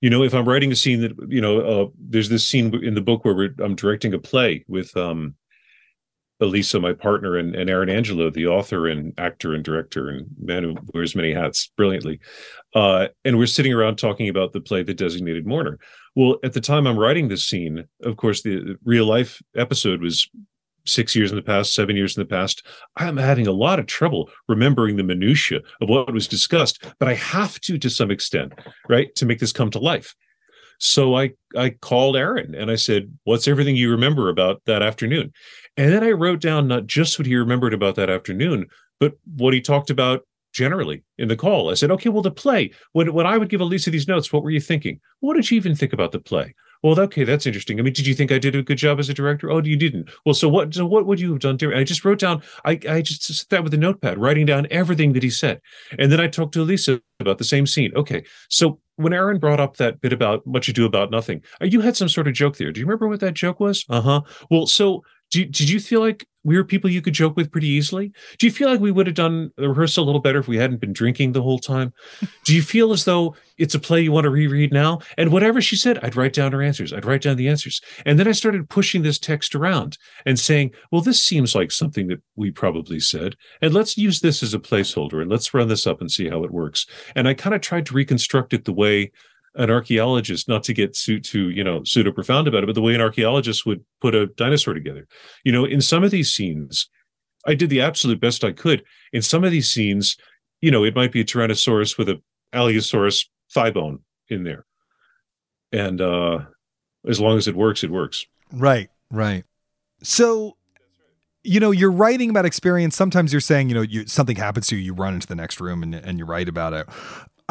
You 0.01 0.09
know, 0.09 0.23
if 0.23 0.33
I'm 0.33 0.49
writing 0.49 0.71
a 0.71 0.75
scene 0.75 1.01
that, 1.01 1.11
you 1.29 1.39
know, 1.39 1.59
uh, 1.59 1.87
there's 1.99 2.29
this 2.29 2.45
scene 2.45 2.73
in 2.83 2.95
the 2.95 3.01
book 3.01 3.23
where 3.23 3.53
I'm 3.59 3.75
directing 3.75 4.15
a 4.15 4.19
play 4.19 4.65
with 4.67 4.97
um, 4.97 5.35
Elisa, 6.39 6.79
my 6.79 6.93
partner, 6.93 7.37
and, 7.37 7.55
and 7.55 7.69
Aaron 7.69 7.89
Angello, 7.89 8.33
the 8.33 8.47
author 8.47 8.87
and 8.87 9.13
actor 9.17 9.53
and 9.53 9.63
director 9.63 10.09
and 10.09 10.27
man 10.39 10.63
who 10.63 10.75
wears 10.93 11.15
many 11.15 11.33
hats 11.33 11.71
brilliantly. 11.77 12.19
Uh, 12.75 13.07
and 13.23 13.37
we're 13.37 13.45
sitting 13.45 13.73
around 13.73 13.97
talking 13.97 14.29
about 14.29 14.51
the 14.51 14.61
play, 14.61 14.83
The 14.83 14.93
Designated 14.93 15.45
Mourner. 15.45 15.79
Well, 16.15 16.37
at 16.43 16.53
the 16.53 16.61
time 16.61 16.85
I'm 16.85 16.99
writing 16.99 17.27
this 17.27 17.45
scene, 17.45 17.85
of 18.03 18.17
course, 18.17 18.41
the 18.41 18.77
real 18.83 19.05
life 19.05 19.41
episode 19.55 20.01
was 20.01 20.29
six 20.85 21.15
years 21.15 21.31
in 21.31 21.35
the 21.35 21.43
past, 21.43 21.73
seven 21.73 21.95
years 21.95 22.17
in 22.17 22.21
the 22.21 22.27
past. 22.27 22.65
I'm 22.97 23.17
having 23.17 23.47
a 23.47 23.51
lot 23.51 23.79
of 23.79 23.85
trouble 23.85 24.29
remembering 24.47 24.97
the 24.97 25.03
minutia 25.03 25.61
of 25.81 25.89
what 25.89 26.13
was 26.13 26.27
discussed, 26.27 26.83
but 26.99 27.07
I 27.07 27.13
have 27.15 27.59
to 27.61 27.77
to 27.77 27.89
some 27.89 28.11
extent, 28.11 28.53
right, 28.89 29.13
to 29.15 29.25
make 29.25 29.39
this 29.39 29.53
come 29.53 29.69
to 29.71 29.79
life. 29.79 30.15
So 30.79 31.15
I 31.15 31.31
I 31.55 31.69
called 31.69 32.17
Aaron 32.17 32.55
and 32.55 32.69
I 32.69 32.75
said, 32.75 33.17
"What's 33.23 33.47
everything 33.47 33.75
you 33.75 33.91
remember 33.91 34.29
about 34.29 34.61
that 34.65 34.81
afternoon?" 34.81 35.31
And 35.77 35.91
then 35.91 36.03
I 36.03 36.11
wrote 36.11 36.39
down 36.39 36.67
not 36.67 36.85
just 36.85 37.17
what 37.17 37.25
he 37.25 37.35
remembered 37.35 37.73
about 37.73 37.95
that 37.95 38.09
afternoon, 38.09 38.67
but 38.99 39.13
what 39.35 39.53
he 39.53 39.61
talked 39.61 39.89
about 39.89 40.25
generally 40.53 41.03
in 41.17 41.27
the 41.27 41.35
call. 41.35 41.71
I 41.71 41.73
said, 41.73 41.91
okay, 41.91 42.09
well, 42.09 42.21
the 42.21 42.31
play, 42.31 42.71
when, 42.91 43.11
when 43.13 43.25
I 43.25 43.37
would 43.37 43.49
give 43.49 43.61
Elisa 43.61 43.89
these 43.89 44.07
notes, 44.07 44.31
what 44.31 44.43
were 44.43 44.51
you 44.51 44.59
thinking? 44.59 44.99
What 45.19 45.35
did 45.35 45.49
you 45.49 45.57
even 45.57 45.75
think 45.75 45.93
about 45.93 46.11
the 46.11 46.19
play? 46.19 46.53
Well, 46.83 46.99
okay, 46.99 47.23
that's 47.23 47.45
interesting. 47.45 47.79
I 47.79 47.81
mean, 47.81 47.93
did 47.93 48.05
you 48.05 48.13
think 48.13 48.29
I 48.29 48.37
did 48.37 48.55
a 48.55 48.61
good 48.61 48.77
job 48.77 48.99
as 48.99 49.07
a 49.07 49.13
director? 49.13 49.49
Oh, 49.49 49.63
you 49.63 49.77
didn't. 49.77 50.09
Well, 50.25 50.35
so 50.35 50.49
what? 50.49 50.73
So 50.73 50.85
what 50.85 51.05
would 51.05 51.17
you 51.17 51.31
have 51.31 51.39
done 51.39 51.55
different? 51.55 51.79
I 51.79 51.85
just 51.85 52.03
wrote 52.03 52.19
down. 52.19 52.43
I 52.65 52.77
I 52.89 53.01
just 53.01 53.23
sat 53.23 53.49
that 53.49 53.63
with 53.63 53.73
a 53.73 53.77
notepad, 53.77 54.17
writing 54.17 54.45
down 54.45 54.67
everything 54.69 55.13
that 55.13 55.23
he 55.23 55.29
said, 55.29 55.61
and 55.97 56.11
then 56.11 56.19
I 56.19 56.27
talked 56.27 56.53
to 56.55 56.61
Elisa 56.61 57.01
about 57.21 57.37
the 57.37 57.45
same 57.45 57.65
scene. 57.65 57.93
Okay, 57.95 58.25
so 58.49 58.81
when 58.97 59.13
Aaron 59.13 59.39
brought 59.39 59.61
up 59.61 59.77
that 59.77 60.01
bit 60.01 60.11
about 60.11 60.45
what 60.45 60.67
you 60.67 60.73
do 60.73 60.85
about 60.85 61.09
nothing, 61.09 61.41
uh, 61.61 61.65
you 61.65 61.79
had 61.79 61.95
some 61.95 62.09
sort 62.09 62.27
of 62.27 62.33
joke 62.33 62.57
there. 62.57 62.73
Do 62.73 62.81
you 62.81 62.85
remember 62.85 63.07
what 63.07 63.21
that 63.21 63.33
joke 63.33 63.61
was? 63.61 63.85
Uh 63.89 64.01
huh. 64.01 64.21
Well, 64.51 64.67
so 64.67 65.03
do, 65.33 65.45
did 65.45 65.67
you 65.67 65.79
feel 65.79 65.99
like 65.99 66.27
we 66.43 66.55
were 66.55 66.63
people 66.63 66.89
you 66.89 67.01
could 67.01 67.15
joke 67.15 67.35
with 67.35 67.51
pretty 67.51 67.67
easily? 67.67 68.11
Do 68.37 68.45
you 68.45 68.51
feel 68.51 68.69
like 68.69 68.79
we 68.79 68.91
would 68.91 69.07
have 69.07 69.15
done 69.15 69.49
the 69.57 69.67
rehearsal 69.67 70.03
a 70.03 70.05
little 70.05 70.21
better 70.21 70.37
if 70.37 70.47
we 70.47 70.57
hadn't 70.57 70.79
been 70.79 70.93
drinking 70.93 71.31
the 71.31 71.41
whole 71.41 71.57
time? 71.57 71.91
Do 72.45 72.55
you 72.55 72.61
feel 72.61 72.91
as 72.91 73.05
though 73.05 73.35
it's 73.57 73.73
a 73.73 73.79
play 73.79 74.01
you 74.01 74.11
want 74.11 74.25
to 74.25 74.29
reread 74.29 74.71
now? 74.71 74.99
And 75.17 75.31
whatever 75.31 75.59
she 75.59 75.75
said, 75.75 75.97
I'd 76.03 76.15
write 76.15 76.33
down 76.33 76.51
her 76.51 76.61
answers. 76.61 76.93
I'd 76.93 77.05
write 77.05 77.23
down 77.23 77.37
the 77.37 77.47
answers. 77.47 77.81
And 78.05 78.19
then 78.19 78.27
I 78.27 78.31
started 78.33 78.69
pushing 78.69 79.01
this 79.01 79.17
text 79.17 79.55
around 79.55 79.97
and 80.27 80.37
saying, 80.37 80.71
well, 80.91 81.01
this 81.01 81.19
seems 81.19 81.55
like 81.55 81.71
something 81.71 82.07
that 82.09 82.21
we 82.35 82.51
probably 82.51 82.99
said. 82.99 83.35
And 83.59 83.73
let's 83.73 83.97
use 83.97 84.19
this 84.19 84.43
as 84.43 84.53
a 84.53 84.59
placeholder 84.59 85.19
and 85.19 85.31
let's 85.31 85.51
run 85.51 85.67
this 85.67 85.87
up 85.87 85.99
and 85.99 86.11
see 86.11 86.29
how 86.29 86.43
it 86.43 86.51
works. 86.51 86.85
And 87.15 87.27
I 87.27 87.33
kind 87.33 87.55
of 87.55 87.61
tried 87.61 87.87
to 87.87 87.95
reconstruct 87.95 88.53
it 88.53 88.65
the 88.65 88.73
way 88.73 89.11
an 89.55 89.69
archaeologist, 89.69 90.47
not 90.47 90.63
to 90.63 90.73
get 90.73 90.93
too, 90.93 91.19
too 91.19 91.49
you 91.49 91.63
know 91.63 91.83
pseudo 91.83 92.11
profound 92.11 92.47
about 92.47 92.63
it, 92.63 92.65
but 92.65 92.75
the 92.75 92.81
way 92.81 92.95
an 92.95 93.01
archaeologist 93.01 93.65
would 93.65 93.83
put 94.01 94.15
a 94.15 94.27
dinosaur 94.27 94.73
together. 94.73 95.07
You 95.43 95.51
know, 95.51 95.65
in 95.65 95.81
some 95.81 96.03
of 96.03 96.11
these 96.11 96.31
scenes, 96.31 96.89
I 97.45 97.53
did 97.53 97.69
the 97.69 97.81
absolute 97.81 98.19
best 98.19 98.43
I 98.43 98.51
could. 98.51 98.83
In 99.11 99.21
some 99.21 99.43
of 99.43 99.51
these 99.51 99.69
scenes, 99.69 100.17
you 100.61 100.71
know, 100.71 100.83
it 100.83 100.95
might 100.95 101.11
be 101.11 101.21
a 101.21 101.25
Tyrannosaurus 101.25 101.97
with 101.97 102.09
a 102.09 102.21
Allosaurus 102.53 103.29
thigh 103.53 103.71
bone 103.71 103.99
in 104.29 104.43
there, 104.43 104.65
and 105.71 106.01
uh, 106.01 106.39
as 107.07 107.19
long 107.19 107.37
as 107.37 107.47
it 107.47 107.55
works, 107.55 107.83
it 107.83 107.91
works. 107.91 108.25
Right, 108.51 108.89
right. 109.11 109.43
So 110.01 110.57
you 111.43 111.59
know 111.59 111.71
you're 111.71 111.91
writing 111.91 112.29
about 112.29 112.45
experience 112.45 112.95
sometimes 112.95 113.33
you're 113.33 113.41
saying 113.41 113.67
you 113.67 113.75
know 113.75 113.81
you, 113.81 114.07
something 114.07 114.37
happens 114.37 114.65
to 114.67 114.77
you 114.77 114.81
you 114.81 114.93
run 114.93 115.13
into 115.13 115.27
the 115.27 115.35
next 115.35 115.59
room 115.59 115.83
and, 115.83 115.93
and 115.93 116.17
you 116.17 116.23
write 116.23 116.47
about 116.47 116.71
it 116.71 116.87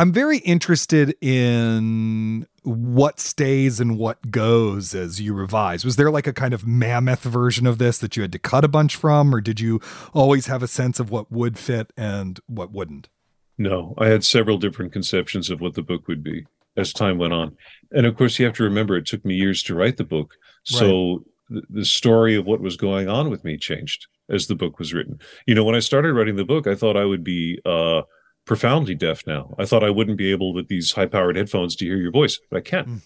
I'm 0.03 0.13
very 0.13 0.39
interested 0.39 1.15
in 1.21 2.49
what 2.65 3.21
stays 3.21 3.79
and 3.79 3.97
what 3.97 4.33
goes 4.33 4.97
as 4.97 5.21
you 5.21 5.33
revise. 5.33 5.85
Was 5.85 5.95
there 5.95 6.11
like 6.11 6.27
a 6.27 6.33
kind 6.33 6.53
of 6.53 6.67
mammoth 6.67 7.23
version 7.23 7.69
of 7.69 7.79
this 7.79 7.99
that 7.99 8.17
you 8.17 8.23
had 8.23 8.33
to 8.33 8.41
cut 8.41 8.65
a 8.65 8.69
bunch 8.69 8.97
from, 8.97 9.33
or 9.33 9.41
did 9.41 9.61
you 9.61 9.81
always 10.13 10.47
have 10.47 10.61
a 10.61 10.67
sense 10.67 10.99
of 10.99 11.13
what 11.13 11.31
would 11.31 11.57
fit 11.57 11.93
and 11.97 12.41
what 12.49 12.73
wouldn't? 12.73 13.11
No, 13.57 13.95
I 13.97 14.09
had 14.09 14.25
several 14.25 14.59
different 14.59 14.93
conceptions 14.93 15.51
of 15.51 15.61
what 15.61 15.75
the 15.75 15.83
book 15.83 16.09
would 16.09 16.25
be 16.25 16.47
as 16.77 16.93
time 16.93 17.17
went 17.17 17.33
on. 17.33 17.57
And 17.93 18.05
of 18.05 18.17
course, 18.17 18.41
you 18.41 18.45
have 18.45 18.57
to 18.57 18.65
remember 18.65 18.97
it 18.97 19.07
took 19.07 19.25
me 19.25 19.35
years 19.35 19.63
to 19.63 19.75
write 19.77 19.99
the 19.99 20.05
book. 20.05 20.35
So 20.65 21.25
right. 21.49 21.63
the 21.71 21.85
story 21.85 22.35
of 22.35 22.45
what 22.45 22.61
was 22.61 22.77
going 22.77 23.09
on 23.09 23.31
with 23.31 23.45
me 23.45 23.57
changed 23.57 24.09
as 24.29 24.49
the 24.49 24.57
book 24.57 24.81
was 24.81 24.93
written. 24.93 25.21
You 25.47 25.55
know, 25.55 25.63
when 25.63 25.77
I 25.77 25.81
started 25.81 26.13
writing 26.13 26.35
the 26.35 26.45
book, 26.45 26.67
I 26.67 26.75
thought 26.75 26.97
I 26.97 27.05
would 27.05 27.23
be, 27.23 27.61
uh, 27.65 28.03
profoundly 28.45 28.95
deaf 28.95 29.23
now. 29.27 29.55
I 29.59 29.65
thought 29.65 29.85
I 29.85 29.91
wouldn't 29.91 30.19
be 30.19 30.31
able 30.31 30.53
with 30.53 30.69
these 30.69 30.93
high 30.93 31.07
powered 31.07 31.37
headphones 31.37 31.77
to 31.77 31.85
hear 31.85 31.97
your 31.97 32.11
voice, 32.11 32.39
but 32.51 32.59
I 32.59 32.61
can. 32.61 32.85
Mm. 32.85 33.01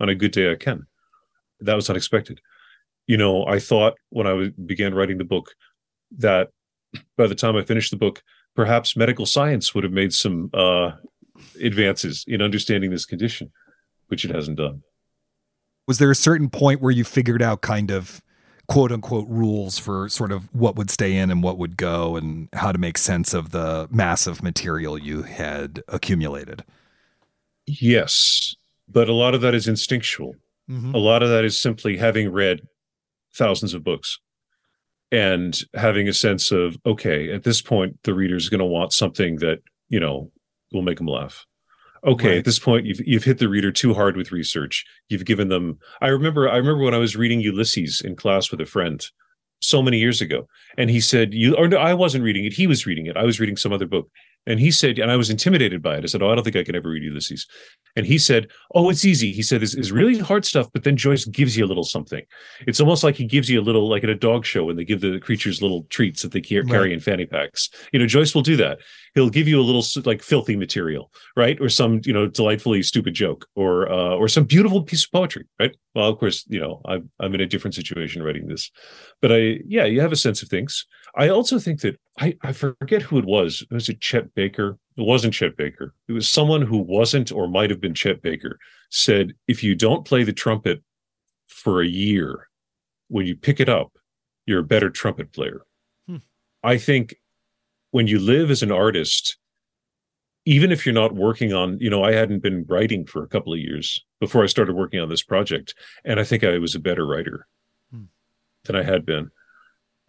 On 0.00 0.08
a 0.08 0.14
good 0.14 0.32
day, 0.32 0.50
I 0.50 0.56
can. 0.56 0.86
That 1.60 1.74
was 1.74 1.90
unexpected. 1.90 2.40
You 3.06 3.16
know, 3.16 3.44
I 3.46 3.58
thought 3.58 3.94
when 4.08 4.26
I 4.26 4.50
began 4.64 4.94
writing 4.94 5.18
the 5.18 5.24
book 5.24 5.54
that 6.18 6.48
by 7.16 7.26
the 7.26 7.34
time 7.34 7.56
I 7.56 7.62
finished 7.62 7.90
the 7.90 7.96
book, 7.96 8.22
perhaps 8.56 8.96
medical 8.96 9.26
science 9.26 9.74
would 9.74 9.84
have 9.84 9.92
made 9.92 10.12
some 10.12 10.50
uh, 10.54 10.92
advances 11.60 12.24
in 12.26 12.42
understanding 12.42 12.90
this 12.90 13.04
condition, 13.04 13.50
which 14.08 14.24
it 14.24 14.34
hasn't 14.34 14.56
done. 14.56 14.82
Was 15.86 15.98
there 15.98 16.10
a 16.10 16.16
certain 16.16 16.50
point 16.50 16.80
where 16.80 16.90
you 16.90 17.04
figured 17.04 17.42
out 17.42 17.62
kind 17.62 17.90
of 17.90 18.22
quote 18.70 18.92
unquote 18.92 19.26
rules 19.28 19.80
for 19.80 20.08
sort 20.08 20.30
of 20.30 20.48
what 20.54 20.76
would 20.76 20.90
stay 20.90 21.16
in 21.16 21.28
and 21.28 21.42
what 21.42 21.58
would 21.58 21.76
go 21.76 22.14
and 22.14 22.48
how 22.52 22.70
to 22.70 22.78
make 22.78 22.96
sense 22.96 23.34
of 23.34 23.50
the 23.50 23.88
massive 23.90 24.44
material 24.44 24.96
you 24.96 25.22
had 25.22 25.82
accumulated. 25.88 26.62
Yes, 27.66 28.54
but 28.88 29.08
a 29.08 29.12
lot 29.12 29.34
of 29.34 29.40
that 29.40 29.56
is 29.56 29.66
instinctual. 29.66 30.36
Mm-hmm. 30.70 30.94
A 30.94 30.98
lot 30.98 31.24
of 31.24 31.30
that 31.30 31.44
is 31.44 31.60
simply 31.60 31.96
having 31.96 32.30
read 32.30 32.60
thousands 33.34 33.74
of 33.74 33.82
books 33.82 34.20
and 35.10 35.58
having 35.74 36.06
a 36.06 36.12
sense 36.12 36.52
of 36.52 36.76
okay, 36.86 37.32
at 37.32 37.42
this 37.42 37.60
point 37.60 37.98
the 38.04 38.14
reader 38.14 38.36
is 38.36 38.48
going 38.48 38.60
to 38.60 38.64
want 38.64 38.92
something 38.92 39.38
that, 39.38 39.58
you 39.88 39.98
know, 39.98 40.30
will 40.72 40.82
make 40.82 40.98
them 40.98 41.08
laugh 41.08 41.44
okay 42.04 42.28
right. 42.28 42.38
at 42.38 42.44
this 42.44 42.58
point 42.58 42.86
you've 42.86 43.00
you've 43.06 43.24
hit 43.24 43.38
the 43.38 43.48
reader 43.48 43.70
too 43.70 43.94
hard 43.94 44.16
with 44.16 44.32
research 44.32 44.84
you've 45.08 45.24
given 45.24 45.48
them 45.48 45.78
i 46.00 46.08
remember 46.08 46.48
i 46.48 46.56
remember 46.56 46.82
when 46.82 46.94
i 46.94 46.98
was 46.98 47.16
reading 47.16 47.40
ulysses 47.40 48.00
in 48.00 48.16
class 48.16 48.50
with 48.50 48.60
a 48.60 48.66
friend 48.66 49.06
so 49.60 49.82
many 49.82 49.98
years 49.98 50.20
ago 50.20 50.46
and 50.78 50.90
he 50.90 51.00
said 51.00 51.34
you 51.34 51.54
or 51.56 51.68
no, 51.68 51.76
i 51.76 51.92
wasn't 51.92 52.24
reading 52.24 52.44
it 52.44 52.52
he 52.52 52.66
was 52.66 52.86
reading 52.86 53.06
it 53.06 53.16
i 53.16 53.24
was 53.24 53.38
reading 53.38 53.56
some 53.56 53.72
other 53.72 53.86
book 53.86 54.08
and 54.50 54.58
he 54.58 54.72
said, 54.72 54.98
and 54.98 55.12
I 55.12 55.16
was 55.16 55.30
intimidated 55.30 55.80
by 55.80 55.96
it. 55.96 56.02
I 56.02 56.06
said, 56.08 56.22
Oh, 56.22 56.30
I 56.30 56.34
don't 56.34 56.42
think 56.42 56.56
I 56.56 56.64
can 56.64 56.74
ever 56.74 56.90
read 56.90 57.04
Ulysses. 57.04 57.46
And 57.94 58.04
he 58.04 58.18
said, 58.18 58.48
Oh, 58.74 58.90
it's 58.90 59.04
easy. 59.04 59.30
He 59.30 59.42
said, 59.42 59.60
This 59.60 59.74
is 59.74 59.92
really 59.92 60.18
hard 60.18 60.44
stuff, 60.44 60.68
but 60.72 60.82
then 60.82 60.96
Joyce 60.96 61.24
gives 61.24 61.56
you 61.56 61.64
a 61.64 61.68
little 61.68 61.84
something. 61.84 62.22
It's 62.66 62.80
almost 62.80 63.04
like 63.04 63.14
he 63.14 63.26
gives 63.26 63.48
you 63.48 63.60
a 63.60 63.62
little, 63.62 63.88
like 63.88 64.02
at 64.02 64.10
a 64.10 64.14
dog 64.16 64.44
show 64.44 64.64
when 64.64 64.74
they 64.74 64.84
give 64.84 65.00
the 65.00 65.20
creatures 65.20 65.62
little 65.62 65.84
treats 65.84 66.22
that 66.22 66.32
they 66.32 66.40
carry 66.40 66.64
right. 66.64 66.90
in 66.90 66.98
fanny 66.98 67.26
packs. 67.26 67.70
You 67.92 68.00
know, 68.00 68.06
Joyce 68.06 68.34
will 68.34 68.42
do 68.42 68.56
that. 68.56 68.80
He'll 69.14 69.30
give 69.30 69.46
you 69.46 69.60
a 69.60 69.62
little 69.62 69.84
like 70.04 70.20
filthy 70.20 70.56
material, 70.56 71.12
right? 71.36 71.60
Or 71.60 71.68
some, 71.68 72.00
you 72.04 72.12
know, 72.12 72.26
delightfully 72.26 72.82
stupid 72.82 73.14
joke 73.14 73.46
or, 73.54 73.90
uh, 73.90 74.16
or 74.16 74.28
some 74.28 74.44
beautiful 74.44 74.82
piece 74.82 75.04
of 75.04 75.12
poetry, 75.12 75.46
right? 75.60 75.76
Well, 75.94 76.08
of 76.08 76.18
course, 76.18 76.44
you 76.48 76.60
know, 76.60 76.80
I'm, 76.84 77.10
I'm 77.20 77.34
in 77.34 77.40
a 77.40 77.46
different 77.46 77.76
situation 77.76 78.22
writing 78.22 78.48
this, 78.48 78.70
but 79.22 79.30
I, 79.32 79.60
yeah, 79.64 79.84
you 79.84 80.00
have 80.00 80.12
a 80.12 80.16
sense 80.16 80.42
of 80.42 80.48
things. 80.48 80.86
I 81.14 81.28
also 81.28 81.58
think 81.58 81.80
that 81.80 81.98
I, 82.18 82.36
I 82.42 82.52
forget 82.52 83.02
who 83.02 83.18
it 83.18 83.24
was. 83.24 83.64
Was 83.70 83.88
it 83.88 84.00
Chet 84.00 84.34
Baker? 84.34 84.78
It 84.96 85.02
wasn't 85.02 85.34
Chet 85.34 85.56
Baker. 85.56 85.94
It 86.08 86.12
was 86.12 86.28
someone 86.28 86.62
who 86.62 86.78
wasn't 86.78 87.32
or 87.32 87.48
might 87.48 87.70
have 87.70 87.80
been 87.80 87.94
Chet 87.94 88.22
Baker 88.22 88.58
said, 88.90 89.34
if 89.48 89.62
you 89.62 89.74
don't 89.74 90.04
play 90.04 90.22
the 90.22 90.32
trumpet 90.32 90.82
for 91.48 91.80
a 91.80 91.86
year, 91.86 92.48
when 93.08 93.26
you 93.26 93.36
pick 93.36 93.60
it 93.60 93.68
up, 93.68 93.92
you're 94.46 94.60
a 94.60 94.64
better 94.64 94.90
trumpet 94.90 95.32
player. 95.32 95.62
Hmm. 96.06 96.16
I 96.62 96.78
think 96.78 97.16
when 97.90 98.06
you 98.06 98.18
live 98.18 98.50
as 98.50 98.62
an 98.62 98.72
artist, 98.72 99.36
even 100.44 100.72
if 100.72 100.86
you're 100.86 100.94
not 100.94 101.14
working 101.14 101.52
on, 101.52 101.78
you 101.80 101.90
know, 101.90 102.04
I 102.04 102.12
hadn't 102.12 102.42
been 102.42 102.64
writing 102.68 103.04
for 103.04 103.22
a 103.22 103.28
couple 103.28 103.52
of 103.52 103.58
years 103.58 104.04
before 104.20 104.42
I 104.42 104.46
started 104.46 104.76
working 104.76 105.00
on 105.00 105.08
this 105.08 105.22
project. 105.22 105.74
And 106.04 106.20
I 106.20 106.24
think 106.24 106.44
I 106.44 106.58
was 106.58 106.74
a 106.74 106.80
better 106.80 107.06
writer 107.06 107.46
hmm. 107.92 108.04
than 108.64 108.76
I 108.76 108.84
had 108.84 109.04
been 109.04 109.30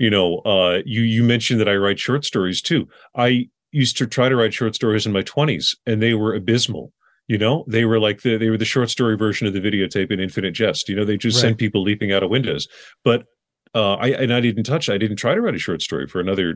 you 0.04 0.10
know 0.16 0.28
uh, 0.54 0.76
you 0.86 1.02
you 1.16 1.24
mentioned 1.34 1.60
that 1.62 1.70
i 1.74 1.76
write 1.84 2.00
short 2.08 2.24
stories 2.32 2.60
too 2.70 2.82
i 3.16 3.30
used 3.72 3.96
to 3.98 4.06
try 4.08 4.28
to 4.30 4.36
write 4.36 4.54
short 4.54 4.74
stories 4.76 5.06
in 5.08 5.14
my 5.14 5.24
20s 5.24 5.66
and 5.86 6.02
they 6.02 6.14
were 6.22 6.34
abysmal 6.42 6.86
You 7.28 7.38
know, 7.38 7.64
they 7.76 7.86
were 7.90 8.00
like 8.08 8.20
the 8.26 8.34
they 8.42 8.50
were 8.54 8.62
the 8.64 8.72
short 8.76 8.90
story 8.90 9.16
version 9.26 9.48
of 9.48 9.54
the 9.54 9.62
videotape 9.68 10.12
in 10.14 10.20
Infinite 10.28 10.54
Jest. 10.60 10.90
You 10.90 10.96
know, 10.98 11.06
they 11.06 11.18
just 11.28 11.38
Right. 11.38 11.50
sent 11.50 11.58
people 11.64 11.82
leaping 11.90 12.12
out 12.16 12.24
of 12.26 12.30
windows. 12.38 12.64
But 13.08 13.20
uh, 13.80 13.96
I 14.06 14.08
and 14.24 14.32
I 14.38 14.42
didn't 14.42 14.66
touch. 14.74 14.86
I 14.96 14.98
didn't 15.04 15.20
try 15.24 15.34
to 15.36 15.42
write 15.44 15.56
a 15.62 15.66
short 15.68 15.82
story 15.82 16.08
for 16.12 16.20
another 16.20 16.48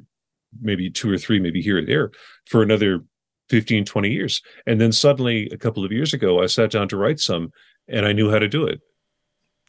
maybe 0.70 0.86
two 1.00 1.10
or 1.14 1.18
three, 1.18 1.40
maybe 1.40 1.62
here 1.68 1.78
or 1.82 1.86
there, 1.86 2.08
for 2.52 2.60
another 2.62 2.92
15, 3.50 3.86
20 3.86 4.10
years. 4.18 4.42
And 4.68 4.78
then 4.82 4.92
suddenly, 4.92 5.38
a 5.58 5.58
couple 5.58 5.86
of 5.86 5.92
years 5.98 6.14
ago, 6.14 6.44
I 6.44 6.48
sat 6.48 6.72
down 6.72 6.88
to 6.90 6.98
write 6.98 7.20
some, 7.20 7.44
and 7.88 8.04
I 8.10 8.12
knew 8.18 8.30
how 8.32 8.40
to 8.40 8.50
do 8.58 8.68
it. 8.72 8.80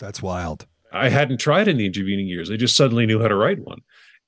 That's 0.00 0.20
wild. 0.22 0.66
I 0.96 1.08
hadn't 1.08 1.38
tried 1.38 1.68
in 1.68 1.76
the 1.76 1.86
intervening 1.86 2.26
years. 2.26 2.50
I 2.50 2.56
just 2.56 2.76
suddenly 2.76 3.06
knew 3.06 3.20
how 3.20 3.28
to 3.28 3.36
write 3.36 3.60
one. 3.60 3.80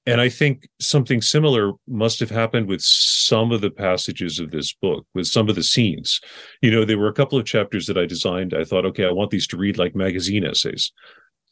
And 0.07 0.23
I 0.23 0.31
think 0.31 0.67
something 0.81 1.21
similar 1.21 1.73
must 1.87 2.19
have 2.21 2.31
happened 2.31 2.67
with 2.67 2.81
some 2.81 3.53
of 3.53 3.61
the 3.61 3.71
passages 3.71 4.39
of 4.39 4.51
this 4.51 4.73
book, 4.73 5.07
with 5.15 5.27
some 5.27 5.51
of 5.51 5.55
the 5.55 5.63
scenes. 5.63 6.21
You 6.63 6.71
know, 6.71 6.85
there 6.85 6.99
were 6.99 7.09
a 7.09 7.15
couple 7.15 7.39
of 7.39 7.45
chapters 7.45 7.87
that 7.87 7.99
I 7.99 8.07
designed. 8.07 8.55
I 8.55 8.65
thought, 8.65 8.87
okay, 8.87 9.05
I 9.05 9.13
want 9.13 9.31
these 9.31 9.47
to 9.49 9.59
read 9.59 9.77
like 9.77 9.95
magazine 9.95 10.47
essays. 10.47 10.93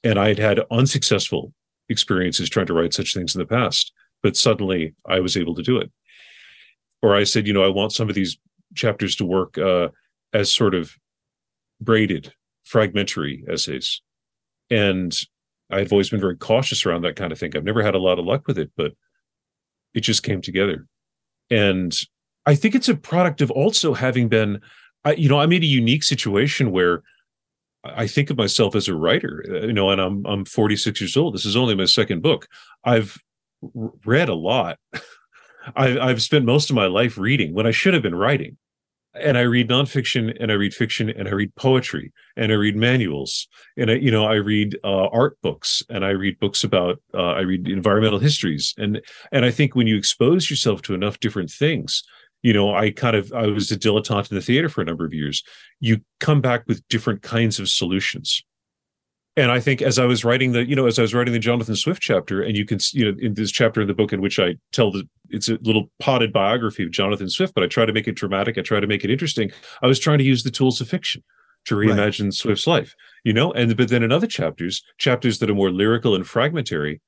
And 0.02 0.18
I 0.18 0.28
had 0.28 0.38
had 0.38 0.60
unsuccessful 0.70 1.52
experiences 1.88 2.48
trying 2.48 2.66
to 2.66 2.72
write 2.72 2.94
such 2.94 3.12
things 3.12 3.34
in 3.34 3.40
the 3.40 3.46
past, 3.46 3.92
but 4.22 4.36
suddenly 4.36 4.94
I 5.06 5.20
was 5.20 5.36
able 5.36 5.54
to 5.56 5.62
do 5.62 5.76
it. 5.76 5.90
Or 7.02 7.14
I 7.14 7.24
said, 7.24 7.46
you 7.46 7.52
know, 7.52 7.64
I 7.64 7.68
want 7.68 7.92
some 7.92 8.08
of 8.08 8.14
these 8.14 8.38
chapters 8.74 9.16
to 9.16 9.24
work 9.24 9.58
uh, 9.58 9.88
as 10.32 10.52
sort 10.52 10.74
of 10.74 10.96
braided, 11.80 12.32
fragmentary 12.64 13.44
essays. 13.50 14.00
And 14.70 15.16
I've 15.70 15.92
always 15.92 16.10
been 16.10 16.20
very 16.20 16.36
cautious 16.36 16.86
around 16.86 17.02
that 17.02 17.16
kind 17.16 17.32
of 17.32 17.38
thing. 17.38 17.52
I've 17.56 17.64
never 17.64 17.82
had 17.82 17.94
a 17.94 18.00
lot 18.00 18.18
of 18.18 18.24
luck 18.24 18.46
with 18.46 18.58
it, 18.58 18.70
but 18.76 18.92
it 19.94 20.00
just 20.00 20.22
came 20.22 20.40
together. 20.40 20.86
And 21.50 21.96
I 22.44 22.54
think 22.54 22.74
it's 22.74 22.88
a 22.88 22.94
product 22.94 23.40
of 23.40 23.50
also 23.50 23.94
having 23.94 24.28
been, 24.28 24.60
I, 25.04 25.14
you 25.14 25.28
know, 25.28 25.40
I'm 25.40 25.52
in 25.52 25.62
a 25.62 25.66
unique 25.66 26.02
situation 26.02 26.70
where 26.70 27.02
I 27.84 28.06
think 28.06 28.30
of 28.30 28.36
myself 28.36 28.74
as 28.74 28.88
a 28.88 28.94
writer, 28.94 29.44
uh, 29.48 29.66
you 29.66 29.72
know, 29.72 29.90
and 29.90 30.00
I'm 30.00 30.26
I'm 30.26 30.44
46 30.44 31.00
years 31.00 31.16
old. 31.16 31.34
This 31.34 31.46
is 31.46 31.56
only 31.56 31.74
my 31.74 31.84
second 31.84 32.22
book. 32.22 32.48
I've 32.84 33.18
read 34.04 34.28
a 34.28 34.34
lot. 34.34 34.78
I've 35.76 35.98
I've 35.98 36.22
spent 36.22 36.44
most 36.44 36.70
of 36.70 36.76
my 36.76 36.86
life 36.86 37.18
reading 37.18 37.54
when 37.54 37.66
I 37.66 37.70
should 37.72 37.94
have 37.94 38.02
been 38.02 38.14
writing 38.14 38.56
and 39.20 39.38
I 39.38 39.42
read 39.42 39.68
nonfiction 39.68 40.36
and 40.40 40.50
I 40.50 40.54
read 40.54 40.74
fiction 40.74 41.10
and 41.10 41.28
I 41.28 41.32
read 41.32 41.54
poetry 41.56 42.12
and 42.36 42.52
I 42.52 42.54
read 42.54 42.76
manuals 42.76 43.48
and 43.76 43.90
I, 43.90 43.94
you 43.94 44.10
know, 44.10 44.26
I 44.26 44.34
read 44.34 44.78
uh, 44.84 45.08
art 45.08 45.38
books 45.42 45.82
and 45.88 46.04
I 46.04 46.10
read 46.10 46.38
books 46.38 46.64
about 46.64 47.00
uh, 47.14 47.32
I 47.32 47.40
read 47.40 47.68
environmental 47.68 48.18
histories 48.18 48.74
and 48.78 49.00
and 49.32 49.44
I 49.44 49.50
think 49.50 49.74
when 49.74 49.86
you 49.86 49.96
expose 49.96 50.50
yourself 50.50 50.82
to 50.82 50.94
enough 50.94 51.20
different 51.20 51.50
things, 51.50 52.02
you 52.42 52.52
know, 52.52 52.74
I 52.74 52.90
kind 52.90 53.16
of 53.16 53.32
I 53.32 53.46
was 53.46 53.70
a 53.70 53.76
dilettante 53.76 54.30
in 54.30 54.36
the 54.36 54.42
theater 54.42 54.68
for 54.68 54.80
a 54.80 54.84
number 54.84 55.04
of 55.04 55.14
years. 55.14 55.42
You 55.80 56.00
come 56.20 56.40
back 56.40 56.64
with 56.66 56.86
different 56.88 57.22
kinds 57.22 57.58
of 57.58 57.68
solutions. 57.68 58.42
And 59.36 59.50
I 59.50 59.60
think 59.60 59.82
as 59.82 59.98
I 59.98 60.06
was 60.06 60.24
writing 60.24 60.52
the, 60.52 60.66
you 60.66 60.74
know, 60.74 60.86
as 60.86 60.98
I 60.98 61.02
was 61.02 61.12
writing 61.12 61.34
the 61.34 61.38
Jonathan 61.38 61.76
Swift 61.76 62.00
chapter, 62.00 62.42
and 62.42 62.56
you 62.56 62.64
can, 62.64 62.78
you 62.92 63.04
know, 63.04 63.18
in 63.20 63.34
this 63.34 63.52
chapter 63.52 63.82
in 63.82 63.86
the 63.86 63.94
book 63.94 64.12
in 64.12 64.22
which 64.22 64.38
I 64.38 64.54
tell 64.72 64.90
the, 64.90 65.06
it's 65.28 65.48
a 65.48 65.58
little 65.60 65.90
potted 65.98 66.32
biography 66.32 66.84
of 66.84 66.90
Jonathan 66.90 67.28
Swift, 67.28 67.54
but 67.54 67.62
I 67.62 67.66
try 67.66 67.84
to 67.84 67.92
make 67.92 68.08
it 68.08 68.16
dramatic. 68.16 68.56
I 68.56 68.62
try 68.62 68.80
to 68.80 68.86
make 68.86 69.04
it 69.04 69.10
interesting. 69.10 69.50
I 69.82 69.86
was 69.86 69.98
trying 69.98 70.18
to 70.18 70.24
use 70.24 70.42
the 70.42 70.50
tools 70.50 70.80
of 70.80 70.88
fiction 70.88 71.22
to 71.66 71.76
Right. 71.76 71.88
reimagine 71.88 72.32
Swift's 72.32 72.66
life, 72.66 72.94
you 73.24 73.32
know, 73.32 73.52
and 73.52 73.76
but 73.76 73.88
then 73.88 74.02
in 74.02 74.12
other 74.12 74.26
chapters, 74.26 74.82
chapters 74.98 75.38
that 75.40 75.50
are 75.50 75.54
more 75.54 75.70
lyrical 75.70 76.14
and 76.14 76.26
fragmentary, 76.26 77.02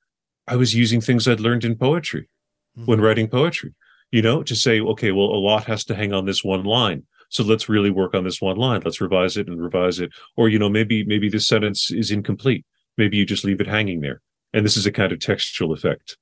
I 0.47 0.55
was 0.55 0.75
using 0.75 1.01
things 1.01 1.27
I'd 1.27 1.39
learned 1.39 1.63
in 1.63 1.77
poetry 1.77 2.29
when 2.75 2.97
mm-hmm. 2.97 3.05
writing 3.05 3.27
poetry, 3.27 3.73
you 4.11 4.21
know, 4.21 4.43
to 4.43 4.55
say, 4.55 4.79
okay, 4.79 5.11
well, 5.11 5.27
a 5.27 5.39
lot 5.39 5.65
has 5.65 5.83
to 5.85 5.95
hang 5.95 6.13
on 6.13 6.25
this 6.25 6.43
one 6.43 6.63
line. 6.63 7.03
So 7.29 7.43
let's 7.43 7.69
really 7.69 7.91
work 7.91 8.13
on 8.15 8.23
this 8.23 8.41
one 8.41 8.57
line. 8.57 8.81
Let's 8.83 9.01
revise 9.01 9.37
it 9.37 9.47
and 9.47 9.61
revise 9.61 9.99
it. 9.99 10.11
Or, 10.35 10.49
you 10.49 10.59
know, 10.59 10.69
maybe, 10.69 11.03
maybe 11.05 11.29
this 11.29 11.47
sentence 11.47 11.91
is 11.91 12.11
incomplete. 12.11 12.65
Maybe 12.97 13.17
you 13.17 13.25
just 13.25 13.45
leave 13.45 13.61
it 13.61 13.67
hanging 13.67 14.01
there. 14.01 14.21
And 14.51 14.65
this 14.65 14.75
is 14.75 14.85
a 14.85 14.91
kind 14.91 15.11
of 15.11 15.19
textual 15.19 15.71
effect. 15.71 16.17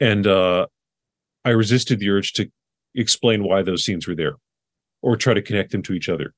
And 0.00 0.26
uh, 0.26 0.66
I 1.44 1.50
resisted 1.50 2.00
the 2.00 2.10
urge 2.10 2.32
to 2.34 2.50
explain 2.94 3.44
why 3.44 3.62
those 3.62 3.84
scenes 3.84 4.08
were 4.08 4.16
there 4.16 4.34
or 5.02 5.16
try 5.16 5.34
to 5.34 5.42
connect 5.42 5.70
them 5.70 5.82
to 5.82 5.92
each 5.92 6.08
other 6.08 6.34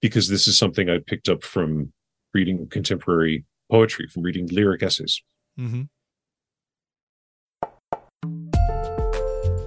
because 0.00 0.28
this 0.28 0.46
is 0.46 0.56
something 0.56 0.88
I 0.88 0.98
picked 1.04 1.28
up 1.28 1.42
from 1.42 1.92
reading 2.32 2.68
contemporary 2.68 3.44
poetry, 3.70 4.06
from 4.06 4.22
reading 4.22 4.46
lyric 4.46 4.82
essays. 4.82 5.20
Mm-hmm. 5.58 5.82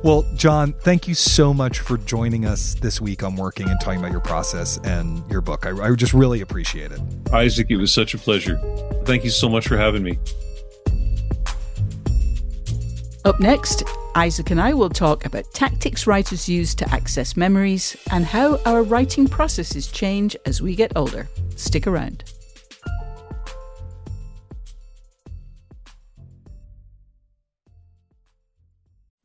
Well, 0.04 0.26
John, 0.36 0.74
thank 0.74 1.08
you 1.08 1.14
so 1.14 1.54
much 1.54 1.80
for 1.80 1.98
joining 2.00 2.46
us 2.46 2.74
this 2.74 3.00
week 3.00 3.22
on 3.22 3.36
Working 3.36 3.70
and 3.70 3.80
talking 3.80 4.00
about 4.00 4.12
your 4.12 4.22
process 4.22 4.80
and 4.80 5.30
your 5.30 5.42
book. 5.42 5.68
I, 5.68 5.80
I 5.80 5.94
just 5.94 6.14
really 6.14 6.42
appreciate 6.42 6.92
it. 6.92 7.00
Isaac, 7.32 7.68
it 7.70 7.78
was 7.78 7.94
such 7.94 8.16
a 8.16 8.18
pleasure. 8.18 8.60
Thank 9.06 9.24
you 9.24 9.30
so 9.30 9.48
much 9.48 9.68
for 9.68 9.78
having 9.78 10.02
me. 10.02 10.18
Up 13.26 13.40
next, 13.40 13.84
Isaac 14.16 14.50
and 14.50 14.60
I 14.60 14.74
will 14.74 14.90
talk 14.90 15.26
about 15.26 15.46
tactics 15.54 16.08
writers 16.08 16.50
use 16.50 16.74
to 16.76 16.92
access 16.92 17.38
memories 17.38 17.96
and 18.10 18.26
how 18.26 18.60
our 18.66 18.82
writing 18.82 19.28
processes 19.28 19.86
change 19.86 20.36
as 20.48 20.64
we 20.64 20.76
get 20.76 20.92
older. 20.96 21.30
Stick 21.56 21.86
around. 21.86 22.24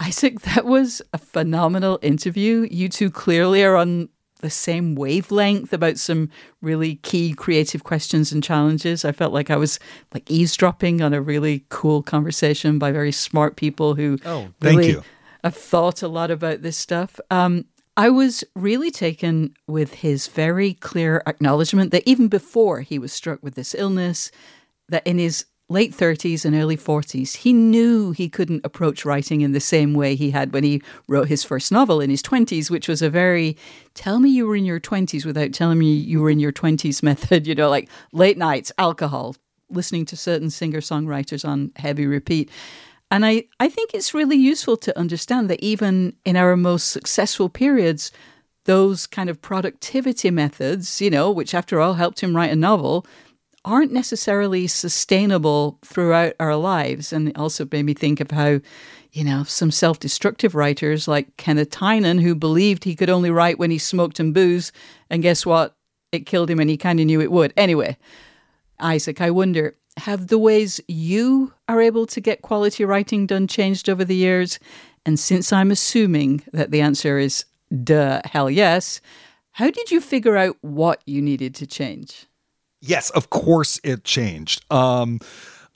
Isaac, 0.00 0.40
that 0.40 0.64
was 0.64 1.02
a 1.12 1.18
phenomenal 1.18 1.98
interview. 2.02 2.66
You 2.70 2.88
two 2.88 3.10
clearly 3.10 3.62
are 3.62 3.76
on 3.76 4.08
the 4.40 4.48
same 4.50 4.94
wavelength 4.94 5.72
about 5.74 5.98
some 5.98 6.30
really 6.62 6.94
key 6.96 7.34
creative 7.34 7.84
questions 7.84 8.32
and 8.32 8.42
challenges. 8.42 9.04
I 9.04 9.12
felt 9.12 9.34
like 9.34 9.50
I 9.50 9.56
was 9.56 9.78
like 10.14 10.30
eavesdropping 10.30 11.02
on 11.02 11.12
a 11.12 11.20
really 11.20 11.66
cool 11.68 12.02
conversation 12.02 12.78
by 12.78 12.90
very 12.90 13.12
smart 13.12 13.56
people 13.56 13.94
who 13.94 14.18
Oh, 14.24 14.48
thank 14.60 14.78
really 14.78 14.90
you. 14.92 15.02
have 15.44 15.54
thought 15.54 16.02
a 16.02 16.08
lot 16.08 16.30
about 16.30 16.62
this 16.62 16.78
stuff. 16.78 17.20
Um, 17.30 17.66
I 17.98 18.08
was 18.08 18.42
really 18.56 18.90
taken 18.90 19.52
with 19.66 19.92
his 19.96 20.26
very 20.28 20.72
clear 20.72 21.22
acknowledgement 21.26 21.90
that 21.90 22.08
even 22.08 22.28
before 22.28 22.80
he 22.80 22.98
was 22.98 23.12
struck 23.12 23.42
with 23.42 23.56
this 23.56 23.74
illness, 23.74 24.30
that 24.88 25.06
in 25.06 25.18
his 25.18 25.44
late 25.70 25.96
30s 25.96 26.44
and 26.44 26.54
early 26.54 26.76
40s, 26.76 27.36
he 27.36 27.52
knew 27.52 28.10
he 28.10 28.28
couldn't 28.28 28.64
approach 28.64 29.04
writing 29.04 29.40
in 29.40 29.52
the 29.52 29.60
same 29.60 29.94
way 29.94 30.14
he 30.16 30.30
had 30.30 30.52
when 30.52 30.64
he 30.64 30.82
wrote 31.08 31.28
his 31.28 31.44
first 31.44 31.70
novel 31.70 32.00
in 32.00 32.10
his 32.10 32.22
20s, 32.22 32.70
which 32.70 32.88
was 32.88 33.00
a 33.00 33.08
very 33.08 33.56
tell 33.94 34.18
me 34.18 34.28
you 34.28 34.46
were 34.46 34.56
in 34.56 34.64
your 34.64 34.80
20s 34.80 35.24
without 35.24 35.52
telling 35.52 35.78
me 35.78 35.92
you 35.92 36.20
were 36.20 36.28
in 36.28 36.40
your 36.40 36.52
20s 36.52 37.02
method, 37.10 37.46
you 37.46 37.54
know, 37.54 37.70
like 37.70 37.88
late 38.12 38.36
nights, 38.36 38.72
alcohol, 38.78 39.36
listening 39.70 40.04
to 40.04 40.16
certain 40.16 40.50
singer 40.50 40.80
songwriters 40.80 41.48
on 41.48 41.70
heavy 41.76 42.06
repeat. 42.06 42.50
And 43.12 43.24
I, 43.24 43.44
I 43.58 43.68
think 43.68 43.94
it's 43.94 44.14
really 44.14 44.36
useful 44.36 44.76
to 44.78 44.98
understand 44.98 45.48
that 45.50 45.60
even 45.60 46.16
in 46.24 46.36
our 46.36 46.56
most 46.56 46.90
successful 46.90 47.48
periods, 47.48 48.10
those 48.64 49.06
kind 49.06 49.30
of 49.30 49.40
productivity 49.40 50.30
methods, 50.30 51.00
you 51.00 51.10
know, 51.10 51.30
which 51.30 51.54
after 51.54 51.80
all 51.80 51.94
helped 51.94 52.20
him 52.20 52.36
write 52.36 52.52
a 52.52 52.56
novel, 52.56 53.06
aren't 53.64 53.92
necessarily 53.92 54.66
sustainable 54.66 55.78
throughout 55.84 56.34
our 56.40 56.56
lives. 56.56 57.12
And 57.12 57.28
it 57.28 57.38
also 57.38 57.68
made 57.70 57.84
me 57.84 57.94
think 57.94 58.20
of 58.20 58.30
how, 58.30 58.60
you 59.12 59.24
know, 59.24 59.44
some 59.44 59.70
self 59.70 59.98
destructive 59.98 60.54
writers 60.54 61.06
like 61.06 61.36
Kenneth 61.36 61.70
Tynan, 61.70 62.18
who 62.18 62.34
believed 62.34 62.84
he 62.84 62.96
could 62.96 63.10
only 63.10 63.30
write 63.30 63.58
when 63.58 63.70
he 63.70 63.78
smoked 63.78 64.20
and 64.20 64.32
booze. 64.32 64.72
And 65.10 65.22
guess 65.22 65.44
what? 65.44 65.74
it 66.12 66.26
killed 66.26 66.50
him 66.50 66.60
and 66.60 66.70
he 66.70 66.76
kind 66.76 67.00
of 67.00 67.06
knew 67.06 67.20
it 67.20 67.32
would. 67.32 67.52
Anyway, 67.56 67.96
Isaac, 68.78 69.20
I 69.20 69.30
wonder 69.30 69.76
have 69.96 70.28
the 70.28 70.38
ways 70.38 70.80
you 70.88 71.52
are 71.68 71.80
able 71.80 72.06
to 72.06 72.20
get 72.20 72.42
quality 72.42 72.84
writing 72.84 73.26
done 73.26 73.46
changed 73.46 73.88
over 73.88 74.04
the 74.04 74.16
years? 74.16 74.58
And 75.04 75.18
since 75.18 75.52
I'm 75.52 75.70
assuming 75.70 76.42
that 76.52 76.70
the 76.70 76.80
answer 76.80 77.18
is 77.18 77.44
duh, 77.84 78.22
hell 78.24 78.50
yes, 78.50 79.00
how 79.52 79.70
did 79.70 79.90
you 79.90 80.00
figure 80.00 80.36
out 80.36 80.56
what 80.62 81.02
you 81.06 81.20
needed 81.20 81.54
to 81.56 81.66
change? 81.66 82.26
Yes, 82.80 83.10
of 83.10 83.30
course 83.30 83.80
it 83.84 84.04
changed. 84.04 84.64
Um, 84.72 85.20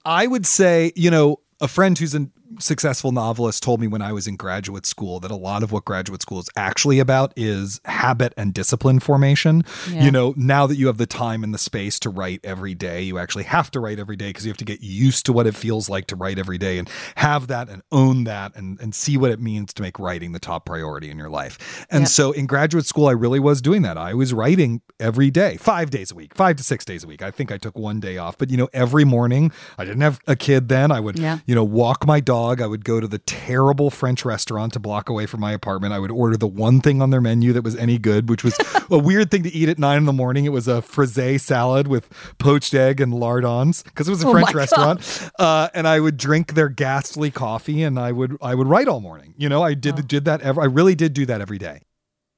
I 0.04 0.26
would 0.26 0.46
say, 0.46 0.92
you 0.96 1.10
know, 1.10 1.40
a 1.60 1.68
friend 1.68 1.98
who's 1.98 2.14
a 2.14 2.28
successful 2.58 3.12
novelist 3.12 3.62
told 3.62 3.80
me 3.80 3.86
when 3.86 4.02
I 4.02 4.12
was 4.12 4.26
in 4.26 4.36
graduate 4.36 4.86
school 4.86 5.20
that 5.20 5.30
a 5.30 5.36
lot 5.36 5.62
of 5.62 5.72
what 5.72 5.84
graduate 5.84 6.22
school 6.22 6.38
is 6.38 6.48
actually 6.56 6.98
about 6.98 7.32
is 7.36 7.80
habit 7.84 8.32
and 8.36 8.54
discipline 8.54 9.00
formation. 9.00 9.62
Yeah. 9.90 10.04
You 10.04 10.10
know, 10.10 10.34
now 10.36 10.66
that 10.66 10.76
you 10.76 10.86
have 10.86 10.98
the 10.98 11.06
time 11.06 11.42
and 11.44 11.52
the 11.52 11.58
space 11.58 11.98
to 12.00 12.10
write 12.10 12.40
every 12.44 12.74
day, 12.74 13.02
you 13.02 13.18
actually 13.18 13.44
have 13.44 13.70
to 13.72 13.80
write 13.80 13.98
every 13.98 14.16
day 14.16 14.28
because 14.28 14.44
you 14.44 14.50
have 14.50 14.58
to 14.58 14.64
get 14.64 14.82
used 14.82 15.26
to 15.26 15.32
what 15.32 15.46
it 15.46 15.54
feels 15.54 15.88
like 15.88 16.06
to 16.08 16.16
write 16.16 16.38
every 16.38 16.58
day 16.58 16.78
and 16.78 16.88
have 17.16 17.46
that 17.48 17.68
and 17.68 17.82
own 17.90 18.24
that 18.24 18.54
and, 18.54 18.80
and 18.80 18.94
see 18.94 19.16
what 19.16 19.30
it 19.30 19.40
means 19.40 19.72
to 19.74 19.82
make 19.82 19.98
writing 19.98 20.32
the 20.32 20.38
top 20.38 20.66
priority 20.66 21.10
in 21.10 21.18
your 21.18 21.30
life. 21.30 21.86
And 21.90 22.02
yeah. 22.02 22.08
so 22.08 22.32
in 22.32 22.46
graduate 22.46 22.86
school, 22.86 23.06
I 23.06 23.12
really 23.12 23.40
was 23.40 23.60
doing 23.60 23.82
that. 23.82 23.98
I 23.98 24.14
was 24.14 24.32
writing 24.32 24.82
every 25.00 25.30
day, 25.30 25.56
five 25.56 25.90
days 25.90 26.10
a 26.10 26.14
week, 26.14 26.34
five 26.34 26.56
to 26.56 26.62
six 26.62 26.84
days 26.84 27.04
a 27.04 27.06
week. 27.06 27.22
I 27.22 27.30
think 27.30 27.50
I 27.50 27.58
took 27.58 27.78
one 27.78 28.00
day 28.00 28.18
off, 28.18 28.38
but 28.38 28.50
you 28.50 28.56
know, 28.56 28.68
every 28.72 29.04
morning, 29.04 29.52
I 29.78 29.84
didn't 29.84 30.02
have 30.02 30.20
a 30.26 30.36
kid 30.36 30.68
then. 30.68 30.92
I 30.92 31.00
would, 31.00 31.18
yeah. 31.18 31.38
you 31.46 31.54
know, 31.54 31.64
walk 31.64 32.06
my 32.06 32.20
dog 32.20 32.43
dog, 32.44 32.60
I 32.60 32.66
would 32.66 32.84
go 32.84 33.00
to 33.00 33.06
the 33.06 33.18
terrible 33.18 33.90
French 33.90 34.24
restaurant 34.24 34.76
a 34.76 34.80
block 34.80 35.08
away 35.08 35.26
from 35.26 35.40
my 35.40 35.52
apartment. 35.52 35.92
I 35.92 35.98
would 35.98 36.10
order 36.10 36.36
the 36.36 36.46
one 36.46 36.80
thing 36.80 37.00
on 37.00 37.10
their 37.10 37.20
menu 37.20 37.52
that 37.52 37.64
was 37.64 37.76
any 37.76 37.98
good, 37.98 38.28
which 38.28 38.44
was 38.44 38.58
a 38.90 38.98
weird 38.98 39.30
thing 39.30 39.42
to 39.44 39.52
eat 39.52 39.68
at 39.68 39.78
nine 39.78 39.98
in 39.98 40.04
the 40.04 40.12
morning. 40.12 40.44
It 40.44 40.50
was 40.50 40.68
a 40.68 40.82
frisee 40.82 41.38
salad 41.38 41.88
with 41.88 42.08
poached 42.38 42.74
egg 42.74 43.00
and 43.00 43.14
lardons 43.14 43.82
because 43.82 44.08
it 44.08 44.10
was 44.10 44.22
a 44.22 44.28
oh 44.28 44.32
French 44.32 44.54
restaurant. 44.54 45.30
Uh, 45.38 45.68
and 45.74 45.88
I 45.88 46.00
would 46.00 46.16
drink 46.16 46.54
their 46.54 46.68
ghastly 46.68 47.30
coffee 47.30 47.82
and 47.82 47.98
I 47.98 48.12
would 48.12 48.36
I 48.42 48.54
would 48.54 48.66
write 48.66 48.88
all 48.88 49.00
morning. 49.00 49.34
You 49.36 49.48
know, 49.48 49.62
I 49.62 49.74
did 49.74 49.98
oh. 49.98 50.02
did 50.02 50.24
that. 50.26 50.44
I 50.44 50.66
really 50.66 50.94
did 50.94 51.14
do 51.14 51.26
that 51.26 51.40
every 51.40 51.58
day 51.58 51.82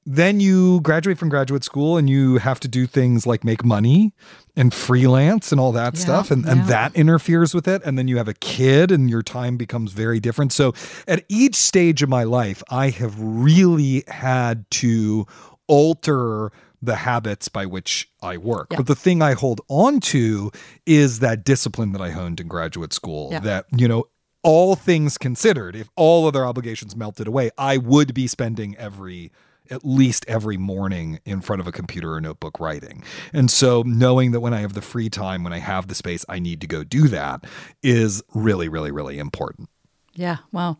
then 0.09 0.39
you 0.39 0.79
graduate 0.81 1.17
from 1.17 1.27
graduate 1.27 1.65
school 1.65 1.97
and 1.97 2.09
you 2.09 2.37
have 2.37 2.61
to 2.61 2.67
do 2.69 2.87
things 2.87 3.27
like 3.27 3.43
make 3.43 3.65
money 3.65 4.13
and 4.55 4.73
freelance 4.73 5.51
and 5.51 5.59
all 5.59 5.73
that 5.73 5.95
yeah, 5.95 5.99
stuff 5.99 6.31
and, 6.31 6.45
yeah. 6.45 6.53
and 6.53 6.65
that 6.67 6.95
interferes 6.95 7.53
with 7.53 7.67
it 7.67 7.81
and 7.83 7.97
then 7.97 8.07
you 8.07 8.15
have 8.15 8.29
a 8.29 8.33
kid 8.33 8.89
and 8.89 9.09
your 9.09 9.21
time 9.21 9.57
becomes 9.57 9.91
very 9.91 10.21
different 10.21 10.53
so 10.53 10.73
at 11.07 11.25
each 11.27 11.55
stage 11.55 12.01
of 12.01 12.07
my 12.07 12.23
life 12.23 12.63
i 12.69 12.89
have 12.89 13.19
really 13.19 14.03
had 14.07 14.69
to 14.71 15.27
alter 15.67 16.51
the 16.81 16.95
habits 16.95 17.49
by 17.49 17.65
which 17.65 18.09
i 18.23 18.37
work 18.37 18.67
yeah. 18.71 18.77
but 18.77 18.87
the 18.87 18.95
thing 18.95 19.21
i 19.21 19.33
hold 19.33 19.59
on 19.67 19.99
to 19.99 20.49
is 20.85 21.19
that 21.19 21.43
discipline 21.43 21.91
that 21.91 22.01
i 22.01 22.11
honed 22.11 22.39
in 22.39 22.47
graduate 22.47 22.93
school 22.93 23.29
that 23.31 23.65
you 23.75 23.87
know 23.87 24.05
all 24.41 24.77
things 24.77 25.17
considered 25.17 25.75
if 25.75 25.89
all 25.97 26.25
other 26.25 26.45
obligations 26.45 26.95
melted 26.95 27.27
away 27.27 27.51
i 27.57 27.75
would 27.75 28.13
be 28.13 28.25
spending 28.25 28.73
every 28.77 29.31
at 29.69 29.85
least 29.85 30.25
every 30.27 30.57
morning 30.57 31.19
in 31.25 31.41
front 31.41 31.59
of 31.59 31.67
a 31.67 31.71
computer 31.71 32.13
or 32.13 32.21
notebook 32.21 32.59
writing. 32.59 33.03
And 33.33 33.49
so 33.49 33.83
knowing 33.85 34.31
that 34.31 34.39
when 34.39 34.53
I 34.53 34.61
have 34.61 34.73
the 34.73 34.81
free 34.81 35.09
time, 35.09 35.43
when 35.43 35.53
I 35.53 35.59
have 35.59 35.87
the 35.87 35.95
space, 35.95 36.25
I 36.29 36.39
need 36.39 36.61
to 36.61 36.67
go 36.67 36.83
do 36.83 37.07
that 37.09 37.45
is 37.83 38.23
really, 38.33 38.69
really, 38.69 38.91
really 38.91 39.19
important. 39.19 39.69
Yeah. 40.13 40.37
Wow. 40.51 40.77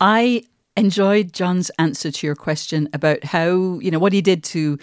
I 0.00 0.44
enjoyed 0.76 1.32
John's 1.32 1.70
answer 1.78 2.10
to 2.10 2.26
your 2.26 2.36
question 2.36 2.88
about 2.92 3.24
how, 3.24 3.78
you 3.80 3.90
know, 3.90 3.98
what 3.98 4.12
he 4.12 4.22
did 4.22 4.44
to 4.44 4.78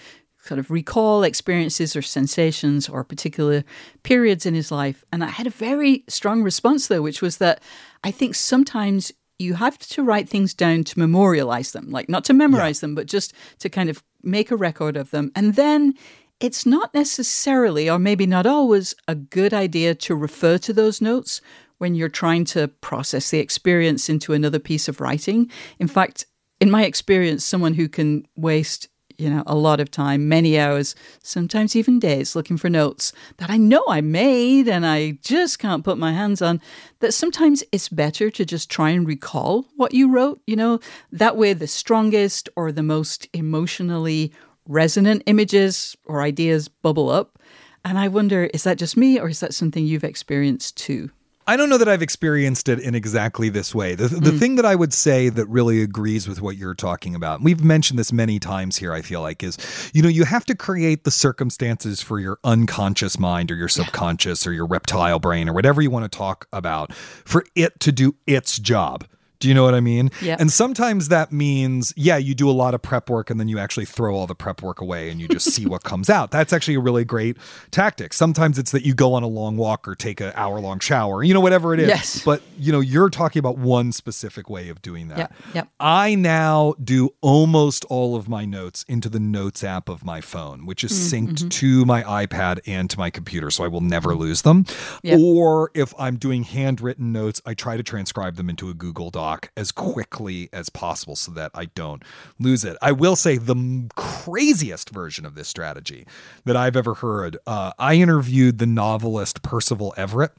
sort 0.46 0.60
of 0.60 0.70
recall 0.70 1.24
experiences 1.24 1.96
or 1.96 2.02
sensations 2.02 2.88
or 2.88 3.02
particular 3.02 3.64
periods 4.04 4.46
in 4.46 4.54
his 4.54 4.70
life. 4.70 5.04
And 5.12 5.24
I 5.24 5.28
had 5.28 5.46
a 5.46 5.50
very 5.50 6.04
strong 6.08 6.42
response, 6.42 6.86
though, 6.86 7.02
which 7.02 7.20
was 7.20 7.38
that 7.38 7.60
I 8.04 8.12
think 8.12 8.34
sometimes 8.34 9.12
you 9.38 9.54
have 9.54 9.78
to 9.78 10.02
write 10.02 10.28
things 10.28 10.54
down 10.54 10.84
to 10.84 10.98
memorialize 10.98 11.72
them, 11.72 11.90
like 11.90 12.08
not 12.08 12.24
to 12.24 12.32
memorize 12.32 12.78
yeah. 12.78 12.88
them, 12.88 12.94
but 12.94 13.06
just 13.06 13.32
to 13.58 13.68
kind 13.68 13.90
of 13.90 14.02
make 14.22 14.50
a 14.50 14.56
record 14.56 14.96
of 14.96 15.10
them. 15.10 15.30
And 15.34 15.54
then 15.54 15.94
it's 16.40 16.66
not 16.66 16.92
necessarily, 16.94 17.88
or 17.88 17.98
maybe 17.98 18.26
not 18.26 18.46
always, 18.46 18.94
a 19.08 19.14
good 19.14 19.54
idea 19.54 19.94
to 19.94 20.14
refer 20.14 20.58
to 20.58 20.72
those 20.72 21.00
notes 21.00 21.40
when 21.78 21.94
you're 21.94 22.08
trying 22.08 22.44
to 22.46 22.68
process 22.68 23.30
the 23.30 23.38
experience 23.38 24.08
into 24.08 24.32
another 24.32 24.58
piece 24.58 24.88
of 24.88 25.00
writing. 25.00 25.50
In 25.78 25.88
fact, 25.88 26.26
in 26.60 26.70
my 26.70 26.84
experience, 26.84 27.44
someone 27.44 27.74
who 27.74 27.88
can 27.88 28.26
waste 28.36 28.88
you 29.18 29.30
know, 29.30 29.42
a 29.46 29.54
lot 29.54 29.80
of 29.80 29.90
time, 29.90 30.28
many 30.28 30.58
hours, 30.58 30.94
sometimes 31.22 31.76
even 31.76 31.98
days 31.98 32.36
looking 32.36 32.56
for 32.56 32.68
notes 32.68 33.12
that 33.38 33.50
I 33.50 33.56
know 33.56 33.82
I 33.88 34.00
made 34.00 34.68
and 34.68 34.86
I 34.86 35.18
just 35.22 35.58
can't 35.58 35.84
put 35.84 35.98
my 35.98 36.12
hands 36.12 36.42
on. 36.42 36.60
That 37.00 37.14
sometimes 37.14 37.64
it's 37.72 37.88
better 37.88 38.30
to 38.30 38.44
just 38.44 38.70
try 38.70 38.90
and 38.90 39.06
recall 39.06 39.66
what 39.76 39.94
you 39.94 40.10
wrote, 40.10 40.40
you 40.46 40.56
know, 40.56 40.80
that 41.12 41.36
way 41.36 41.52
the 41.52 41.66
strongest 41.66 42.48
or 42.56 42.72
the 42.72 42.82
most 42.82 43.28
emotionally 43.32 44.32
resonant 44.66 45.22
images 45.26 45.96
or 46.04 46.22
ideas 46.22 46.68
bubble 46.68 47.10
up. 47.10 47.38
And 47.84 47.98
I 47.98 48.08
wonder, 48.08 48.44
is 48.52 48.64
that 48.64 48.78
just 48.78 48.96
me 48.96 49.18
or 49.18 49.28
is 49.28 49.40
that 49.40 49.54
something 49.54 49.86
you've 49.86 50.04
experienced 50.04 50.76
too? 50.76 51.10
I 51.48 51.56
don't 51.56 51.68
know 51.68 51.78
that 51.78 51.88
I've 51.88 52.02
experienced 52.02 52.68
it 52.68 52.80
in 52.80 52.96
exactly 52.96 53.48
this 53.48 53.72
way. 53.72 53.94
The, 53.94 54.08
the 54.08 54.32
mm. 54.32 54.38
thing 54.38 54.56
that 54.56 54.64
I 54.64 54.74
would 54.74 54.92
say 54.92 55.28
that 55.28 55.46
really 55.46 55.80
agrees 55.80 56.26
with 56.26 56.40
what 56.40 56.56
you're 56.56 56.74
talking 56.74 57.14
about, 57.14 57.40
we've 57.40 57.62
mentioned 57.62 58.00
this 58.00 58.12
many 58.12 58.40
times 58.40 58.78
here, 58.78 58.92
I 58.92 59.00
feel 59.00 59.20
like, 59.20 59.44
is 59.44 59.56
you 59.94 60.02
know, 60.02 60.08
you 60.08 60.24
have 60.24 60.44
to 60.46 60.56
create 60.56 61.04
the 61.04 61.12
circumstances 61.12 62.02
for 62.02 62.18
your 62.18 62.38
unconscious 62.42 63.16
mind 63.16 63.52
or 63.52 63.54
your 63.54 63.68
subconscious 63.68 64.44
or 64.44 64.52
your 64.52 64.66
reptile 64.66 65.20
brain 65.20 65.48
or 65.48 65.52
whatever 65.52 65.80
you 65.80 65.90
want 65.90 66.10
to 66.10 66.16
talk 66.16 66.48
about 66.52 66.92
for 66.92 67.44
it 67.54 67.78
to 67.80 67.92
do 67.92 68.16
its 68.26 68.58
job. 68.58 69.04
Do 69.38 69.48
you 69.48 69.54
know 69.54 69.64
what 69.64 69.74
I 69.74 69.80
mean? 69.80 70.10
Yeah. 70.22 70.36
And 70.38 70.50
sometimes 70.50 71.08
that 71.08 71.32
means, 71.32 71.92
yeah, 71.96 72.16
you 72.16 72.34
do 72.34 72.48
a 72.48 72.52
lot 72.52 72.74
of 72.74 72.82
prep 72.82 73.10
work 73.10 73.30
and 73.30 73.38
then 73.38 73.48
you 73.48 73.58
actually 73.58 73.84
throw 73.84 74.14
all 74.14 74.26
the 74.26 74.34
prep 74.34 74.62
work 74.62 74.80
away 74.80 75.10
and 75.10 75.20
you 75.20 75.28
just 75.28 75.52
see 75.52 75.66
what 75.66 75.82
comes 75.84 76.08
out. 76.08 76.30
That's 76.30 76.52
actually 76.52 76.74
a 76.74 76.80
really 76.80 77.04
great 77.04 77.36
tactic. 77.70 78.12
Sometimes 78.12 78.58
it's 78.58 78.70
that 78.70 78.84
you 78.84 78.94
go 78.94 79.14
on 79.14 79.22
a 79.22 79.26
long 79.26 79.56
walk 79.56 79.86
or 79.86 79.94
take 79.94 80.20
an 80.20 80.32
hour 80.34 80.58
long 80.60 80.78
shower, 80.78 81.22
you 81.22 81.34
know, 81.34 81.40
whatever 81.40 81.74
it 81.74 81.80
is. 81.80 81.88
Yes. 81.88 82.24
But, 82.24 82.42
you 82.58 82.72
know, 82.72 82.80
you're 82.80 83.10
talking 83.10 83.40
about 83.40 83.58
one 83.58 83.92
specific 83.92 84.48
way 84.48 84.68
of 84.68 84.80
doing 84.80 85.08
that. 85.08 85.18
Yep. 85.18 85.34
Yep. 85.54 85.68
I 85.80 86.14
now 86.14 86.74
do 86.82 87.10
almost 87.20 87.84
all 87.86 88.16
of 88.16 88.28
my 88.28 88.44
notes 88.44 88.84
into 88.88 89.08
the 89.08 89.20
notes 89.20 89.62
app 89.62 89.88
of 89.88 90.04
my 90.04 90.20
phone, 90.20 90.64
which 90.66 90.82
is 90.82 90.92
mm, 90.92 91.26
synced 91.26 91.34
mm-hmm. 91.34 91.48
to 91.48 91.84
my 91.84 92.02
iPad 92.02 92.60
and 92.66 92.88
to 92.90 92.98
my 92.98 93.10
computer. 93.10 93.50
So 93.50 93.64
I 93.64 93.68
will 93.68 93.80
never 93.80 94.14
lose 94.14 94.42
them. 94.42 94.64
Yep. 95.02 95.20
Or 95.20 95.70
if 95.74 95.92
I'm 95.98 96.16
doing 96.16 96.44
handwritten 96.44 97.12
notes, 97.12 97.42
I 97.44 97.54
try 97.54 97.76
to 97.76 97.82
transcribe 97.82 98.36
them 98.36 98.48
into 98.48 98.70
a 98.70 98.74
Google 98.74 99.10
Doc 99.10 99.25
as 99.56 99.72
quickly 99.72 100.48
as 100.52 100.68
possible 100.68 101.16
so 101.16 101.32
that 101.32 101.50
I 101.54 101.66
don't 101.66 102.02
lose 102.38 102.64
it. 102.64 102.76
I 102.80 102.92
will 102.92 103.16
say 103.16 103.36
the 103.38 103.88
craziest 103.96 104.90
version 104.90 105.26
of 105.26 105.34
this 105.34 105.48
strategy 105.48 106.06
that 106.44 106.56
I've 106.56 106.76
ever 106.76 106.94
heard. 106.94 107.36
Uh, 107.46 107.72
I 107.78 107.94
interviewed 107.94 108.58
the 108.58 108.66
novelist 108.66 109.42
Percival 109.42 109.94
Everett, 109.96 110.32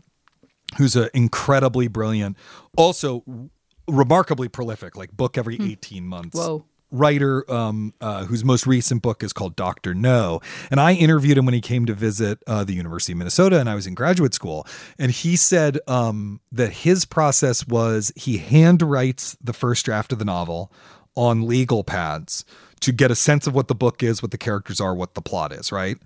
who's 0.77 0.95
an 0.95 1.09
incredibly 1.13 1.87
brilliant, 1.87 2.37
also 2.77 3.23
remarkably 3.87 4.47
prolific, 4.47 4.95
like 4.95 5.11
book 5.11 5.37
every 5.37 5.57
hmm. 5.57 5.69
18 5.69 6.05
months. 6.05 6.37
Whoa 6.37 6.65
writer 6.91 7.49
um, 7.51 7.93
uh, 8.01 8.25
whose 8.25 8.43
most 8.43 8.65
recent 8.65 9.01
book 9.01 9.23
is 9.23 9.33
called 9.33 9.55
Doctor 9.55 9.93
No, 9.93 10.41
and 10.71 10.79
I 10.79 10.93
interviewed 10.93 11.37
him 11.37 11.45
when 11.45 11.53
he 11.53 11.61
came 11.61 11.85
to 11.85 11.93
visit 11.93 12.39
uh, 12.47 12.63
the 12.63 12.73
University 12.73 13.13
of 13.13 13.17
Minnesota, 13.17 13.59
and 13.59 13.69
I 13.69 13.75
was 13.75 13.87
in 13.87 13.93
graduate 13.93 14.33
school, 14.33 14.65
and 14.97 15.11
he 15.11 15.35
said 15.35 15.79
um, 15.87 16.39
that 16.51 16.71
his 16.71 17.05
process 17.05 17.67
was 17.67 18.11
he 18.15 18.39
handwrites 18.39 19.35
the 19.41 19.53
first 19.53 19.85
draft 19.85 20.11
of 20.11 20.19
the 20.19 20.25
novel 20.25 20.71
on 21.15 21.47
legal 21.47 21.83
pads 21.83 22.45
to 22.79 22.91
get 22.91 23.09
a 23.09 23.15
sense 23.15 23.47
of 23.47 23.55
what 23.55 23.67
the 23.67 23.75
book 23.75 24.03
is, 24.03 24.21
what 24.21 24.31
the 24.31 24.37
characters 24.37 24.79
are, 24.79 24.93
what 24.93 25.15
the 25.15 25.21
plot 25.21 25.51
is, 25.51 25.71
right? 25.71 25.97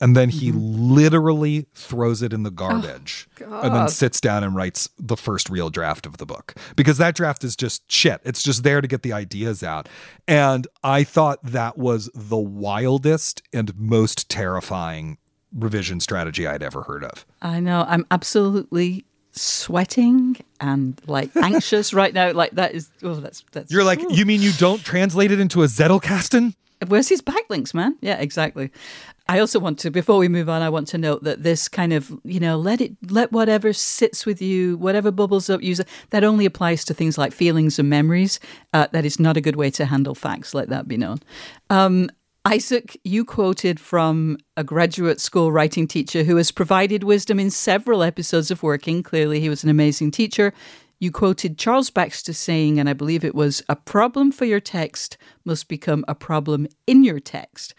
And 0.00 0.16
then 0.16 0.28
he 0.28 0.50
mm-hmm. 0.50 0.94
literally 0.94 1.66
throws 1.74 2.22
it 2.22 2.32
in 2.32 2.42
the 2.42 2.50
garbage 2.50 3.28
oh, 3.44 3.60
and 3.60 3.74
then 3.74 3.88
sits 3.88 4.20
down 4.20 4.44
and 4.44 4.54
writes 4.54 4.88
the 4.98 5.16
first 5.16 5.50
real 5.50 5.70
draft 5.70 6.06
of 6.06 6.18
the 6.18 6.26
book. 6.26 6.54
Because 6.76 6.98
that 6.98 7.14
draft 7.14 7.42
is 7.42 7.56
just 7.56 7.90
shit. 7.90 8.20
It's 8.24 8.42
just 8.42 8.62
there 8.62 8.80
to 8.80 8.88
get 8.88 9.02
the 9.02 9.12
ideas 9.12 9.62
out. 9.62 9.88
And 10.26 10.66
i 10.84 11.04
thought 11.04 11.42
that 11.42 11.76
was 11.76 12.10
the 12.14 12.38
wildest 12.38 13.42
and 13.52 13.76
most 13.76 14.28
terrifying 14.28 15.18
revision 15.54 15.98
strategy 15.98 16.46
i'd 16.46 16.62
ever 16.62 16.82
heard 16.82 17.04
of. 17.04 17.26
I 17.40 17.60
know. 17.60 17.84
I'm 17.88 18.06
absolutely 18.10 19.04
sweating 19.32 20.36
and 20.60 21.00
like 21.06 21.34
anxious 21.36 21.92
right 21.92 22.12
now. 22.12 22.32
Like 22.32 22.52
that 22.52 22.74
is 22.74 22.90
oh 23.02 23.14
that's 23.14 23.44
that's 23.52 23.72
you're 23.72 23.84
like 23.84 24.00
ooh. 24.00 24.14
you 24.14 24.26
mean 24.26 24.42
you 24.42 24.52
don't 24.52 24.84
translate 24.84 25.32
it 25.32 25.40
into 25.40 25.62
a 25.62 25.66
zettelkasten 25.66 26.54
Where's 26.86 27.08
his 27.08 27.20
backlinks, 27.20 27.74
man? 27.74 27.96
Yeah, 28.00 28.18
exactly. 28.18 28.70
I 29.28 29.40
also 29.40 29.58
want 29.58 29.78
to, 29.80 29.90
before 29.90 30.18
we 30.18 30.28
move 30.28 30.48
on, 30.48 30.62
I 30.62 30.70
want 30.70 30.88
to 30.88 30.98
note 30.98 31.24
that 31.24 31.42
this 31.42 31.68
kind 31.68 31.92
of, 31.92 32.18
you 32.24 32.40
know, 32.40 32.56
let 32.56 32.80
it, 32.80 32.92
let 33.10 33.30
whatever 33.30 33.72
sits 33.72 34.24
with 34.24 34.40
you, 34.40 34.78
whatever 34.78 35.10
bubbles 35.10 35.50
up, 35.50 35.62
use. 35.62 35.80
That 36.10 36.24
only 36.24 36.46
applies 36.46 36.84
to 36.86 36.94
things 36.94 37.18
like 37.18 37.32
feelings 37.32 37.78
and 37.78 37.90
memories. 37.90 38.40
Uh, 38.72 38.86
that 38.92 39.04
is 39.04 39.20
not 39.20 39.36
a 39.36 39.40
good 39.40 39.56
way 39.56 39.70
to 39.72 39.84
handle 39.84 40.14
facts. 40.14 40.54
Let 40.54 40.68
that 40.70 40.88
be 40.88 40.96
known. 40.96 41.18
Um, 41.68 42.10
Isaac, 42.44 42.98
you 43.04 43.26
quoted 43.26 43.78
from 43.78 44.38
a 44.56 44.64
graduate 44.64 45.20
school 45.20 45.52
writing 45.52 45.86
teacher 45.86 46.22
who 46.22 46.36
has 46.36 46.50
provided 46.50 47.04
wisdom 47.04 47.38
in 47.38 47.50
several 47.50 48.02
episodes 48.02 48.50
of 48.50 48.62
Working. 48.62 49.02
Clearly, 49.02 49.40
he 49.40 49.50
was 49.50 49.62
an 49.62 49.68
amazing 49.68 50.12
teacher. 50.12 50.54
You 51.00 51.12
quoted 51.12 51.58
Charles 51.58 51.90
Baxter 51.90 52.32
saying, 52.32 52.80
and 52.80 52.88
I 52.88 52.92
believe 52.92 53.24
it 53.24 53.34
was, 53.34 53.62
a 53.68 53.76
problem 53.76 54.32
for 54.32 54.44
your 54.44 54.60
text 54.60 55.16
must 55.44 55.68
become 55.68 56.04
a 56.08 56.14
problem 56.14 56.66
in 56.86 57.04
your 57.04 57.20
text. 57.20 57.74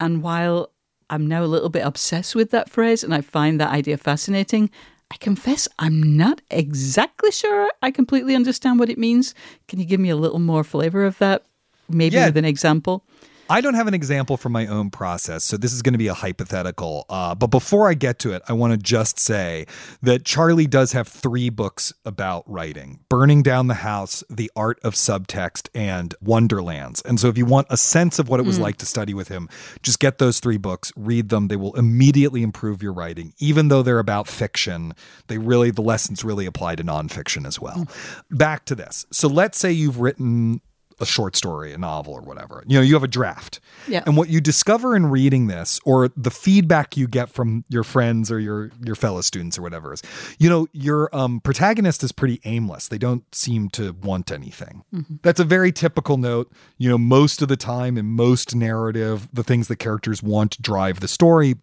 And 0.00 0.22
while 0.22 0.70
I'm 1.08 1.26
now 1.26 1.44
a 1.44 1.46
little 1.46 1.68
bit 1.68 1.86
obsessed 1.86 2.34
with 2.34 2.50
that 2.50 2.68
phrase 2.68 3.04
and 3.04 3.14
I 3.14 3.20
find 3.20 3.60
that 3.60 3.70
idea 3.70 3.96
fascinating, 3.96 4.70
I 5.12 5.16
confess 5.18 5.68
I'm 5.78 6.16
not 6.16 6.40
exactly 6.50 7.30
sure 7.30 7.70
I 7.80 7.92
completely 7.92 8.34
understand 8.34 8.80
what 8.80 8.90
it 8.90 8.98
means. 8.98 9.34
Can 9.68 9.78
you 9.78 9.84
give 9.84 10.00
me 10.00 10.10
a 10.10 10.16
little 10.16 10.40
more 10.40 10.64
flavor 10.64 11.04
of 11.04 11.18
that? 11.18 11.44
Maybe 11.88 12.16
Yeah. 12.16 12.26
with 12.26 12.36
an 12.36 12.44
example? 12.44 13.04
I 13.50 13.60
don't 13.60 13.74
have 13.74 13.86
an 13.86 13.94
example 13.94 14.38
from 14.38 14.52
my 14.52 14.66
own 14.66 14.90
process, 14.90 15.44
so 15.44 15.58
this 15.58 15.74
is 15.74 15.82
going 15.82 15.92
to 15.92 15.98
be 15.98 16.08
a 16.08 16.14
hypothetical. 16.14 17.04
Uh, 17.10 17.34
but 17.34 17.48
before 17.48 17.88
I 17.88 17.94
get 17.94 18.18
to 18.20 18.32
it, 18.32 18.42
I 18.48 18.54
want 18.54 18.72
to 18.72 18.78
just 18.78 19.18
say 19.18 19.66
that 20.02 20.24
Charlie 20.24 20.66
does 20.66 20.92
have 20.92 21.06
three 21.06 21.50
books 21.50 21.92
about 22.06 22.50
writing 22.50 23.00
Burning 23.10 23.42
Down 23.42 23.66
the 23.66 23.74
House, 23.74 24.24
The 24.30 24.50
Art 24.56 24.80
of 24.82 24.94
Subtext, 24.94 25.68
and 25.74 26.14
Wonderlands. 26.22 27.02
And 27.02 27.20
so 27.20 27.28
if 27.28 27.36
you 27.36 27.44
want 27.44 27.66
a 27.68 27.76
sense 27.76 28.18
of 28.18 28.30
what 28.30 28.40
it 28.40 28.46
was 28.46 28.58
like 28.58 28.78
to 28.78 28.86
study 28.86 29.12
with 29.12 29.28
him, 29.28 29.50
just 29.82 30.00
get 30.00 30.16
those 30.18 30.40
three 30.40 30.58
books, 30.58 30.90
read 30.96 31.28
them. 31.28 31.48
They 31.48 31.56
will 31.56 31.74
immediately 31.74 32.42
improve 32.42 32.82
your 32.82 32.94
writing. 32.94 33.34
Even 33.38 33.68
though 33.68 33.82
they're 33.82 33.98
about 33.98 34.26
fiction, 34.26 34.94
they 35.26 35.36
really, 35.36 35.70
the 35.70 35.82
lessons 35.82 36.24
really 36.24 36.46
apply 36.46 36.76
to 36.76 36.82
nonfiction 36.82 37.46
as 37.46 37.60
well. 37.60 37.86
Back 38.30 38.64
to 38.66 38.74
this. 38.74 39.04
So 39.12 39.28
let's 39.28 39.58
say 39.58 39.70
you've 39.70 40.00
written 40.00 40.62
a 41.00 41.06
short 41.06 41.36
story, 41.36 41.72
a 41.72 41.78
novel, 41.78 42.14
or 42.14 42.20
whatever. 42.20 42.62
You 42.66 42.78
know, 42.78 42.82
you 42.82 42.94
have 42.94 43.02
a 43.02 43.08
draft. 43.08 43.60
Yeah. 43.88 44.02
And 44.06 44.16
what 44.16 44.28
you 44.28 44.40
discover 44.40 44.94
in 44.96 45.06
reading 45.06 45.46
this, 45.46 45.80
or 45.84 46.10
the 46.16 46.30
feedback 46.30 46.96
you 46.96 47.08
get 47.08 47.28
from 47.28 47.64
your 47.68 47.84
friends 47.84 48.30
or 48.30 48.38
your 48.38 48.70
your 48.84 48.94
fellow 48.94 49.20
students 49.20 49.58
or 49.58 49.62
whatever 49.62 49.92
is, 49.92 50.02
you 50.38 50.48
know, 50.48 50.66
your 50.72 51.14
um, 51.14 51.40
protagonist 51.40 52.02
is 52.02 52.12
pretty 52.12 52.40
aimless. 52.44 52.88
They 52.88 52.98
don't 52.98 53.24
seem 53.34 53.68
to 53.70 53.92
want 53.92 54.30
anything. 54.30 54.84
That's 55.22 55.40
a 55.40 55.44
very 55.44 55.72
typical 55.72 56.16
note. 56.16 56.52
You 56.78 56.88
know, 56.88 56.98
most 56.98 57.42
of 57.42 57.48
the 57.48 57.56
time 57.56 57.98
in 57.98 58.06
most 58.06 58.54
narrative, 58.54 59.28
the 59.32 59.44
things 59.44 59.68
that 59.68 59.76
characters 59.76 60.22
want 60.22 60.60
drive 60.60 61.00
the 61.00 61.08
story 61.08 61.56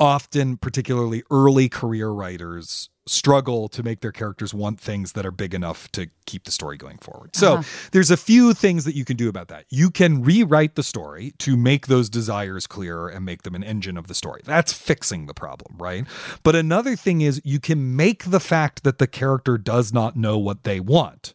often, 0.00 0.56
particularly 0.56 1.22
early 1.30 1.68
career 1.68 2.10
writers, 2.10 2.88
struggle 3.06 3.68
to 3.68 3.82
make 3.82 4.00
their 4.00 4.12
characters 4.12 4.54
want 4.54 4.80
things 4.80 5.12
that 5.12 5.26
are 5.26 5.32
big 5.32 5.52
enough 5.52 5.90
to 5.92 6.06
keep 6.26 6.44
the 6.44 6.50
story 6.50 6.76
going 6.76 6.96
forward. 6.98 7.34
So 7.34 7.54
uh-huh. 7.54 7.88
there's 7.92 8.10
a 8.10 8.16
few 8.16 8.54
things 8.54 8.84
that 8.84 8.94
you 8.94 9.04
can 9.04 9.16
do 9.16 9.28
about 9.28 9.48
that. 9.48 9.66
You 9.68 9.90
can 9.90 10.22
rewrite 10.22 10.76
the 10.76 10.82
story 10.82 11.34
to 11.38 11.56
make 11.56 11.88
those 11.88 12.08
desires 12.08 12.66
clearer 12.66 13.08
and 13.08 13.24
make 13.24 13.42
them 13.42 13.54
an 13.54 13.64
engine 13.64 13.96
of 13.96 14.06
the 14.06 14.14
story. 14.14 14.42
That's 14.44 14.72
fixing 14.72 15.26
the 15.26 15.34
problem, 15.34 15.76
right? 15.78 16.06
But 16.42 16.54
another 16.54 16.94
thing 16.96 17.20
is 17.20 17.42
you 17.44 17.60
can 17.60 17.96
make 17.96 18.30
the 18.30 18.40
fact 18.40 18.84
that 18.84 18.98
the 18.98 19.06
character 19.06 19.58
does 19.58 19.92
not 19.92 20.16
know 20.16 20.38
what 20.38 20.64
they 20.64 20.80
want 20.80 21.34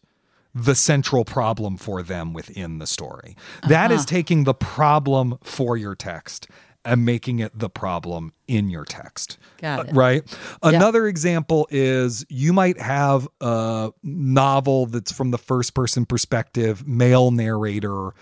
the 0.54 0.74
central 0.74 1.22
problem 1.22 1.76
for 1.76 2.02
them 2.02 2.32
within 2.32 2.78
the 2.78 2.86
story. 2.86 3.36
That 3.68 3.92
is 3.92 3.98
uh-huh. 4.00 4.06
taking 4.06 4.44
the 4.44 4.54
problem 4.54 5.38
for 5.42 5.76
your 5.76 5.94
text 5.94 6.48
and 6.86 7.04
making 7.04 7.38
it 7.40 7.58
the 7.58 7.68
problem 7.68 8.32
in 8.48 8.70
your 8.70 8.84
text. 8.84 9.38
Got 9.60 9.88
it. 9.88 9.94
right? 9.94 10.38
Another 10.62 11.06
example 11.06 11.66
is 11.70 12.24
you 12.28 12.52
might 12.52 12.80
have 12.80 13.28
a 13.40 13.90
novel 14.02 14.86
that's 14.86 15.12
from 15.12 15.30
the 15.30 15.38
first 15.38 15.74
person 15.74 16.06
perspective, 16.06 16.86
male 16.86 17.30
narrator. 17.30 18.12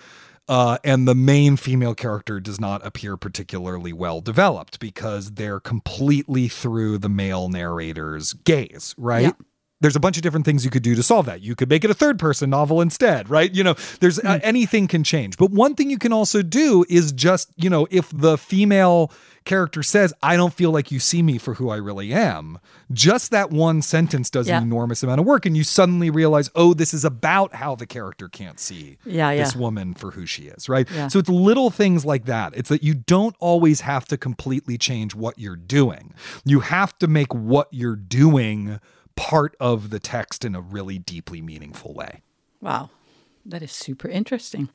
Uh, 0.47 0.77
and 0.85 1.09
the 1.09 1.15
main 1.15 1.57
female 1.57 1.95
character 1.95 2.39
does 2.39 2.61
not 2.61 2.85
appear 2.87 3.17
particularly 3.17 3.95
well 3.95 4.21
developed 4.21 4.79
because 4.79 5.33
they're 5.33 5.61
completely 5.61 6.49
through 6.49 6.99
the 6.99 7.09
male 7.09 7.49
narrator's 7.49 8.35
gaze, 8.35 8.95
right? 8.99 9.23
Yeah. 9.23 9.33
There's 9.81 9.97
a 9.97 10.01
bunch 10.01 10.17
of 10.17 10.23
different 10.23 10.47
things 10.47 10.65
you 10.65 10.71
could 10.71 10.83
do 10.83 10.95
to 10.95 11.03
solve 11.03 11.27
that. 11.27 11.43
You 11.43 11.55
could 11.55 11.69
make 11.69 11.85
it 11.85 11.91
a 11.91 11.95
third 11.95 12.19
person 12.19 12.49
novel 12.51 12.81
instead, 12.81 13.29
right? 13.29 13.53
You 13.53 13.65
know, 13.65 13.75
there's 14.01 14.19
uh, 14.19 14.39
anything 14.43 14.87
can 14.87 15.05
change. 15.05 15.37
But 15.37 15.51
one 15.51 15.75
thing 15.75 15.91
you 15.91 15.99
can 15.99 16.13
also 16.13 16.43
do 16.43 16.85
is 16.89 17.13
just, 17.13 17.51
you 17.57 17.69
know, 17.69 17.87
if 17.91 18.09
the 18.11 18.39
female 18.39 19.13
character 19.45 19.83
says, 19.83 20.15
I 20.23 20.37
don't 20.37 20.55
feel 20.55 20.71
like 20.71 20.91
you 20.91 20.99
see 20.99 21.23
me 21.23 21.37
for 21.37 21.55
who 21.55 21.69
I 21.69 21.77
really 21.77 22.15
am, 22.15 22.61
just 22.93 23.31
that 23.33 23.51
one 23.51 23.83
sentence 23.83 24.31
does 24.31 24.49
Yeah. 24.49 24.57
an 24.57 24.63
enormous 24.63 25.03
amount 25.03 25.21
of 25.21 25.27
work. 25.27 25.45
And 25.45 25.55
you 25.55 25.65
suddenly 25.65 26.09
realize, 26.09 26.49
oh, 26.55 26.73
this 26.73 26.95
is 26.95 27.05
about 27.05 27.57
how 27.57 27.75
the 27.75 27.85
character 27.85 28.29
can't 28.29 28.59
see 28.59 28.97
Yeah, 29.05 29.35
this 29.37 29.55
yeah. 29.55 29.61
woman 29.61 29.93
for 29.93 30.13
who 30.13 30.25
she 30.25 30.45
is, 30.45 30.67
right? 30.67 30.89
So 31.11 31.19
it's 31.19 31.29
little 31.29 31.69
things 31.69 32.07
like 32.07 32.25
that. 32.25 32.55
It's 32.57 32.71
that 32.71 32.83
you 32.83 32.95
don't 32.95 33.37
always 33.39 33.83
have 33.83 34.07
to 34.07 34.17
completely 34.17 34.79
change 34.79 35.15
what 35.15 35.39
you're 35.39 35.57
doing. 35.57 36.15
You 36.47 36.61
have 36.61 36.97
to 37.01 37.07
make 37.07 37.35
what 37.35 37.69
you're 37.71 37.97
doing 37.97 38.81
part 39.17 39.57
of 39.61 39.91
the 39.91 40.01
text 40.01 40.45
in 40.45 40.55
a 40.55 40.61
really 40.61 40.99
deeply 40.99 41.41
meaningful 41.41 41.95
way. 41.95 42.23
Wow, 42.61 42.91
that 43.47 43.63
is 43.63 43.73
super 43.73 44.09
interesting. 44.09 44.69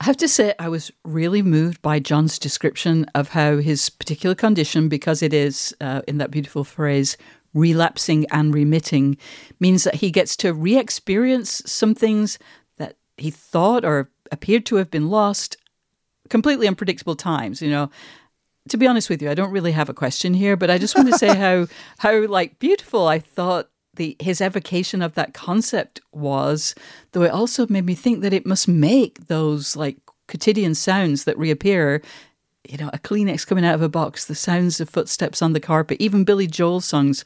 I 0.00 0.04
have 0.04 0.16
to 0.18 0.28
say, 0.28 0.54
I 0.58 0.68
was 0.68 0.90
really 1.04 1.42
moved 1.42 1.82
by 1.82 1.98
John's 1.98 2.38
description 2.38 3.06
of 3.14 3.30
how 3.30 3.58
his 3.58 3.88
particular 3.90 4.34
condition, 4.34 4.88
because 4.88 5.22
it 5.22 5.32
is, 5.32 5.74
uh, 5.80 6.02
in 6.06 6.18
that 6.18 6.30
beautiful 6.30 6.64
phrase, 6.64 7.16
relapsing 7.54 8.26
and 8.30 8.54
remitting, 8.54 9.16
means 9.60 9.84
that 9.84 9.96
he 9.96 10.10
gets 10.10 10.36
to 10.36 10.52
re 10.52 10.76
experience 10.76 11.62
some 11.66 11.94
things 11.94 12.38
that 12.76 12.96
he 13.16 13.30
thought 13.30 13.84
or 13.84 14.10
appeared 14.30 14.66
to 14.66 14.76
have 14.76 14.90
been 14.90 15.08
lost 15.08 15.56
completely 16.28 16.66
unpredictable 16.66 17.16
times, 17.16 17.62
you 17.62 17.70
know. 17.70 17.90
To 18.70 18.76
be 18.76 18.86
honest 18.86 19.08
with 19.08 19.22
you, 19.22 19.30
I 19.30 19.34
don't 19.34 19.52
really 19.52 19.72
have 19.72 19.88
a 19.88 19.94
question 19.94 20.34
here, 20.34 20.56
but 20.56 20.70
I 20.70 20.78
just 20.78 20.96
want 20.96 21.08
to 21.08 21.18
say 21.18 21.34
how 21.36 21.66
how 21.98 22.26
like 22.26 22.58
beautiful 22.58 23.06
I 23.06 23.18
thought 23.18 23.70
the 23.96 24.16
his 24.20 24.40
evocation 24.40 25.02
of 25.02 25.14
that 25.14 25.34
concept 25.34 26.00
was, 26.12 26.74
though 27.12 27.22
it 27.22 27.32
also 27.32 27.66
made 27.66 27.84
me 27.84 27.94
think 27.94 28.22
that 28.22 28.32
it 28.32 28.46
must 28.46 28.68
make 28.68 29.26
those 29.26 29.76
like 29.76 29.98
quotidian 30.28 30.74
sounds 30.74 31.24
that 31.24 31.38
reappear. 31.38 32.02
You 32.68 32.78
know, 32.78 32.90
a 32.92 32.98
Kleenex 32.98 33.46
coming 33.46 33.64
out 33.64 33.76
of 33.76 33.82
a 33.82 33.88
box, 33.88 34.24
the 34.24 34.34
sounds 34.34 34.80
of 34.80 34.90
footsteps 34.90 35.40
on 35.40 35.52
the 35.52 35.60
carpet, 35.60 36.00
even 36.00 36.24
Billy 36.24 36.48
Joel 36.48 36.80
songs, 36.80 37.24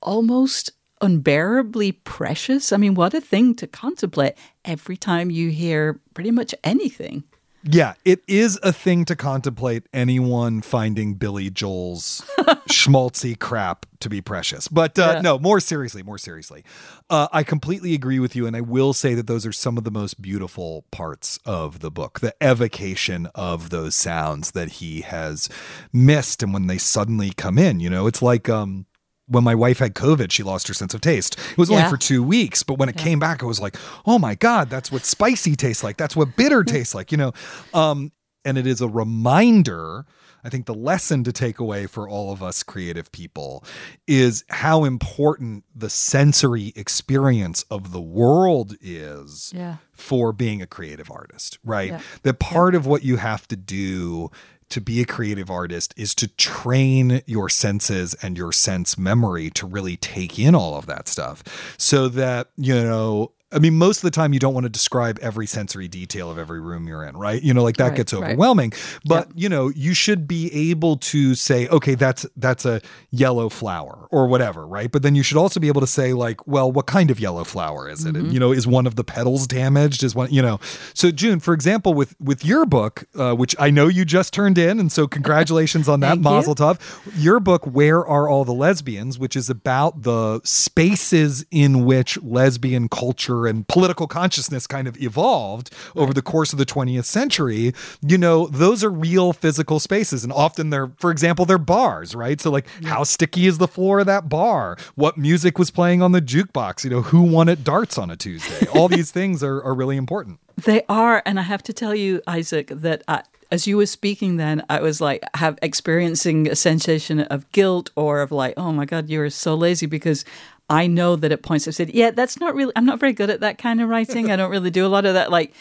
almost 0.00 0.70
unbearably 1.00 1.92
precious. 1.92 2.72
I 2.72 2.76
mean, 2.78 2.94
what 2.94 3.14
a 3.14 3.20
thing 3.20 3.54
to 3.56 3.66
contemplate 3.66 4.34
every 4.64 4.96
time 4.96 5.30
you 5.30 5.50
hear 5.50 6.00
pretty 6.14 6.30
much 6.30 6.54
anything. 6.64 7.24
Yeah, 7.64 7.94
it 8.04 8.22
is 8.28 8.58
a 8.62 8.72
thing 8.72 9.04
to 9.06 9.16
contemplate 9.16 9.84
anyone 9.92 10.60
finding 10.62 11.14
Billy 11.14 11.50
Joel's 11.50 12.22
schmaltzy 12.68 13.38
crap 13.38 13.84
to 14.00 14.08
be 14.08 14.20
precious. 14.20 14.68
But 14.68 14.98
uh, 14.98 15.14
Yeah. 15.16 15.20
no, 15.22 15.38
more 15.38 15.58
seriously, 15.60 16.02
more 16.02 16.18
seriously. 16.18 16.64
Uh, 17.10 17.26
I 17.32 17.42
completely 17.42 17.94
agree 17.94 18.20
with 18.20 18.36
you. 18.36 18.46
And 18.46 18.54
I 18.56 18.60
will 18.60 18.92
say 18.92 19.14
that 19.14 19.26
those 19.26 19.44
are 19.44 19.52
some 19.52 19.76
of 19.76 19.84
the 19.84 19.90
most 19.90 20.22
beautiful 20.22 20.84
parts 20.92 21.38
of 21.44 21.80
the 21.80 21.90
book 21.90 22.20
the 22.20 22.34
evocation 22.40 23.26
of 23.34 23.70
those 23.70 23.94
sounds 23.96 24.52
that 24.52 24.72
he 24.72 25.00
has 25.00 25.48
missed. 25.92 26.42
And 26.42 26.54
when 26.54 26.68
they 26.68 26.78
suddenly 26.78 27.30
come 27.36 27.58
in, 27.58 27.80
you 27.80 27.90
know, 27.90 28.06
it's 28.06 28.22
like, 28.22 28.48
um, 28.48 28.86
when 29.28 29.44
my 29.44 29.54
wife 29.54 29.78
had 29.78 29.94
COVID, 29.94 30.32
she 30.32 30.42
lost 30.42 30.68
her 30.68 30.74
sense 30.74 30.94
of 30.94 31.00
taste. 31.00 31.38
It 31.52 31.58
was 31.58 31.70
Yeah. 31.70 31.76
only 31.78 31.90
for 31.90 31.96
two 31.96 32.22
weeks, 32.22 32.62
but 32.62 32.78
when 32.78 32.88
it 32.88 32.96
came 32.96 33.18
back, 33.18 33.42
I 33.42 33.46
was 33.46 33.60
like, 33.60 33.76
oh 34.06 34.18
my 34.18 34.34
God, 34.34 34.70
that's 34.70 34.90
what 34.90 35.04
spicy 35.04 35.54
tastes 35.54 35.84
like. 35.84 35.96
That's 35.96 36.16
what 36.16 36.34
bitter 36.36 36.64
tastes 36.64 36.94
like, 36.94 37.12
you 37.12 37.18
know? 37.18 37.32
Um, 37.74 38.12
and 38.44 38.56
it 38.58 38.66
is 38.66 38.80
a 38.80 38.88
reminder. 38.88 40.06
I 40.44 40.48
think 40.50 40.66
the 40.66 40.74
lesson 40.74 41.24
to 41.24 41.32
take 41.32 41.58
away 41.58 41.86
for 41.86 42.08
all 42.08 42.32
of 42.32 42.42
us 42.42 42.62
creative 42.62 43.10
people 43.12 43.64
is 44.06 44.44
how 44.48 44.84
important 44.84 45.64
the 45.74 45.90
sensory 45.90 46.72
experience 46.76 47.64
of 47.70 47.92
the 47.92 48.00
world 48.00 48.76
is 48.80 49.52
Yeah. 49.54 49.76
for 49.92 50.32
being 50.32 50.62
a 50.62 50.66
creative 50.66 51.10
artist, 51.10 51.58
right? 51.64 51.90
Yeah. 51.90 52.00
That 52.22 52.38
part 52.38 52.74
of 52.76 52.86
what 52.86 53.02
you 53.02 53.16
have 53.16 53.48
to 53.48 53.56
do 53.56 54.30
to 54.70 54.80
be 54.80 55.00
a 55.00 55.06
creative 55.06 55.50
artist 55.50 55.94
is 55.96 56.14
to 56.16 56.28
train 56.28 57.22
your 57.26 57.48
senses 57.48 58.14
and 58.22 58.36
your 58.36 58.52
sense 58.52 58.98
memory 58.98 59.50
to 59.50 59.66
really 59.66 59.96
take 59.96 60.38
in 60.38 60.54
all 60.54 60.76
of 60.76 60.86
that 60.86 61.08
stuff 61.08 61.42
so 61.78 62.08
that, 62.08 62.48
you 62.56 62.74
know, 62.74 63.32
I 63.50 63.58
mean, 63.58 63.78
most 63.78 63.98
of 63.98 64.02
the 64.02 64.10
time 64.10 64.32
you 64.34 64.38
don't 64.38 64.52
want 64.52 64.64
to 64.64 64.70
describe 64.70 65.18
every 65.22 65.46
sensory 65.46 65.88
detail 65.88 66.30
of 66.30 66.38
every 66.38 66.60
room 66.60 66.86
you're 66.86 67.02
in, 67.04 67.16
right? 67.16 67.42
You 67.42 67.54
know, 67.54 67.62
like 67.62 67.78
that 67.78 67.88
Right, 67.88 67.96
gets 67.96 68.12
right. 68.12 68.22
overwhelming. 68.22 68.74
But 69.06 69.28
you 69.34 69.48
know, 69.48 69.68
you 69.74 69.94
should 69.94 70.28
be 70.28 70.52
able 70.70 70.96
to 70.98 71.34
say, 71.34 71.66
okay, 71.68 71.94
that's 71.94 72.26
that's 72.36 72.66
a 72.66 72.82
yellow 73.10 73.48
flower 73.48 74.06
or 74.10 74.26
whatever, 74.26 74.66
right? 74.66 74.92
But 74.92 75.02
then 75.02 75.14
you 75.14 75.22
should 75.22 75.38
also 75.38 75.60
be 75.60 75.68
able 75.68 75.80
to 75.80 75.86
say, 75.86 76.12
like, 76.12 76.46
well, 76.46 76.70
what 76.70 76.86
kind 76.86 77.10
of 77.10 77.18
yellow 77.18 77.44
flower 77.44 77.88
is 77.88 78.04
it? 78.04 78.08
Mm-hmm. 78.14 78.24
And 78.24 78.32
you 78.34 78.38
know, 78.40 78.52
is 78.52 78.66
one 78.66 78.86
of 78.86 78.96
the 78.96 79.04
petals 79.04 79.46
damaged? 79.46 80.02
Is 80.04 80.14
one, 80.14 80.30
you 80.30 80.42
know? 80.42 80.60
So 80.92 81.10
June, 81.10 81.40
for 81.40 81.54
example, 81.54 81.94
with 81.94 82.14
with 82.20 82.44
your 82.44 82.66
book, 82.66 83.04
uh, 83.14 83.32
which 83.34 83.56
I 83.58 83.70
know 83.70 83.88
you 83.88 84.04
just 84.04 84.34
turned 84.34 84.58
in, 84.58 84.78
and 84.78 84.92
so 84.92 85.08
congratulations 85.08 85.88
on 85.88 86.00
that. 86.06 86.18
Mazel 86.18 86.54
Tov. 86.54 86.78
Your 87.16 87.40
book, 87.40 87.64
Where 87.64 88.06
Are 88.06 88.28
All 88.28 88.44
the 88.44 88.52
Lesbians, 88.52 89.18
which 89.18 89.36
is 89.36 89.48
about 89.48 90.02
the 90.02 90.40
spaces 90.44 91.46
in 91.50 91.86
which 91.86 92.20
lesbian 92.22 92.88
culture 92.88 93.37
culture 93.38 93.46
and 93.46 93.66
political 93.68 94.06
consciousness 94.06 94.66
kind 94.66 94.88
of 94.88 95.00
evolved 95.00 95.70
over 95.94 96.12
the 96.12 96.22
course 96.22 96.52
of 96.52 96.58
the 96.58 96.66
20th 96.66 97.04
century, 97.04 97.72
you 98.06 98.18
know, 98.18 98.46
those 98.46 98.84
are 98.84 98.90
real 98.90 99.32
physical 99.32 99.80
spaces. 99.80 100.24
And 100.24 100.32
often 100.32 100.70
they're, 100.70 100.90
for 100.98 101.10
example, 101.10 101.44
they're 101.44 101.58
bars, 101.58 102.14
right? 102.14 102.40
So, 102.40 102.50
like, 102.50 102.66
how 102.84 103.04
sticky 103.04 103.46
is 103.46 103.58
the 103.58 103.68
floor 103.68 104.00
of 104.00 104.06
that 104.06 104.28
bar? 104.28 104.76
What 104.94 105.16
music 105.16 105.58
was 105.58 105.70
playing 105.70 106.02
on 106.02 106.12
the 106.12 106.22
jukebox? 106.22 106.84
You 106.84 106.90
know, 106.90 107.02
who 107.02 107.22
won 107.22 107.48
at 107.48 107.64
darts 107.64 107.98
on 107.98 108.10
a 108.10 108.16
Tuesday? 108.16 108.66
All 108.68 108.88
these 108.98 109.10
things 109.10 109.42
are, 109.42 109.62
are 109.62 109.74
really 109.74 109.96
important. 109.96 110.40
They 110.56 110.82
are, 110.88 111.22
and 111.24 111.38
I 111.38 111.42
have 111.42 111.62
to 111.64 111.72
tell 111.72 111.94
you, 111.94 112.20
Isaac, 112.26 112.68
that 112.68 113.02
I, 113.06 113.22
as 113.50 113.66
you 113.66 113.76
were 113.76 113.86
speaking, 113.86 114.36
then 114.36 114.64
I 114.68 114.80
was 114.80 115.00
like, 115.00 115.22
have 115.34 115.56
experiencing 115.62 116.48
a 116.48 116.56
sensation 116.56 117.20
of 117.20 117.50
guilt 117.52 117.90
or 117.94 118.20
of 118.20 118.32
like, 118.32 118.54
oh 118.56 118.72
my 118.72 118.84
god, 118.84 119.08
you're 119.08 119.30
so 119.30 119.54
lazy 119.54 119.86
because 119.86 120.24
I 120.70 120.86
know 120.86 121.16
that 121.16 121.32
at 121.32 121.42
points 121.42 121.66
I've 121.66 121.74
said, 121.74 121.90
yeah, 121.94 122.10
that's 122.10 122.38
not 122.40 122.54
really. 122.54 122.72
I'm 122.76 122.84
not 122.84 123.00
very 123.00 123.12
good 123.12 123.30
at 123.30 123.40
that 123.40 123.56
kind 123.58 123.80
of 123.80 123.88
writing. 123.88 124.30
I 124.30 124.36
don't 124.36 124.50
really 124.50 124.70
do 124.70 124.84
a 124.84 124.88
lot 124.88 125.06
of 125.06 125.14
that. 125.14 125.30
Like, 125.30 125.54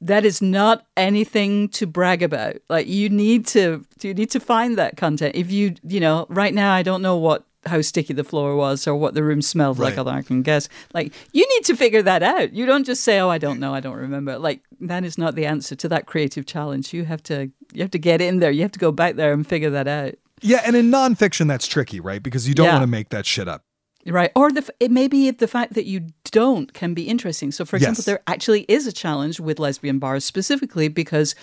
that 0.00 0.24
is 0.24 0.42
not 0.42 0.86
anything 0.96 1.68
to 1.70 1.86
brag 1.86 2.22
about. 2.22 2.56
Like, 2.68 2.86
you 2.88 3.08
need 3.08 3.46
to 3.48 3.84
you 4.02 4.14
need 4.14 4.30
to 4.30 4.40
find 4.40 4.76
that 4.78 4.96
content. 4.96 5.36
If 5.36 5.50
you 5.50 5.74
you 5.86 6.00
know, 6.00 6.26
right 6.28 6.52
now 6.54 6.72
I 6.74 6.82
don't 6.82 7.02
know 7.02 7.16
what 7.16 7.44
how 7.64 7.80
sticky 7.80 8.12
the 8.14 8.24
floor 8.24 8.56
was 8.56 8.88
or 8.88 8.96
what 8.96 9.14
the 9.14 9.22
room 9.22 9.40
smelled 9.40 9.78
like, 9.78 9.90
Right. 9.90 9.98
although 9.98 10.10
I 10.10 10.22
can 10.22 10.42
guess. 10.42 10.68
Like, 10.94 11.12
you 11.32 11.46
need 11.48 11.64
to 11.66 11.76
figure 11.76 12.02
that 12.02 12.20
out. 12.24 12.52
You 12.52 12.66
don't 12.66 12.82
just 12.84 13.04
say, 13.04 13.20
"Oh, 13.20 13.28
I 13.28 13.38
don't 13.38 13.60
know, 13.60 13.72
I 13.72 13.78
don't 13.78 13.94
remember." 13.96 14.36
Like, 14.36 14.62
that 14.80 15.04
is 15.04 15.16
not 15.16 15.36
the 15.36 15.46
answer 15.46 15.76
to 15.76 15.88
that 15.90 16.06
creative 16.06 16.44
challenge. 16.46 16.92
You 16.92 17.04
have 17.04 17.22
to 17.24 17.50
you 17.72 17.82
have 17.82 17.92
to 17.92 17.98
get 18.00 18.20
in 18.20 18.40
there. 18.40 18.50
You 18.50 18.62
have 18.62 18.72
to 18.72 18.80
go 18.80 18.90
back 18.90 19.14
there 19.14 19.32
and 19.32 19.46
figure 19.46 19.70
that 19.70 19.86
out. 19.86 20.14
Yeah. 20.40 20.62
And 20.64 20.74
in 20.74 20.90
nonfiction, 20.90 21.46
that's 21.46 21.68
tricky, 21.68 22.00
right? 22.00 22.20
Because 22.20 22.48
you 22.48 22.54
don't 22.54 22.66
Yeah. 22.66 22.72
want 22.72 22.82
to 22.82 22.88
make 22.88 23.10
that 23.10 23.26
shit 23.26 23.46
up. 23.46 23.62
Right. 24.06 24.32
Or 24.34 24.50
the 24.50 24.60
f- 24.62 24.70
it 24.80 24.90
may 24.90 25.06
be 25.06 25.30
the 25.30 25.46
fact 25.46 25.74
that 25.74 25.84
you 25.86 26.08
don't 26.30 26.72
can 26.74 26.92
be 26.94 27.04
interesting. 27.08 27.52
So, 27.52 27.64
for 27.64 27.76
example, 27.76 28.00
Yes. 28.00 28.06
there 28.06 28.20
actually 28.26 28.62
is 28.68 28.86
a 28.86 28.92
challenge 28.92 29.38
with 29.38 29.60
lesbian 29.60 29.98
bars 30.00 30.24
specifically 30.24 30.88
because 30.88 31.34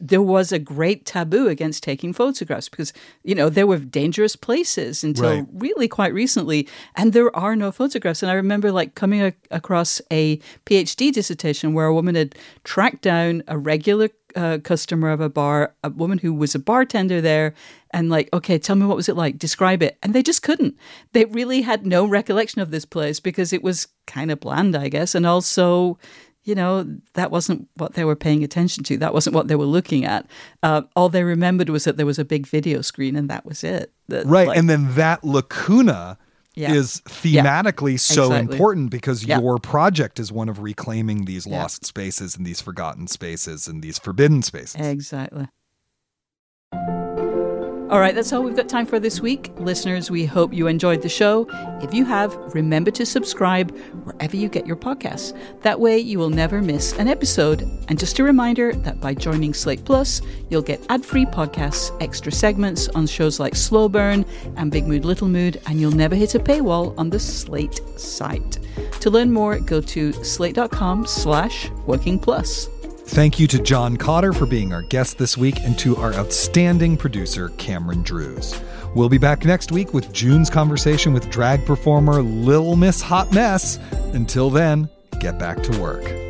there 0.00 0.22
was 0.22 0.52
a 0.52 0.58
great 0.58 1.04
taboo 1.04 1.48
against 1.48 1.82
taking 1.82 2.12
photographs 2.12 2.68
because, 2.68 2.92
you 3.24 3.34
know, 3.34 3.48
there 3.48 3.66
were 3.66 3.78
dangerous 3.78 4.36
places 4.36 5.02
until 5.02 5.30
Right. 5.30 5.46
really 5.52 5.88
quite 5.88 6.14
recently, 6.14 6.68
and 6.96 7.12
there 7.12 7.34
are 7.36 7.56
no 7.56 7.72
photographs. 7.72 8.22
And 8.22 8.30
I 8.30 8.34
remember 8.34 8.70
like 8.70 8.94
coming 8.94 9.20
a- 9.22 9.32
across 9.50 10.00
a 10.12 10.38
PhD 10.66 11.10
dissertation 11.12 11.72
where 11.74 11.86
a 11.86 11.94
woman 11.94 12.14
had 12.14 12.34
tracked 12.64 13.02
down 13.02 13.42
a 13.48 13.58
regular 13.58 14.10
uh, 14.36 14.58
customer 14.62 15.10
of 15.10 15.20
a 15.20 15.28
bar, 15.28 15.74
a 15.82 15.90
woman 15.90 16.16
who 16.18 16.32
was 16.32 16.54
a 16.54 16.58
bartender 16.60 17.20
there, 17.20 17.52
and 17.92 18.10
like, 18.10 18.28
okay, 18.32 18.58
tell 18.58 18.76
me 18.76 18.86
what 18.86 18.96
was 18.96 19.08
it 19.08 19.16
like? 19.16 19.38
Describe 19.38 19.82
it. 19.82 19.98
And 20.04 20.14
they 20.14 20.22
just 20.22 20.42
couldn't. 20.44 20.76
They 21.14 21.24
really 21.24 21.62
had 21.62 21.84
no 21.84 22.06
recollection 22.06 22.60
of 22.60 22.70
this 22.70 22.84
place 22.84 23.18
because 23.18 23.52
it 23.52 23.60
was 23.64 23.88
kind 24.06 24.30
of 24.30 24.38
bland, 24.38 24.76
I 24.76 24.88
guess. 24.88 25.16
And 25.16 25.26
also, 25.26 25.98
you 26.44 26.54
know, 26.54 26.86
that 27.14 27.30
wasn't 27.30 27.68
what 27.76 27.94
they 27.94 28.04
were 28.04 28.16
paying 28.16 28.42
attention 28.42 28.82
to. 28.84 28.96
That 28.96 29.12
wasn't 29.14 29.34
what 29.36 29.48
they 29.48 29.56
were 29.56 29.64
looking 29.66 30.04
at. 30.04 30.26
Uh, 30.62 30.82
all 30.96 31.08
they 31.08 31.22
remembered 31.24 31.68
was 31.68 31.84
that 31.84 31.96
there 31.96 32.06
was 32.06 32.18
a 32.18 32.24
big 32.24 32.46
video 32.46 32.80
screen, 32.80 33.14
and 33.16 33.28
that 33.28 33.44
was 33.44 33.62
it. 33.62 33.92
That, 34.08 34.26
Right. 34.26 34.48
like- 34.48 34.58
and 34.58 34.68
then 34.70 34.94
that 34.94 35.22
lacuna 35.22 36.16
Yeah. 36.56 36.72
is 36.72 37.02
thematically 37.06 37.98
so 38.00 38.24
Exactly. 38.32 38.54
important 38.56 38.90
because 38.90 39.24
Yeah. 39.24 39.38
your 39.38 39.58
project 39.58 40.18
is 40.18 40.32
one 40.32 40.48
of 40.48 40.60
reclaiming 40.60 41.24
these 41.26 41.46
Yeah. 41.46 41.62
lost 41.62 41.84
spaces 41.86 42.36
and 42.36 42.44
these 42.44 42.60
forgotten 42.60 43.06
spaces 43.06 43.68
and 43.68 43.82
these 43.82 43.98
forbidden 43.98 44.42
spaces. 44.42 44.74
Exactly. 44.80 45.46
All 47.90 47.98
right, 47.98 48.14
that's 48.14 48.32
all 48.32 48.44
we've 48.44 48.54
got 48.54 48.68
time 48.68 48.86
for 48.86 49.00
this 49.00 49.20
week. 49.20 49.50
Listeners, 49.56 50.12
we 50.12 50.24
hope 50.24 50.54
you 50.54 50.68
enjoyed 50.68 51.02
the 51.02 51.08
show. 51.08 51.48
If 51.82 51.92
you 51.92 52.04
have, 52.04 52.32
remember 52.54 52.92
to 52.92 53.04
subscribe 53.04 53.76
wherever 54.04 54.36
you 54.36 54.48
get 54.48 54.64
your 54.64 54.76
podcasts. 54.76 55.36
That 55.62 55.80
way, 55.80 55.98
you 55.98 56.20
will 56.20 56.30
never 56.30 56.62
miss 56.62 56.96
an 56.98 57.08
episode. 57.08 57.62
And 57.88 57.98
just 57.98 58.20
a 58.20 58.22
reminder 58.22 58.72
that 58.74 59.00
by 59.00 59.14
joining 59.14 59.52
Slate 59.52 59.84
Plus, 59.84 60.22
you'll 60.50 60.62
get 60.62 60.86
ad 60.88 61.04
free 61.04 61.26
podcasts, 61.26 61.90
extra 62.00 62.30
segments 62.30 62.88
on 62.90 63.08
shows 63.08 63.40
like 63.40 63.56
Slow 63.56 63.88
Burn 63.88 64.24
and 64.56 64.70
Big 64.70 64.86
Mood 64.86 65.04
Little 65.04 65.26
Mood, 65.26 65.60
and 65.66 65.80
you'll 65.80 65.90
never 65.90 66.14
hit 66.14 66.36
a 66.36 66.38
paywall 66.38 66.96
on 66.96 67.10
the 67.10 67.18
Slate 67.18 67.80
site. 67.98 68.60
To 69.00 69.10
learn 69.10 69.32
more, 69.32 69.58
go 69.58 69.80
to 69.80 70.12
slate.com 70.12 71.08
slash 71.08 71.68
working 71.86 72.20
plus. 72.20 72.68
Thank 73.10 73.40
you 73.40 73.48
to 73.48 73.58
John 73.60 73.96
Cotter 73.96 74.32
for 74.32 74.46
being 74.46 74.72
our 74.72 74.82
guest 74.82 75.18
this 75.18 75.36
week 75.36 75.64
and 75.64 75.76
to 75.80 75.96
our 75.96 76.14
outstanding 76.14 76.96
producer, 76.96 77.48
Cameron 77.58 78.02
Drews. 78.04 78.58
We'll 78.94 79.08
be 79.08 79.18
back 79.18 79.44
next 79.44 79.72
week 79.72 79.92
with 79.92 80.12
June's 80.12 80.48
conversation 80.48 81.12
with 81.12 81.28
drag 81.28 81.66
performer 81.66 82.22
Lil 82.22 82.76
Miss 82.76 83.02
Hot 83.02 83.32
Mess. 83.32 83.80
Until 84.14 84.48
then, 84.48 84.88
get 85.18 85.40
back 85.40 85.60
to 85.64 85.80
work. 85.80 86.29